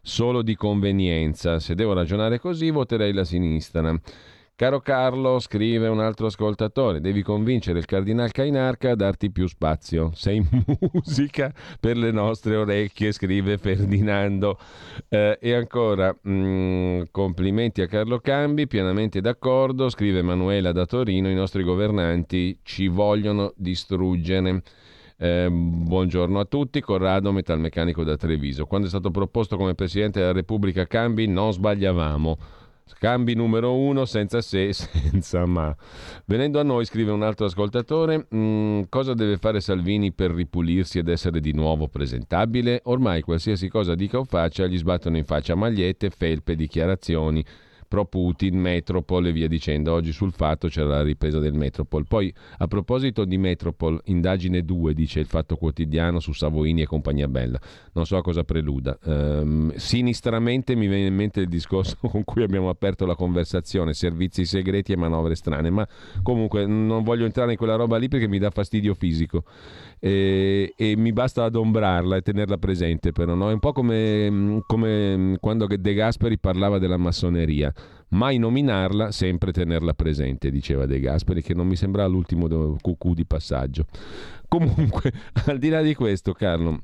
solo 0.02 0.42
di 0.42 0.54
convenienza. 0.54 1.58
Se 1.58 1.74
devo 1.74 1.92
ragionare 1.92 2.38
così, 2.38 2.70
voterei 2.70 3.12
la 3.12 3.24
sinistra. 3.24 3.98
Caro 4.60 4.80
Carlo, 4.80 5.38
scrive 5.38 5.88
un 5.88 6.00
altro 6.00 6.26
ascoltatore, 6.26 7.00
devi 7.00 7.22
convincere 7.22 7.78
il 7.78 7.86
cardinal 7.86 8.30
Cainarca 8.30 8.90
a 8.90 8.94
darti 8.94 9.30
più 9.30 9.46
spazio. 9.46 10.10
Sei 10.12 10.38
musica 10.92 11.50
per 11.80 11.96
le 11.96 12.10
nostre 12.10 12.56
orecchie, 12.56 13.10
scrive 13.12 13.56
Ferdinando. 13.56 14.58
Eh, 15.08 15.38
e 15.40 15.54
ancora, 15.54 16.14
mh, 16.14 16.30
mm, 16.30 17.02
complimenti 17.10 17.80
a 17.80 17.86
Carlo 17.86 18.18
Cambi, 18.18 18.66
pienamente 18.66 19.22
d'accordo, 19.22 19.88
scrive 19.88 20.18
Emanuela 20.18 20.72
da 20.72 20.84
Torino, 20.84 21.30
i 21.30 21.34
nostri 21.34 21.62
governanti 21.62 22.58
ci 22.62 22.88
vogliono 22.88 23.54
distruggere. 23.56 24.62
Eh, 25.22 25.50
buongiorno 25.50 26.40
a 26.40 26.46
tutti, 26.46 26.80
Corrado, 26.80 27.30
metalmeccanico 27.30 28.02
da 28.04 28.16
Treviso. 28.16 28.64
Quando 28.64 28.86
è 28.86 28.88
stato 28.88 29.10
proposto 29.10 29.58
come 29.58 29.74
Presidente 29.74 30.18
della 30.18 30.32
Repubblica 30.32 30.86
Cambi 30.86 31.26
non 31.26 31.52
sbagliavamo 31.52 32.38
Cambi 32.98 33.34
numero 33.34 33.76
uno, 33.76 34.06
senza 34.06 34.40
se, 34.40 34.72
senza 34.72 35.44
ma. 35.44 35.76
Venendo 36.24 36.58
a 36.58 36.62
noi, 36.62 36.86
scrive 36.86 37.10
un 37.12 37.22
altro 37.22 37.44
ascoltatore, 37.44 38.26
mh, 38.28 38.36
mm, 38.38 38.80
cosa 38.88 39.12
deve 39.12 39.36
fare 39.36 39.60
Salvini 39.60 40.10
per 40.10 40.30
ripulirsi 40.30 40.98
ed 40.98 41.08
essere 41.08 41.40
di 41.40 41.52
nuovo 41.52 41.86
presentabile? 41.86 42.80
Ormai 42.84 43.20
qualsiasi 43.20 43.68
cosa 43.68 43.94
dica 43.94 44.18
o 44.18 44.24
faccia 44.24 44.66
gli 44.66 44.78
sbattono 44.78 45.18
in 45.18 45.24
faccia 45.24 45.54
magliette, 45.54 46.08
felpe, 46.08 46.56
dichiarazioni 46.56 47.44
pro 47.90 48.04
Putin, 48.04 48.56
Metropol 48.56 49.26
e 49.26 49.32
via 49.32 49.48
dicendo. 49.48 49.92
Oggi 49.92 50.12
sul 50.12 50.30
fatto 50.30 50.68
c'era 50.68 50.86
la 50.86 51.02
ripresa 51.02 51.40
del 51.40 51.54
Metropol. 51.54 52.06
Poi 52.06 52.32
a 52.58 52.68
proposito 52.68 53.24
di 53.24 53.36
Metropol, 53.36 54.00
indagine 54.04 54.64
2 54.64 54.94
dice 54.94 55.18
il 55.18 55.26
fatto 55.26 55.56
quotidiano 55.56 56.20
su 56.20 56.32
Savoini 56.32 56.82
e 56.82 56.86
compagnia 56.86 57.26
bella. 57.26 57.58
Non 57.94 58.06
so 58.06 58.16
a 58.16 58.22
cosa 58.22 58.44
preluda. 58.44 58.96
Um, 59.02 59.74
sinistramente 59.74 60.76
mi 60.76 60.86
viene 60.86 61.08
in 61.08 61.14
mente 61.16 61.40
il 61.40 61.48
discorso 61.48 61.96
con 62.06 62.22
cui 62.22 62.44
abbiamo 62.44 62.68
aperto 62.68 63.06
la 63.06 63.16
conversazione, 63.16 63.92
servizi 63.92 64.44
segreti 64.44 64.92
e 64.92 64.96
manovre 64.96 65.34
strane, 65.34 65.68
ma 65.70 65.84
comunque 66.22 66.66
non 66.66 67.02
voglio 67.02 67.24
entrare 67.24 67.50
in 67.50 67.58
quella 67.58 67.74
roba 67.74 67.96
lì 67.96 68.06
perché 68.06 68.28
mi 68.28 68.38
dà 68.38 68.50
fastidio 68.50 68.94
fisico 68.94 69.42
e, 70.00 70.72
e, 70.76 70.96
mi 70.96 71.12
basta 71.12 71.44
adombrarla 71.44 72.16
e 72.16 72.22
tenerla 72.22 72.56
presente 72.56 73.12
però, 73.12 73.34
no? 73.34 73.50
è 73.50 73.52
un 73.52 73.58
po' 73.60 73.72
come, 73.72 74.62
come 74.66 75.36
quando 75.40 75.66
De 75.66 75.94
Gasperi 75.94 76.38
parlava 76.38 76.78
della 76.78 76.96
massoneria 76.96 77.72
mai 78.10 78.38
nominarla, 78.38 79.12
sempre 79.12 79.52
tenerla 79.52 79.94
presente, 79.94 80.50
diceva 80.50 80.86
De 80.86 80.98
Gasperi, 81.00 81.42
che 81.42 81.54
non 81.54 81.66
mi 81.66 81.76
sembra 81.76 82.06
l'ultimo 82.06 82.76
cucù 82.80 83.14
di 83.14 83.24
passaggio. 83.24 83.86
Comunque, 84.48 85.12
al 85.46 85.58
di 85.58 85.68
là 85.68 85.82
di 85.82 85.94
questo, 85.94 86.32
Carlo, 86.32 86.80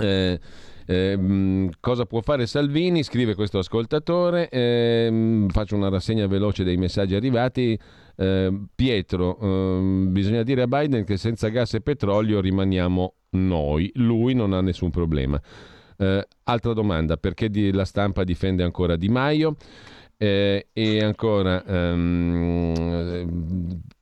eh, 0.00 0.38
eh, 0.86 1.70
cosa 1.80 2.04
può 2.06 2.20
fare 2.20 2.46
Salvini? 2.46 3.02
Scrive 3.02 3.34
questo 3.34 3.58
ascoltatore. 3.58 4.48
Eh, 4.48 5.46
faccio 5.48 5.76
una 5.76 5.88
rassegna 5.88 6.26
veloce 6.26 6.64
dei 6.64 6.76
messaggi 6.76 7.14
arrivati. 7.14 7.78
Eh, 8.22 8.52
Pietro, 8.72 9.36
ehm, 9.40 10.12
bisogna 10.12 10.44
dire 10.44 10.62
a 10.62 10.68
Biden 10.68 11.04
che 11.04 11.16
senza 11.16 11.48
gas 11.48 11.74
e 11.74 11.80
petrolio 11.80 12.40
rimaniamo 12.40 13.14
noi. 13.30 13.90
Lui 13.94 14.34
non 14.34 14.52
ha 14.52 14.60
nessun 14.60 14.90
problema. 14.90 15.40
Eh, 15.96 16.28
altra 16.44 16.72
domanda, 16.72 17.16
perché 17.16 17.50
la 17.72 17.84
stampa 17.84 18.22
difende 18.22 18.62
ancora 18.62 18.94
Di 18.94 19.08
Maio? 19.08 19.56
Eh, 20.16 20.68
e 20.72 21.02
ancora 21.02 21.64
um, 21.66 22.72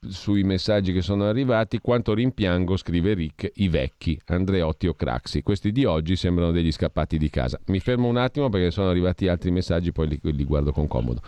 sui 0.07 0.43
messaggi 0.43 0.93
che 0.93 1.01
sono 1.01 1.25
arrivati, 1.25 1.79
quanto 1.79 2.13
rimpiango, 2.13 2.77
scrive 2.77 3.15
Rick, 3.15 3.51
i 3.55 3.69
vecchi, 3.69 4.21
Andreotti 4.27 4.87
o 4.87 4.93
Craxi. 4.93 5.41
Questi 5.41 5.73
di 5.73 5.87
oggi 5.87 6.17
sembrano 6.17 6.51
degli 6.51 6.73
scappati 6.73 7.17
di 7.17 7.31
casa. 7.31 7.59
Mi 7.69 7.81
fermo 7.81 8.07
un 8.07 8.19
attimo 8.19 8.51
perché 8.51 8.71
sono 8.71 8.91
arrivati 8.91 9.29
altri 9.29 9.51
messaggi, 9.51 9.93
poi 9.93 10.09
li, 10.09 10.21
li 10.23 10.45
guardo 10.45 10.73
con 10.73 10.87
comodo. 10.89 11.23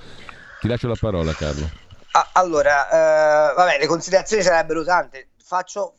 Ti 0.61 0.69
lascio 0.69 0.89
la 0.89 0.97
parola, 1.01 1.33
Carlo. 1.33 1.92
Ah, 2.13 2.31
allora, 2.33 2.89
eh, 2.89 3.55
vabbè, 3.55 3.79
le 3.79 3.87
considerazioni 3.87 4.43
sarebbero 4.43 4.85
tante. 4.85 5.29
Faccio, 5.39 5.95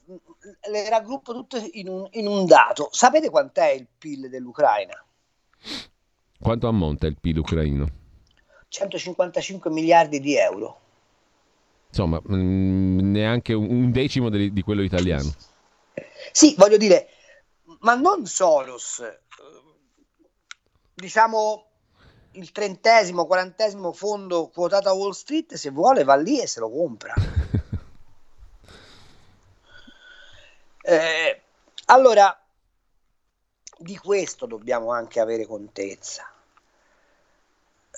le 0.70 0.90
raggruppo 0.90 1.34
tutte 1.34 1.70
in 1.74 1.88
un, 1.88 2.08
in 2.12 2.28
un 2.28 2.46
dato. 2.46 2.90
Sapete 2.92 3.30
quant'è 3.30 3.70
il 3.70 3.88
PIL 3.98 4.30
dell'Ucraina? 4.30 4.94
Quanto 6.40 6.68
ammonta 6.68 7.08
il 7.08 7.18
PIL 7.20 7.40
ucraino? 7.40 7.88
155 8.68 9.72
miliardi 9.72 10.20
di 10.20 10.36
euro. 10.36 10.80
Insomma, 11.88 12.20
mh, 12.24 12.36
mm, 12.36 13.12
neanche 13.12 13.54
un 13.54 13.92
decimo 13.92 14.30
di, 14.30 14.52
di 14.52 14.62
quello 14.62 14.82
italiano. 14.82 15.32
Sì, 16.32 16.56
voglio 16.58 16.78
dire, 16.78 17.08
ma 17.80 17.96
non 17.96 18.26
Soros, 18.26 19.02
diciamo 20.94 21.73
il 22.34 22.52
trentesimo, 22.52 23.26
quarantesimo 23.26 23.92
fondo 23.92 24.48
quotato 24.48 24.90
a 24.90 24.94
Wall 24.94 25.12
Street, 25.12 25.54
se 25.56 25.70
vuole 25.72 26.04
va 26.04 26.16
lì 26.16 26.40
e 26.42 26.48
se 26.48 26.60
lo 26.60 26.70
compra. 26.70 27.14
eh, 30.82 31.42
allora, 31.86 32.38
di 33.78 33.98
questo 33.98 34.46
dobbiamo 34.46 34.92
anche 34.92 35.20
avere 35.20 35.46
contezza 35.46 36.28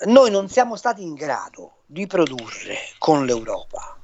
noi 0.04 0.30
non 0.30 0.48
siamo 0.48 0.76
stati 0.76 1.02
in 1.02 1.14
grado 1.14 1.76
di 1.86 2.06
produrre 2.06 2.76
con 2.98 3.24
l'Europa 3.24 3.98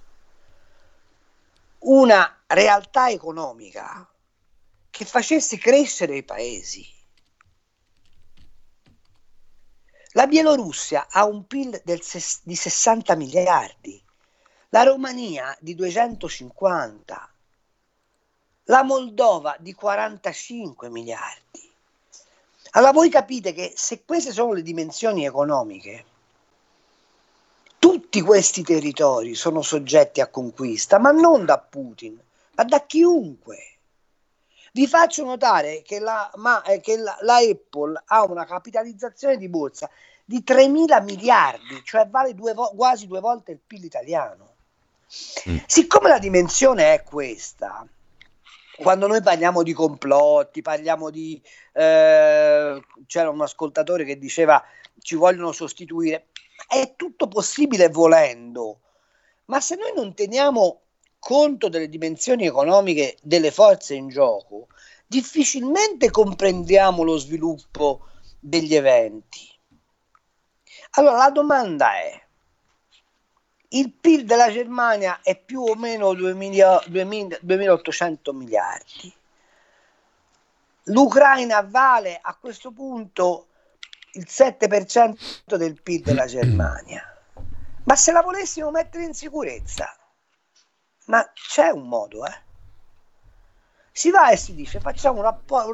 una 1.81 2.43
realtà 2.47 3.11
economica 3.11 4.09
che 4.89 5.05
facesse 5.05 5.59
crescere 5.59 6.17
i 6.17 6.23
paesi. 6.23 6.87
La 10.15 10.27
Bielorussia 10.27 11.07
ha 11.09 11.25
un 11.25 11.47
PIL 11.47 11.81
ses- 12.01 12.41
di 12.43 12.55
60 12.55 13.15
miliardi, 13.15 14.03
la 14.69 14.83
Romania 14.83 15.57
di 15.59 15.75
250, 15.75 17.33
la 18.65 18.83
Moldova 18.83 19.57
di 19.59 19.73
45 19.73 20.91
miliardi. 20.91 21.73
Allora 22.73 22.93
voi 22.93 23.09
capite 23.09 23.55
che 23.55 23.73
se 23.75 24.05
queste 24.05 24.33
sono 24.33 24.53
le 24.53 24.63
dimensioni 24.63 25.25
economiche, 25.25 26.05
tutti 27.79 28.21
questi 28.21 28.63
territori 28.63 29.35
sono 29.35 29.63
soggetti 29.63 30.21
a 30.21 30.29
conquista, 30.29 30.99
ma 30.99 31.11
non 31.11 31.47
da 31.47 31.59
Putin, 31.59 32.21
ma 32.55 32.65
da 32.65 32.85
chiunque. 32.85 33.72
Vi 34.75 34.87
faccio 34.87 35.25
notare 35.25 35.83
che 35.83 35.99
la, 35.99 36.31
ma, 36.37 36.63
eh, 36.63 36.81
che 36.81 36.97
la, 36.97 37.17
la 37.21 37.37
Apple 37.37 38.03
ha 38.07 38.25
una 38.25 38.47
capitalizzazione 38.47 39.37
di 39.37 39.49
borsa 39.49 39.89
di 40.25 40.43
3 40.43 40.69
mila 40.69 41.01
miliardi, 41.01 41.83
cioè 41.85 42.09
vale 42.09 42.35
due 42.35 42.55
vo- 42.55 42.73
quasi 42.75 43.07
due 43.07 43.21
volte 43.21 43.53
il 43.53 43.61
PIL 43.65 43.85
italiano. 43.85 44.55
Mm. 45.49 45.59
Siccome 45.67 46.09
la 46.09 46.19
dimensione 46.19 46.95
è 46.95 47.03
questa, 47.03 47.87
quando 48.77 49.07
noi 49.07 49.21
parliamo 49.21 49.63
di 49.63 49.75
complotti, 49.75 50.63
parliamo 50.63 51.11
di... 51.11 51.41
Eh, 51.73 52.83
c'era 53.07 53.29
un 53.29 53.41
ascoltatore 53.43 54.05
che 54.05 54.19
diceva 54.19 54.63
ci 55.01 55.17
vogliono 55.17 55.53
sostituire, 55.53 56.29
è 56.67 56.95
tutto 56.97 57.29
possibile 57.29 57.89
volendo, 57.89 58.81
ma 59.47 59.61
se 59.61 59.77
noi 59.77 59.93
non 59.95 60.15
teniamo 60.15 60.81
conto 61.25 61.69
delle 61.69 61.89
dimensioni 61.89 62.47
economiche 62.47 63.17
delle 63.23 63.53
forze 63.53 63.95
in 63.95 64.09
gioco, 64.09 64.67
difficilmente 65.07 66.11
comprendiamo 66.11 67.05
lo 67.05 67.17
sviluppo 67.17 68.09
degli 68.41 68.75
eventi. 68.75 69.49
Allora 70.95 71.19
la 71.19 71.31
domanda 71.31 71.95
è, 71.95 72.21
il 73.69 73.93
PIL 73.93 74.25
della 74.25 74.51
Germania 74.51 75.21
è 75.23 75.39
più 75.39 75.61
o 75.63 75.77
meno 75.77 76.13
2000, 76.13 76.83
2000, 76.89 77.39
2800 77.41 78.33
miliardi. 78.33 79.15
L'Ucraina 80.87 81.63
vale 81.63 82.19
a 82.21 82.35
questo 82.35 82.73
punto 82.73 83.47
il 84.15 84.27
7% 84.29 85.55
del 85.55 85.81
PIL 85.81 86.03
della 86.03 86.27
Germania. 86.27 87.05
Ma 87.85 87.95
se 87.95 88.11
la 88.11 88.23
volessimo 88.23 88.73
mettere 88.73 89.05
in 89.05 89.15
sicurezza, 89.15 89.97
ma 91.07 91.29
c'è 91.33 91.69
un 91.69 91.89
modo, 91.89 92.25
eh? 92.25 92.41
Si 93.91 94.11
va 94.11 94.31
e 94.31 94.37
si 94.37 94.55
dice 94.55 94.81
facciamo 94.81 95.19
un, 95.19 95.25
rappo- 95.25 95.69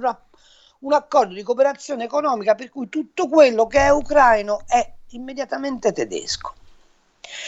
un, 0.81 0.93
accordo 0.93 1.35
di 1.35 1.43
cooperazione 1.43 2.05
economica 2.05 2.55
per 2.55 2.69
cui 2.69 2.89
tutto 2.89 3.29
quello 3.29 3.67
che 3.67 3.81
è 3.81 3.91
ucraino 3.91 4.63
è 4.67 4.95
immediatamente 5.11 5.93
tedesco. 5.93 6.55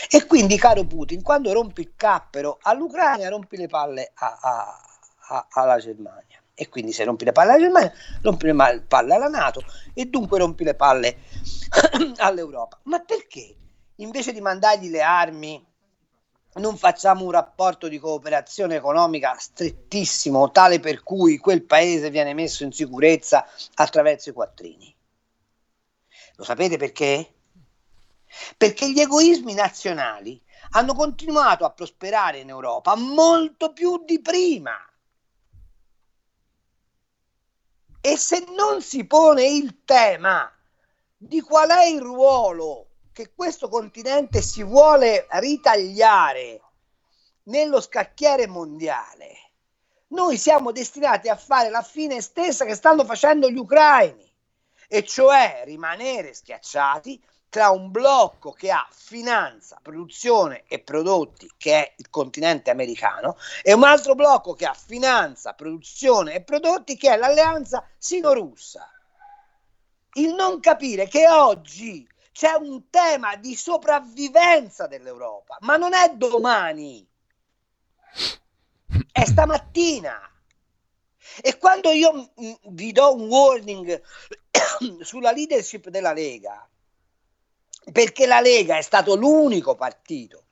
E 0.09 0.27
quindi, 0.27 0.59
caro 0.59 0.85
Putin, 0.85 1.23
quando 1.23 1.53
rompi 1.53 1.81
il 1.81 1.93
cappero 1.97 2.59
all'Ucraina, 2.63 3.29
rompi 3.29 3.57
le 3.57 3.67
palle 3.67 4.13
a, 4.15 4.39
a, 4.41 4.81
a, 5.29 5.47
alla 5.51 5.79
Germania. 5.79 6.39
E 6.55 6.69
quindi 6.69 6.93
se 6.93 7.05
rompi 7.05 7.25
le 7.25 7.33
palle 7.33 7.53
alla 7.53 7.61
Germania, 7.61 7.93
rompi 8.21 8.47
le 8.47 8.85
palle 8.87 9.15
alla 9.15 9.29
Nato 9.29 9.65
e 9.95 10.05
dunque 10.05 10.39
rompi 10.39 10.63
le 10.65 10.75
palle 10.75 11.17
all'Europa. 12.19 12.79
Ma 12.85 13.01
perché 13.01 13.57
invece 13.97 14.33
di 14.33 14.41
mandargli 14.41 14.91
le 14.91 15.01
armi 15.01 15.67
non 16.55 16.77
facciamo 16.77 17.25
un 17.25 17.31
rapporto 17.31 17.89
di 17.89 17.99
cooperazione 17.99 18.77
economica 18.77 19.37
strettissimo, 19.39 20.51
tale 20.51 20.81
per 20.81 21.03
cui 21.03 21.39
quel 21.39 21.63
paese 21.63 22.11
viene 22.11 22.35
messo 22.35 22.65
in 22.65 22.73
sicurezza 22.73 23.47
attraverso 23.75 24.31
i 24.31 24.33
quattrini? 24.33 24.95
Lo 26.37 26.45
sapete 26.45 26.77
perché? 26.77 27.35
perché 28.57 28.91
gli 28.91 29.01
egoismi 29.01 29.55
nazionali 29.55 30.41
hanno 30.71 30.95
continuato 30.95 31.65
a 31.65 31.71
prosperare 31.71 32.39
in 32.39 32.49
Europa 32.49 32.95
molto 32.95 33.73
più 33.73 34.05
di 34.05 34.21
prima. 34.21 34.73
E 38.01 38.17
se 38.17 38.45
non 38.57 38.81
si 38.81 39.05
pone 39.07 39.47
il 39.47 39.85
tema 39.85 40.51
di 41.17 41.41
qual 41.41 41.71
è 41.71 41.85
il 41.85 42.01
ruolo 42.01 42.90
che 43.21 43.33
questo 43.35 43.69
continente 43.69 44.41
si 44.41 44.63
vuole 44.63 45.27
ritagliare 45.33 46.63
nello 47.45 47.83
scacchiere 47.83 48.47
mondiale, 48.47 49.51
noi 50.09 50.39
siamo 50.39 50.73
destinati 50.73 51.29
a 51.29 51.37
fare 51.37 51.69
la 51.69 51.83
fine 51.83 52.23
stessa 52.23 52.65
che 52.65 52.75
stanno 52.75 53.05
facendo 53.05 53.51
gli 53.51 53.59
ucraini 53.59 54.27
e 54.89 55.05
cioè 55.05 55.65
rimanere 55.67 56.33
schiacciati 56.33 57.23
tra 57.51 57.69
un 57.69 57.91
blocco 57.91 58.53
che 58.53 58.71
ha 58.71 58.89
finanza, 58.91 59.79
produzione 59.83 60.65
e 60.67 60.81
prodotti, 60.81 61.51
che 61.59 61.75
è 61.75 61.95
il 61.99 62.09
continente 62.09 62.71
americano, 62.71 63.37
e 63.63 63.75
un 63.75 63.83
altro 63.83 64.15
blocco 64.15 64.55
che 64.55 64.65
ha 64.65 64.73
finanza, 64.75 65.53
produzione 65.53 66.35
e 66.35 66.43
prodotti, 66.43 66.97
che 66.97 67.13
è 67.13 67.17
l'alleanza 67.17 67.87
sino-russa. 67.99 68.89
Il 70.15 70.33
non 70.35 70.61
capire 70.61 71.07
che 71.07 71.29
oggi 71.29 72.09
c'è 72.33 72.53
un 72.53 72.89
tema 72.91 73.37
di 73.37 73.55
sopravvivenza 73.55 74.87
dell'Europa, 74.87 75.59
ma 75.61 75.77
non 75.77 75.95
è 75.95 76.15
domani, 76.15 77.07
è 79.13 79.25
stamattina. 79.25 80.25
E 81.43 81.59
quando 81.59 81.91
io 81.91 82.33
vi 82.69 82.93
do 82.93 83.15
un 83.15 83.29
warning 83.29 84.03
sulla 85.01 85.33
leadership 85.33 85.89
della 85.89 86.13
Lega, 86.13 86.69
perché 87.93 88.27
la 88.27 88.41
Lega 88.41 88.77
è 88.77 88.83
stato 88.83 89.15
l'unico 89.15 89.75
partito 89.75 90.45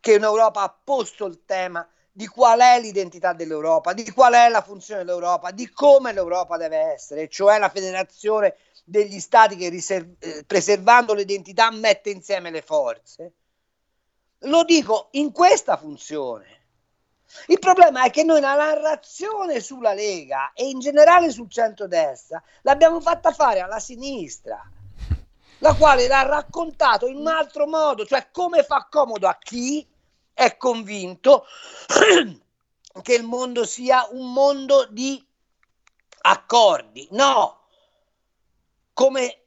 che 0.00 0.14
in 0.14 0.22
Europa 0.22 0.62
ha 0.62 0.78
posto 0.82 1.26
il 1.26 1.44
tema 1.44 1.86
di 2.18 2.26
qual 2.26 2.60
è 2.60 2.80
l'identità 2.80 3.32
dell'Europa, 3.32 3.92
di 3.92 4.10
qual 4.10 4.34
è 4.34 4.48
la 4.48 4.62
funzione 4.62 5.04
dell'Europa, 5.04 5.52
di 5.52 5.70
come 5.70 6.12
l'Europa 6.12 6.56
deve 6.56 6.78
essere, 6.78 7.28
cioè 7.28 7.58
la 7.58 7.68
federazione 7.68 8.56
degli 8.88 9.20
stati 9.20 9.56
che 9.56 9.68
riserv- 9.68 10.22
eh, 10.24 10.44
preservando 10.44 11.12
l'identità 11.12 11.70
mette 11.70 12.10
insieme 12.10 12.50
le 12.50 12.62
forze. 12.62 13.32
Lo 14.42 14.64
dico 14.64 15.08
in 15.12 15.30
questa 15.30 15.76
funzione. 15.76 16.56
Il 17.48 17.58
problema 17.58 18.04
è 18.04 18.10
che 18.10 18.24
noi 18.24 18.40
la 18.40 18.54
narrazione 18.54 19.60
sulla 19.60 19.92
Lega 19.92 20.52
e 20.54 20.68
in 20.68 20.78
generale 20.78 21.30
sul 21.30 21.50
centro-destra 21.50 22.42
l'abbiamo 22.62 23.00
fatta 23.00 23.32
fare 23.32 23.60
alla 23.60 23.78
sinistra 23.78 24.58
la 25.58 25.74
quale 25.74 26.06
l'ha 26.06 26.22
raccontato 26.22 27.06
in 27.06 27.16
un 27.16 27.26
altro 27.26 27.66
modo, 27.66 28.06
cioè 28.06 28.28
come 28.30 28.62
fa 28.62 28.86
comodo 28.88 29.28
a 29.28 29.36
chi 29.38 29.86
è 30.32 30.56
convinto 30.56 31.44
che 33.02 33.14
il 33.14 33.24
mondo 33.24 33.66
sia 33.66 34.06
un 34.12 34.32
mondo 34.32 34.86
di 34.88 35.22
accordi. 36.22 37.08
No, 37.10 37.57
come 38.98 39.42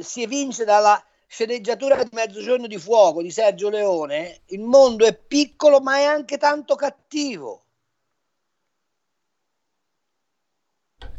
si 0.00 0.22
evince 0.22 0.64
dalla 0.64 0.98
sceneggiatura 1.26 2.02
di 2.02 2.08
Mezzogiorno 2.10 2.66
di 2.66 2.78
Fuoco 2.78 3.20
di 3.20 3.30
Sergio 3.30 3.68
Leone, 3.68 4.40
il 4.46 4.60
mondo 4.60 5.04
è 5.04 5.14
piccolo 5.14 5.82
ma 5.82 5.98
è 5.98 6.04
anche 6.04 6.38
tanto 6.38 6.74
cattivo. 6.74 7.64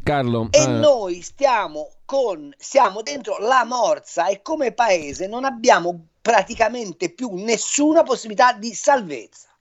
Carlo, 0.02 0.48
e 0.50 0.62
eh... 0.62 0.66
noi 0.66 1.22
stiamo 1.22 1.92
con, 2.04 2.52
siamo 2.58 3.02
dentro 3.02 3.38
la 3.38 3.62
morsa 3.64 4.26
e 4.26 4.42
come 4.42 4.72
paese 4.72 5.28
non 5.28 5.44
abbiamo 5.44 6.08
praticamente 6.20 7.10
più 7.10 7.34
nessuna 7.34 8.02
possibilità 8.02 8.52
di 8.52 8.74
salvezza. 8.74 9.55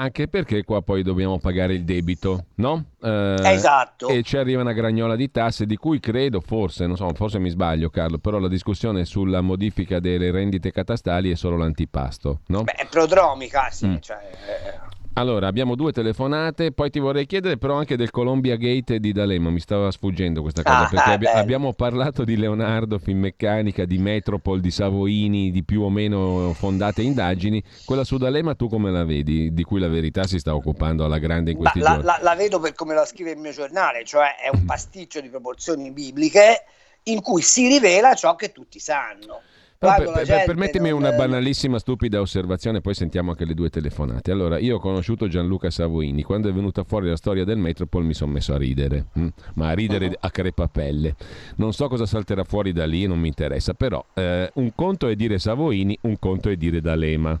Anche 0.00 0.28
perché 0.28 0.64
qua 0.64 0.80
poi 0.80 1.02
dobbiamo 1.02 1.38
pagare 1.38 1.74
il 1.74 1.84
debito, 1.84 2.46
no? 2.54 2.84
Eh, 3.02 3.36
esatto. 3.42 4.08
E 4.08 4.22
ci 4.22 4.38
arriva 4.38 4.62
una 4.62 4.72
gragnola 4.72 5.14
di 5.14 5.30
tasse 5.30 5.66
di 5.66 5.76
cui 5.76 6.00
credo, 6.00 6.40
forse, 6.40 6.86
non 6.86 6.96
so, 6.96 7.12
forse 7.12 7.38
mi 7.38 7.50
sbaglio 7.50 7.90
Carlo, 7.90 8.16
però 8.16 8.38
la 8.38 8.48
discussione 8.48 9.04
sulla 9.04 9.42
modifica 9.42 10.00
delle 10.00 10.30
rendite 10.30 10.72
catastali 10.72 11.30
è 11.30 11.34
solo 11.34 11.58
l'antipasto, 11.58 12.40
no? 12.46 12.62
Beh, 12.62 12.72
è 12.72 12.86
prodromica, 12.86 13.68
sì. 13.70 13.88
Mm. 13.88 13.96
Cioè, 14.00 14.30
eh, 14.48 14.89
allora, 15.14 15.48
abbiamo 15.48 15.74
due 15.74 15.92
telefonate, 15.92 16.72
poi 16.72 16.90
ti 16.90 16.98
vorrei 16.98 17.26
chiedere 17.26 17.58
però 17.58 17.74
anche 17.74 17.96
del 17.96 18.10
Columbia 18.10 18.56
Gate 18.56 19.00
di 19.00 19.12
D'Alema, 19.12 19.50
mi 19.50 19.60
stava 19.60 19.90
sfuggendo 19.90 20.40
questa 20.40 20.62
cosa, 20.62 20.84
ah, 20.84 20.88
perché 20.88 21.10
abbi- 21.10 21.26
abbiamo 21.26 21.72
parlato 21.72 22.24
di 22.24 22.36
Leonardo, 22.36 22.98
Finmeccanica, 22.98 23.84
di 23.84 23.98
Metropol, 23.98 24.60
di 24.60 24.70
Savoini, 24.70 25.50
di 25.50 25.64
più 25.64 25.82
o 25.82 25.90
meno 25.90 26.52
fondate 26.54 27.02
indagini, 27.02 27.62
quella 27.84 28.04
su 28.04 28.16
D'Alema 28.16 28.54
tu 28.54 28.68
come 28.68 28.90
la 28.90 29.04
vedi? 29.04 29.52
Di 29.52 29.62
cui 29.64 29.80
la 29.80 29.88
verità 29.88 30.24
si 30.24 30.38
sta 30.38 30.54
occupando 30.54 31.04
alla 31.04 31.18
grande 31.18 31.50
in 31.50 31.56
questi 31.56 31.80
la, 31.80 31.88
giorni? 31.88 32.04
La, 32.04 32.18
la 32.22 32.34
vedo 32.34 32.60
per 32.60 32.74
come 32.74 32.94
la 32.94 33.04
scrive 33.04 33.32
il 33.32 33.38
mio 33.38 33.52
giornale, 33.52 34.04
cioè 34.04 34.36
è 34.36 34.48
un 34.52 34.64
pasticcio 34.64 35.20
di 35.20 35.28
proporzioni 35.28 35.90
bibliche 35.90 36.64
in 37.04 37.20
cui 37.20 37.42
si 37.42 37.66
rivela 37.68 38.14
ciò 38.14 38.36
che 38.36 38.52
tutti 38.52 38.78
sanno. 38.78 39.42
Per, 39.82 40.12
per, 40.26 40.44
permettimi 40.44 40.90
non... 40.90 40.98
una 40.98 41.12
banalissima, 41.12 41.78
stupida 41.78 42.20
osservazione, 42.20 42.82
poi 42.82 42.92
sentiamo 42.92 43.30
anche 43.30 43.46
le 43.46 43.54
due 43.54 43.70
telefonate. 43.70 44.30
Allora, 44.30 44.58
io 44.58 44.76
ho 44.76 44.78
conosciuto 44.78 45.26
Gianluca 45.26 45.70
Savoini, 45.70 46.22
quando 46.22 46.50
è 46.50 46.52
venuta 46.52 46.84
fuori 46.84 47.08
la 47.08 47.16
storia 47.16 47.44
del 47.44 47.56
Metropol 47.56 48.04
mi 48.04 48.12
sono 48.12 48.30
messo 48.30 48.52
a 48.52 48.58
ridere, 48.58 49.06
hm? 49.14 49.28
ma 49.54 49.68
a 49.68 49.72
ridere 49.72 50.08
uh-huh. 50.08 50.16
a 50.20 50.30
crepapelle. 50.30 51.16
Non 51.56 51.72
so 51.72 51.88
cosa 51.88 52.04
salterà 52.04 52.44
fuori 52.44 52.72
da 52.72 52.84
lì, 52.84 53.06
non 53.06 53.20
mi 53.20 53.28
interessa, 53.28 53.72
però 53.72 54.04
eh, 54.12 54.50
un 54.56 54.70
conto 54.74 55.08
è 55.08 55.14
dire 55.14 55.38
Savoini, 55.38 55.96
un 56.02 56.18
conto 56.18 56.50
è 56.50 56.56
dire 56.56 56.82
D'Alema. 56.82 57.40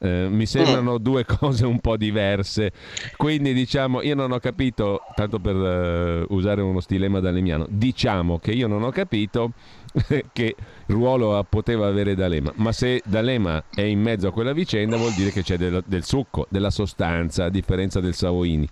Eh, 0.00 0.26
mi 0.28 0.44
sembrano 0.44 0.94
mm. 0.94 1.02
due 1.02 1.24
cose 1.38 1.64
un 1.64 1.80
po' 1.80 1.96
diverse. 1.96 2.72
Quindi 3.16 3.54
diciamo, 3.54 4.02
io 4.02 4.14
non 4.14 4.32
ho 4.32 4.38
capito, 4.38 5.00
tanto 5.14 5.38
per 5.38 5.56
uh, 5.56 6.34
usare 6.34 6.60
uno 6.60 6.80
stilema 6.80 7.20
dalemiano, 7.20 7.66
diciamo 7.70 8.38
che 8.38 8.50
io 8.50 8.66
non 8.66 8.82
ho 8.82 8.90
capito 8.90 9.52
che 10.32 10.56
ruolo 10.86 11.44
poteva 11.48 11.86
avere 11.86 12.14
D'Alema, 12.14 12.52
ma 12.56 12.72
se 12.72 13.00
D'Alema 13.04 13.64
è 13.74 13.82
in 13.82 14.00
mezzo 14.00 14.28
a 14.28 14.32
quella 14.32 14.52
vicenda 14.52 14.96
vuol 14.96 15.12
dire 15.12 15.30
che 15.30 15.42
c'è 15.42 15.56
del, 15.56 15.82
del 15.86 16.04
succo, 16.04 16.46
della 16.48 16.70
sostanza, 16.70 17.44
a 17.44 17.48
differenza 17.50 18.00
del 18.00 18.14
Savoini, 18.14 18.68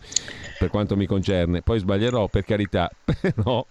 per 0.58 0.70
quanto 0.70 0.96
mi 0.96 1.06
concerne. 1.06 1.62
Poi 1.62 1.78
sbaglierò, 1.78 2.28
per 2.28 2.44
carità, 2.44 2.90
però... 3.04 3.64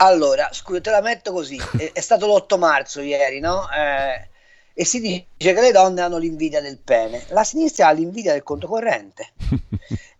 Allora, 0.00 0.48
scusa, 0.52 0.80
te 0.80 0.90
la 0.90 1.02
metto 1.02 1.32
così, 1.32 1.60
è, 1.76 1.90
è 1.92 2.00
stato 2.00 2.26
l'8 2.26 2.58
marzo 2.58 3.00
ieri, 3.00 3.40
no? 3.40 3.68
Eh, 3.70 4.28
e 4.72 4.84
si 4.84 5.00
dice 5.00 5.26
che 5.36 5.60
le 5.60 5.72
donne 5.72 6.00
hanno 6.02 6.18
l'invidia 6.18 6.60
del 6.60 6.78
pene, 6.78 7.24
la 7.30 7.42
sinistra 7.42 7.88
ha 7.88 7.90
l'invidia 7.92 8.32
del 8.32 8.44
conto 8.44 8.68
corrente. 8.68 9.32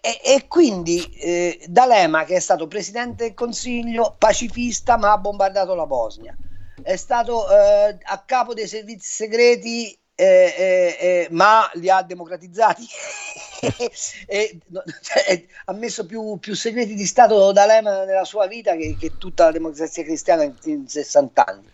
E, 0.00 0.20
e, 0.24 0.46
quindi 0.48 1.02
eh, 1.18 1.64
D'Alema, 1.68 2.24
che 2.24 2.36
è 2.36 2.40
stato 2.40 2.66
presidente 2.66 3.24
del 3.24 3.34
consiglio, 3.34 4.14
pacifista, 4.18 4.96
ma 4.96 5.12
ha 5.12 5.18
bombardato 5.18 5.74
la 5.74 5.86
Bosnia, 5.86 6.36
è 6.82 6.96
stato 6.96 7.48
eh, 7.50 7.98
a 8.02 8.22
capo 8.24 8.54
dei 8.54 8.66
servizi 8.66 9.12
segreti, 9.12 9.98
eh, 10.14 10.54
eh, 10.56 10.96
eh 10.98 11.28
ma 11.30 11.70
li 11.74 11.90
ha 11.90 12.02
democratizzati. 12.02 12.86
e, 14.26 14.58
cioè, 15.02 15.44
ha 15.66 15.72
messo 15.72 16.06
più, 16.06 16.38
più, 16.38 16.54
segreti 16.54 16.94
di 16.94 17.06
Stato 17.06 17.52
D'Alema 17.52 18.04
nella 18.04 18.24
sua 18.24 18.46
vita 18.46 18.74
che, 18.76 18.96
che 18.98 19.18
tutta 19.18 19.44
la 19.44 19.52
democrazia 19.52 20.04
cristiana 20.04 20.42
in, 20.42 20.54
in 20.64 20.88
60 20.88 21.44
anni. 21.44 21.70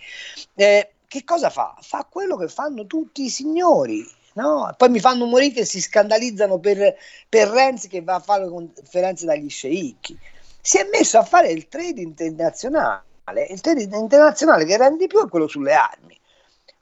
Eh, 0.55 0.93
che 1.07 1.25
cosa 1.25 1.51
fa? 1.51 1.77
Fa 1.81 2.07
quello 2.09 2.37
che 2.37 2.49
fanno 2.49 2.87
tutti 2.87 3.25
i 3.25 3.31
signori 3.31 4.21
No? 4.35 4.73
Poi 4.77 4.89
mi 4.89 5.01
fanno 5.01 5.27
morire 5.27 5.61
e 5.61 5.65
si 5.65 5.81
scandalizzano 5.81 6.59
per, 6.59 6.97
per 7.29 7.49
Renzi 7.49 7.89
che 7.89 8.03
va 8.03 8.15
a 8.15 8.21
fare 8.21 8.49
conferenze 8.49 9.27
dagli 9.27 9.51
sceicchi. 9.51 10.19
Si 10.61 10.79
è 10.79 10.89
messo 10.91 11.19
a 11.19 11.25
fare 11.25 11.51
il 11.51 11.69
trade 11.69 12.01
internazionale, 12.01 13.03
il 13.49 13.61
trade 13.61 13.83
internazionale 13.83 14.65
che 14.65 14.77
rende 14.77 15.07
più 15.07 15.25
è 15.25 15.29
quello 15.29 15.49
sulle 15.49 15.75
armi. 15.75 16.19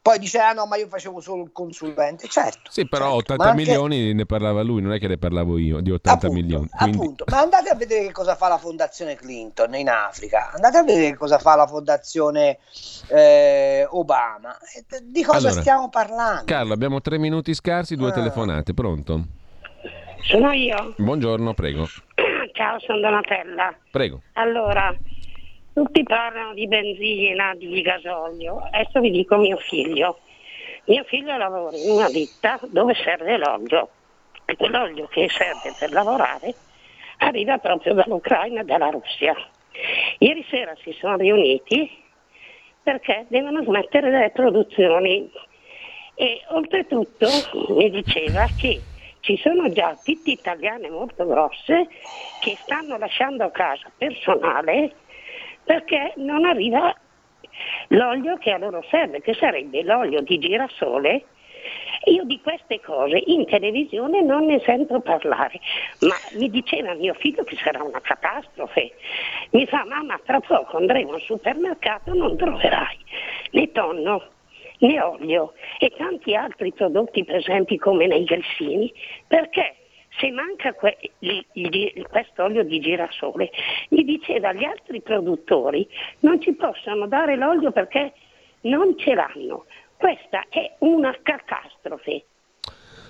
Poi 0.02 0.18
dice, 0.18 0.38
ah 0.38 0.52
no, 0.52 0.64
ma 0.64 0.76
io 0.76 0.88
facevo 0.88 1.20
solo 1.20 1.42
il 1.42 1.52
consulente. 1.52 2.26
Certo. 2.26 2.70
Sì, 2.70 2.88
però 2.88 3.16
certo, 3.16 3.34
80 3.34 3.44
anche... 3.44 3.56
milioni 3.56 4.14
ne 4.14 4.24
parlava 4.24 4.62
lui, 4.62 4.80
non 4.80 4.94
è 4.94 4.98
che 4.98 5.08
ne 5.08 5.18
parlavo 5.18 5.58
io 5.58 5.80
di 5.80 5.90
80 5.90 6.10
appunto, 6.26 6.34
milioni. 6.34 6.68
Quindi... 6.68 6.96
Appunto, 6.96 7.24
ma 7.28 7.40
andate 7.40 7.68
a 7.68 7.74
vedere 7.74 8.06
che 8.06 8.12
cosa 8.12 8.34
fa 8.34 8.48
la 8.48 8.56
fondazione 8.56 9.14
Clinton 9.14 9.74
in 9.74 9.90
Africa, 9.90 10.52
andate 10.54 10.78
a 10.78 10.82
vedere 10.84 11.10
che 11.10 11.16
cosa 11.16 11.38
fa 11.38 11.54
la 11.54 11.66
fondazione 11.66 12.58
eh, 13.08 13.86
Obama. 13.90 14.56
Di 15.02 15.22
cosa 15.22 15.48
allora, 15.48 15.60
stiamo 15.60 15.88
parlando? 15.90 16.44
Carlo, 16.46 16.72
abbiamo 16.72 17.02
tre 17.02 17.18
minuti 17.18 17.52
scarsi, 17.52 17.94
due 17.94 18.08
ah. 18.08 18.14
telefonate, 18.14 18.72
pronto? 18.72 19.24
Sono 20.22 20.50
io. 20.52 20.94
Buongiorno, 20.96 21.52
prego. 21.52 21.86
Ciao, 22.52 22.78
sono 22.80 23.00
Donatella. 23.00 23.74
Prego. 23.90 24.22
Allora, 24.34 24.94
tutti 25.80 26.02
parlano 26.02 26.52
di 26.52 26.66
benzina, 26.66 27.54
di 27.54 27.80
gasolio. 27.80 28.68
Adesso 28.70 29.00
vi 29.00 29.10
dico 29.10 29.38
mio 29.38 29.56
figlio. 29.56 30.18
Mio 30.84 31.04
figlio 31.04 31.34
lavora 31.38 31.74
in 31.74 31.90
una 31.92 32.10
ditta 32.10 32.60
dove 32.68 32.92
serve 32.94 33.38
l'olio 33.38 33.88
e 34.44 34.56
quell'olio 34.56 35.06
che 35.06 35.30
serve 35.30 35.74
per 35.78 35.90
lavorare 35.92 36.54
arriva 37.18 37.56
proprio 37.56 37.94
dall'Ucraina 37.94 38.60
e 38.60 38.64
dalla 38.64 38.90
Russia. 38.90 39.34
Ieri 40.18 40.44
sera 40.50 40.74
si 40.82 40.92
sono 40.92 41.16
riuniti 41.16 41.90
perché 42.82 43.24
devono 43.28 43.62
smettere 43.62 44.10
le 44.10 44.30
produzioni 44.34 45.30
e 46.14 46.42
oltretutto 46.48 47.26
mi 47.70 47.88
diceva 47.88 48.46
che 48.58 48.82
ci 49.20 49.38
sono 49.38 49.70
già 49.70 49.96
ditte 50.04 50.30
italiane 50.30 50.90
molto 50.90 51.26
grosse 51.26 51.88
che 52.40 52.54
stanno 52.56 52.98
lasciando 52.98 53.44
a 53.44 53.50
casa 53.50 53.90
personale 53.96 55.08
perché 55.70 56.14
non 56.16 56.44
arriva 56.46 56.92
l'olio 57.90 58.36
che 58.38 58.50
a 58.50 58.58
loro 58.58 58.84
serve, 58.90 59.20
che 59.20 59.34
sarebbe 59.34 59.84
l'olio 59.84 60.20
di 60.20 60.36
girasole. 60.36 61.26
Io 62.06 62.24
di 62.24 62.40
queste 62.40 62.80
cose 62.80 63.22
in 63.26 63.46
televisione 63.46 64.20
non 64.20 64.46
ne 64.46 64.58
sento 64.64 64.98
parlare, 64.98 65.60
ma 66.00 66.16
mi 66.32 66.50
diceva 66.50 66.94
mio 66.94 67.14
figlio 67.14 67.44
che 67.44 67.54
sarà 67.62 67.84
una 67.84 68.00
catastrofe. 68.00 68.90
Mi 69.50 69.64
fa 69.66 69.84
mamma 69.84 70.18
tra 70.24 70.40
poco 70.40 70.76
andremo 70.76 71.12
al 71.12 71.20
supermercato 71.20 72.14
non 72.14 72.36
troverai 72.36 72.98
né 73.52 73.70
tonno 73.70 74.24
né 74.78 75.00
olio 75.00 75.52
e 75.78 75.92
tanti 75.96 76.34
altri 76.34 76.72
prodotti 76.72 77.22
presenti 77.24 77.78
come 77.78 78.08
nei 78.08 78.24
grissini. 78.24 78.92
Perché 79.28 79.76
se 80.18 80.30
manca 80.30 80.72
que- 80.72 81.12
questo 82.08 82.44
olio 82.44 82.64
di 82.64 82.80
girasole, 82.80 83.50
gli 83.88 84.04
diceva 84.04 84.48
agli 84.48 84.64
altri 84.64 85.00
produttori 85.00 85.88
non 86.20 86.40
ci 86.40 86.52
possono 86.52 87.06
dare 87.06 87.36
l'olio 87.36 87.70
perché 87.72 88.12
non 88.62 88.96
ce 88.98 89.14
l'hanno. 89.14 89.66
Questa 89.96 90.46
è 90.48 90.76
una 90.78 91.16
catastrofe. 91.22 92.24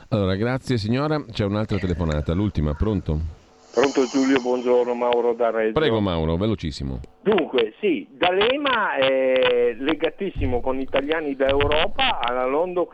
Allora, 0.09 0.35
grazie 0.35 0.77
signora. 0.77 1.25
C'è 1.25 1.45
un'altra 1.45 1.79
telefonata, 1.79 2.35
l'ultima, 2.35 2.75
pronto? 2.75 3.40
Pronto 3.73 4.05
Giulio, 4.07 4.41
buongiorno, 4.41 4.95
Mauro 4.95 5.33
da 5.33 5.51
Reggio. 5.51 5.79
Prego 5.79 6.01
Mauro, 6.01 6.37
velocissimo. 6.37 6.99
Dunque, 7.23 7.75
sì, 7.79 8.05
D'Alema 8.11 8.97
è 8.97 9.77
legatissimo 9.79 10.61
con 10.61 10.81
italiani 10.81 11.37
d'Europa 11.37 12.19
alla 12.19 12.47
London 12.47 12.89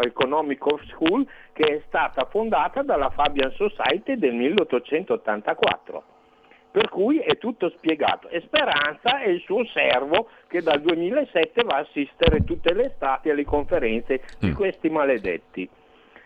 Economic 0.00 0.62
School 0.90 1.26
che 1.52 1.64
è 1.64 1.82
stata 1.88 2.26
fondata 2.30 2.82
dalla 2.82 3.10
Fabian 3.10 3.52
Society 3.56 4.16
del 4.16 4.34
1884. 4.34 6.02
Per 6.70 6.88
cui 6.88 7.18
è 7.18 7.36
tutto 7.36 7.68
spiegato. 7.76 8.28
E 8.28 8.40
Speranza 8.42 9.20
è 9.20 9.28
il 9.28 9.40
suo 9.40 9.64
servo 9.74 10.28
che 10.46 10.62
dal 10.62 10.80
2007 10.80 11.64
va 11.64 11.78
a 11.78 11.80
assistere 11.80 12.44
tutte 12.44 12.72
le 12.72 12.92
estati 12.92 13.30
alle 13.30 13.44
conferenze 13.44 14.22
di 14.38 14.50
mm. 14.50 14.54
questi 14.54 14.88
maledetti. 14.88 15.68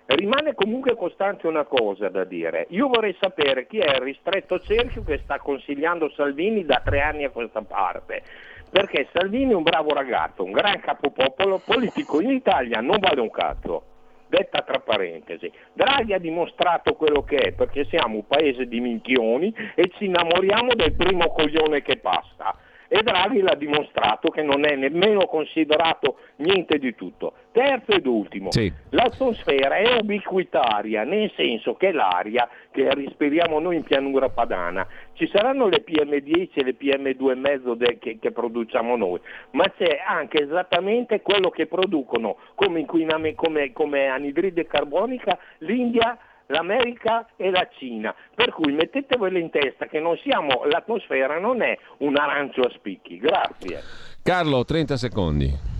Rimane 0.07 0.53
comunque 0.55 0.97
costante 0.97 1.47
una 1.47 1.65
cosa 1.65 2.11
da 2.11 2.25
dire. 2.25 2.67
Io 2.71 2.89
vorrei 2.89 3.17
sapere 3.19 3.67
chi 3.67 3.79
è 3.79 3.95
il 3.95 4.03
ristretto 4.03 4.61
cerchio 4.61 5.03
che 5.03 5.21
sta 5.25 5.39
consigliando 5.39 6.11
Salvini 6.11 6.67
da 6.67 6.83
tre 6.85 7.01
anni 7.01 7.25
a 7.25 7.31
questa 7.31 7.63
parte. 7.63 8.23
Perché 8.71 9.09
Salvini 9.13 9.53
è 9.53 9.55
un 9.55 9.63
bravo 9.63 9.95
ragazzo, 9.95 10.45
un 10.45 10.53
gran 10.53 10.79
capopopolo, 10.81 11.63
politico 11.65 12.21
in 12.21 12.31
Italia 12.31 12.81
non 12.81 12.99
vale 12.99 13.21
un 13.21 13.31
cazzo. 13.31 13.85
Detta 14.27 14.61
tra 14.63 14.81
parentesi. 14.81 15.51
Draghi 15.73 16.13
ha 16.13 16.19
dimostrato 16.19 16.95
quello 16.95 17.23
che 17.23 17.37
è, 17.37 17.53
perché 17.53 17.85
siamo 17.85 18.17
un 18.17 18.27
paese 18.27 18.67
di 18.67 18.81
minchioni 18.81 19.55
e 19.75 19.91
ci 19.97 20.05
innamoriamo 20.05 20.75
del 20.75 20.93
primo 20.95 21.29
coglione 21.29 21.81
che 21.83 21.97
passa 21.97 22.55
e 22.95 23.03
Draghi 23.03 23.41
l'ha 23.41 23.57
dimostrato 23.57 24.31
che 24.31 24.43
non 24.43 24.65
è 24.65 24.77
nemmeno 24.77 25.27
considerato 25.27 26.19
niente 26.37 26.79
di 26.79 26.95
tutto. 26.95 27.33
Terzo 27.51 27.91
ed 27.91 28.07
ultimo, 28.07 28.53
sì. 28.53 28.73
l'atmosfera 28.91 29.75
è 29.75 29.97
ubiquitaria, 30.01 31.03
nel 31.03 31.33
senso 31.35 31.75
che 31.75 31.91
l'aria 31.91 32.49
che 32.71 32.95
respiriamo 32.95 33.59
noi 33.59 33.77
in 33.77 33.83
pianura 33.83 34.29
padana, 34.29 34.87
ci 35.15 35.29
saranno 35.33 35.67
le 35.67 35.83
PM10 35.85 36.51
e 36.55 36.63
le 36.63 36.77
PM2,5 36.79 37.75
de- 37.75 37.99
che, 37.99 38.19
che 38.21 38.31
produciamo 38.31 38.95
noi, 38.95 39.19
ma 39.51 39.65
c'è 39.77 40.01
anche 40.07 40.45
esattamente 40.45 41.21
quello 41.21 41.51
che 41.51 41.67
producono 41.67 42.37
come, 42.55 42.85
come, 42.87 43.73
come 43.73 44.07
anidride 44.07 44.69
carbonica 44.69 45.37
l'India 45.59 46.17
l'America 46.47 47.27
e 47.37 47.51
la 47.51 47.69
Cina. 47.79 48.15
Per 48.35 48.53
cui 48.53 48.73
mettetevelo 48.73 49.39
in 49.39 49.51
testa 49.51 49.87
che 49.87 50.01
non 50.01 50.19
siamo, 50.23 50.65
l'atmosfera 50.65 51.39
non 51.39 51.63
è 51.63 51.79
un 51.99 52.17
arancio 52.17 52.63
a 52.63 52.71
spicchi. 52.75 53.19
Grazie. 53.19 53.83
Carlo, 54.23 54.65
30 54.65 54.97
secondi. 54.97 55.73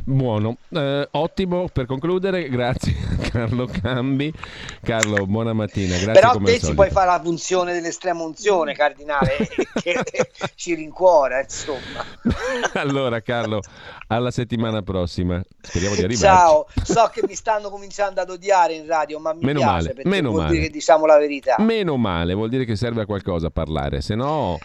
Buono, 0.10 0.58
eh, 0.70 1.08
ottimo 1.12 1.70
per 1.72 1.86
concludere, 1.86 2.50
grazie 2.50 2.96
Carlo 3.30 3.68
Cambi. 3.68 4.34
Carlo, 4.82 5.28
buona 5.28 5.54
mattina. 5.54 5.98
Grazie 5.98 6.14
Però 6.14 6.36
te 6.40 6.60
ci 6.60 6.74
puoi 6.74 6.90
fare 6.90 7.12
la 7.12 7.22
funzione 7.22 7.74
dell'estrema 7.74 8.24
unzione, 8.24 8.74
cardinale, 8.74 9.38
che 9.80 10.02
ci 10.56 10.74
rincuora, 10.74 11.42
insomma. 11.42 12.04
allora 12.74 13.22
Carlo, 13.22 13.62
alla 14.08 14.32
settimana 14.32 14.82
prossima, 14.82 15.40
speriamo 15.62 15.94
di 15.94 16.02
arrivare. 16.02 16.38
Ciao, 16.38 16.68
so 16.82 17.08
che 17.14 17.22
mi 17.28 17.36
stanno 17.36 17.70
cominciando 17.70 18.20
ad 18.20 18.32
odiare 18.32 18.74
in 18.74 18.88
radio, 18.88 19.20
ma 19.20 19.34
mi 19.34 19.46
meno 19.46 19.60
piace 19.60 19.74
male, 19.74 19.94
perché 19.94 20.10
meno 20.10 20.30
vuol 20.30 20.42
male. 20.42 20.54
dire 20.54 20.66
che 20.66 20.72
diciamo 20.72 21.06
la 21.06 21.18
verità. 21.20 21.56
Meno 21.60 21.98
male, 21.98 22.34
vuol 22.34 22.50
dire 22.50 22.66
che 22.66 22.76
serve 22.76 23.04
a 23.04 23.06
qualcosa 23.06 23.52
parlare, 23.52 24.02
se 24.02 24.16
no 24.16 24.58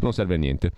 non 0.00 0.12
serve 0.12 0.34
a 0.34 0.38
niente. 0.38 0.72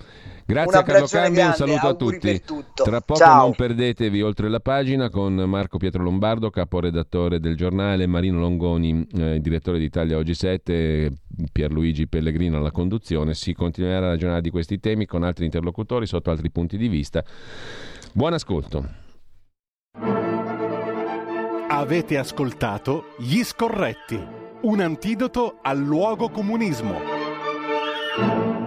Grazie 0.44 0.78
a 0.78 0.82
Carlo 0.82 1.06
Cambi, 1.06 1.40
un 1.40 1.52
saluto 1.52 1.86
a 1.86 1.94
tutti. 1.94 2.42
Tra 2.74 3.00
poco 3.00 3.20
Ciao. 3.20 3.42
non 3.42 3.54
perdetevi 3.54 4.22
oltre 4.22 4.48
la 4.48 4.60
pagina 4.60 5.08
con 5.08 5.34
Marco 5.34 5.78
Pietro 5.78 6.02
Lombardo, 6.02 6.50
caporedattore 6.50 7.40
del 7.40 7.56
giornale, 7.56 8.06
Marino 8.06 8.40
Longoni, 8.40 9.06
eh, 9.14 9.40
direttore 9.40 9.78
di 9.78 9.84
Italia 9.84 10.16
Oggi 10.16 10.34
7, 10.34 11.12
Pierluigi 11.52 12.08
Pellegrino 12.08 12.58
alla 12.58 12.72
conduzione. 12.72 13.34
Si 13.34 13.54
continuerà 13.54 14.06
a 14.06 14.10
ragionare 14.10 14.40
di 14.40 14.50
questi 14.50 14.80
temi 14.80 15.06
con 15.06 15.22
altri 15.22 15.44
interlocutori 15.44 16.06
sotto 16.06 16.30
altri 16.30 16.50
punti 16.50 16.76
di 16.76 16.88
vista. 16.88 17.24
Buon 18.12 18.34
ascolto. 18.34 19.00
Avete 21.68 22.18
ascoltato 22.18 23.14
Gli 23.16 23.42
Scorretti, 23.42 24.20
un 24.62 24.80
antidoto 24.80 25.58
al 25.62 25.78
luogo 25.78 26.28
comunismo. 26.28 28.61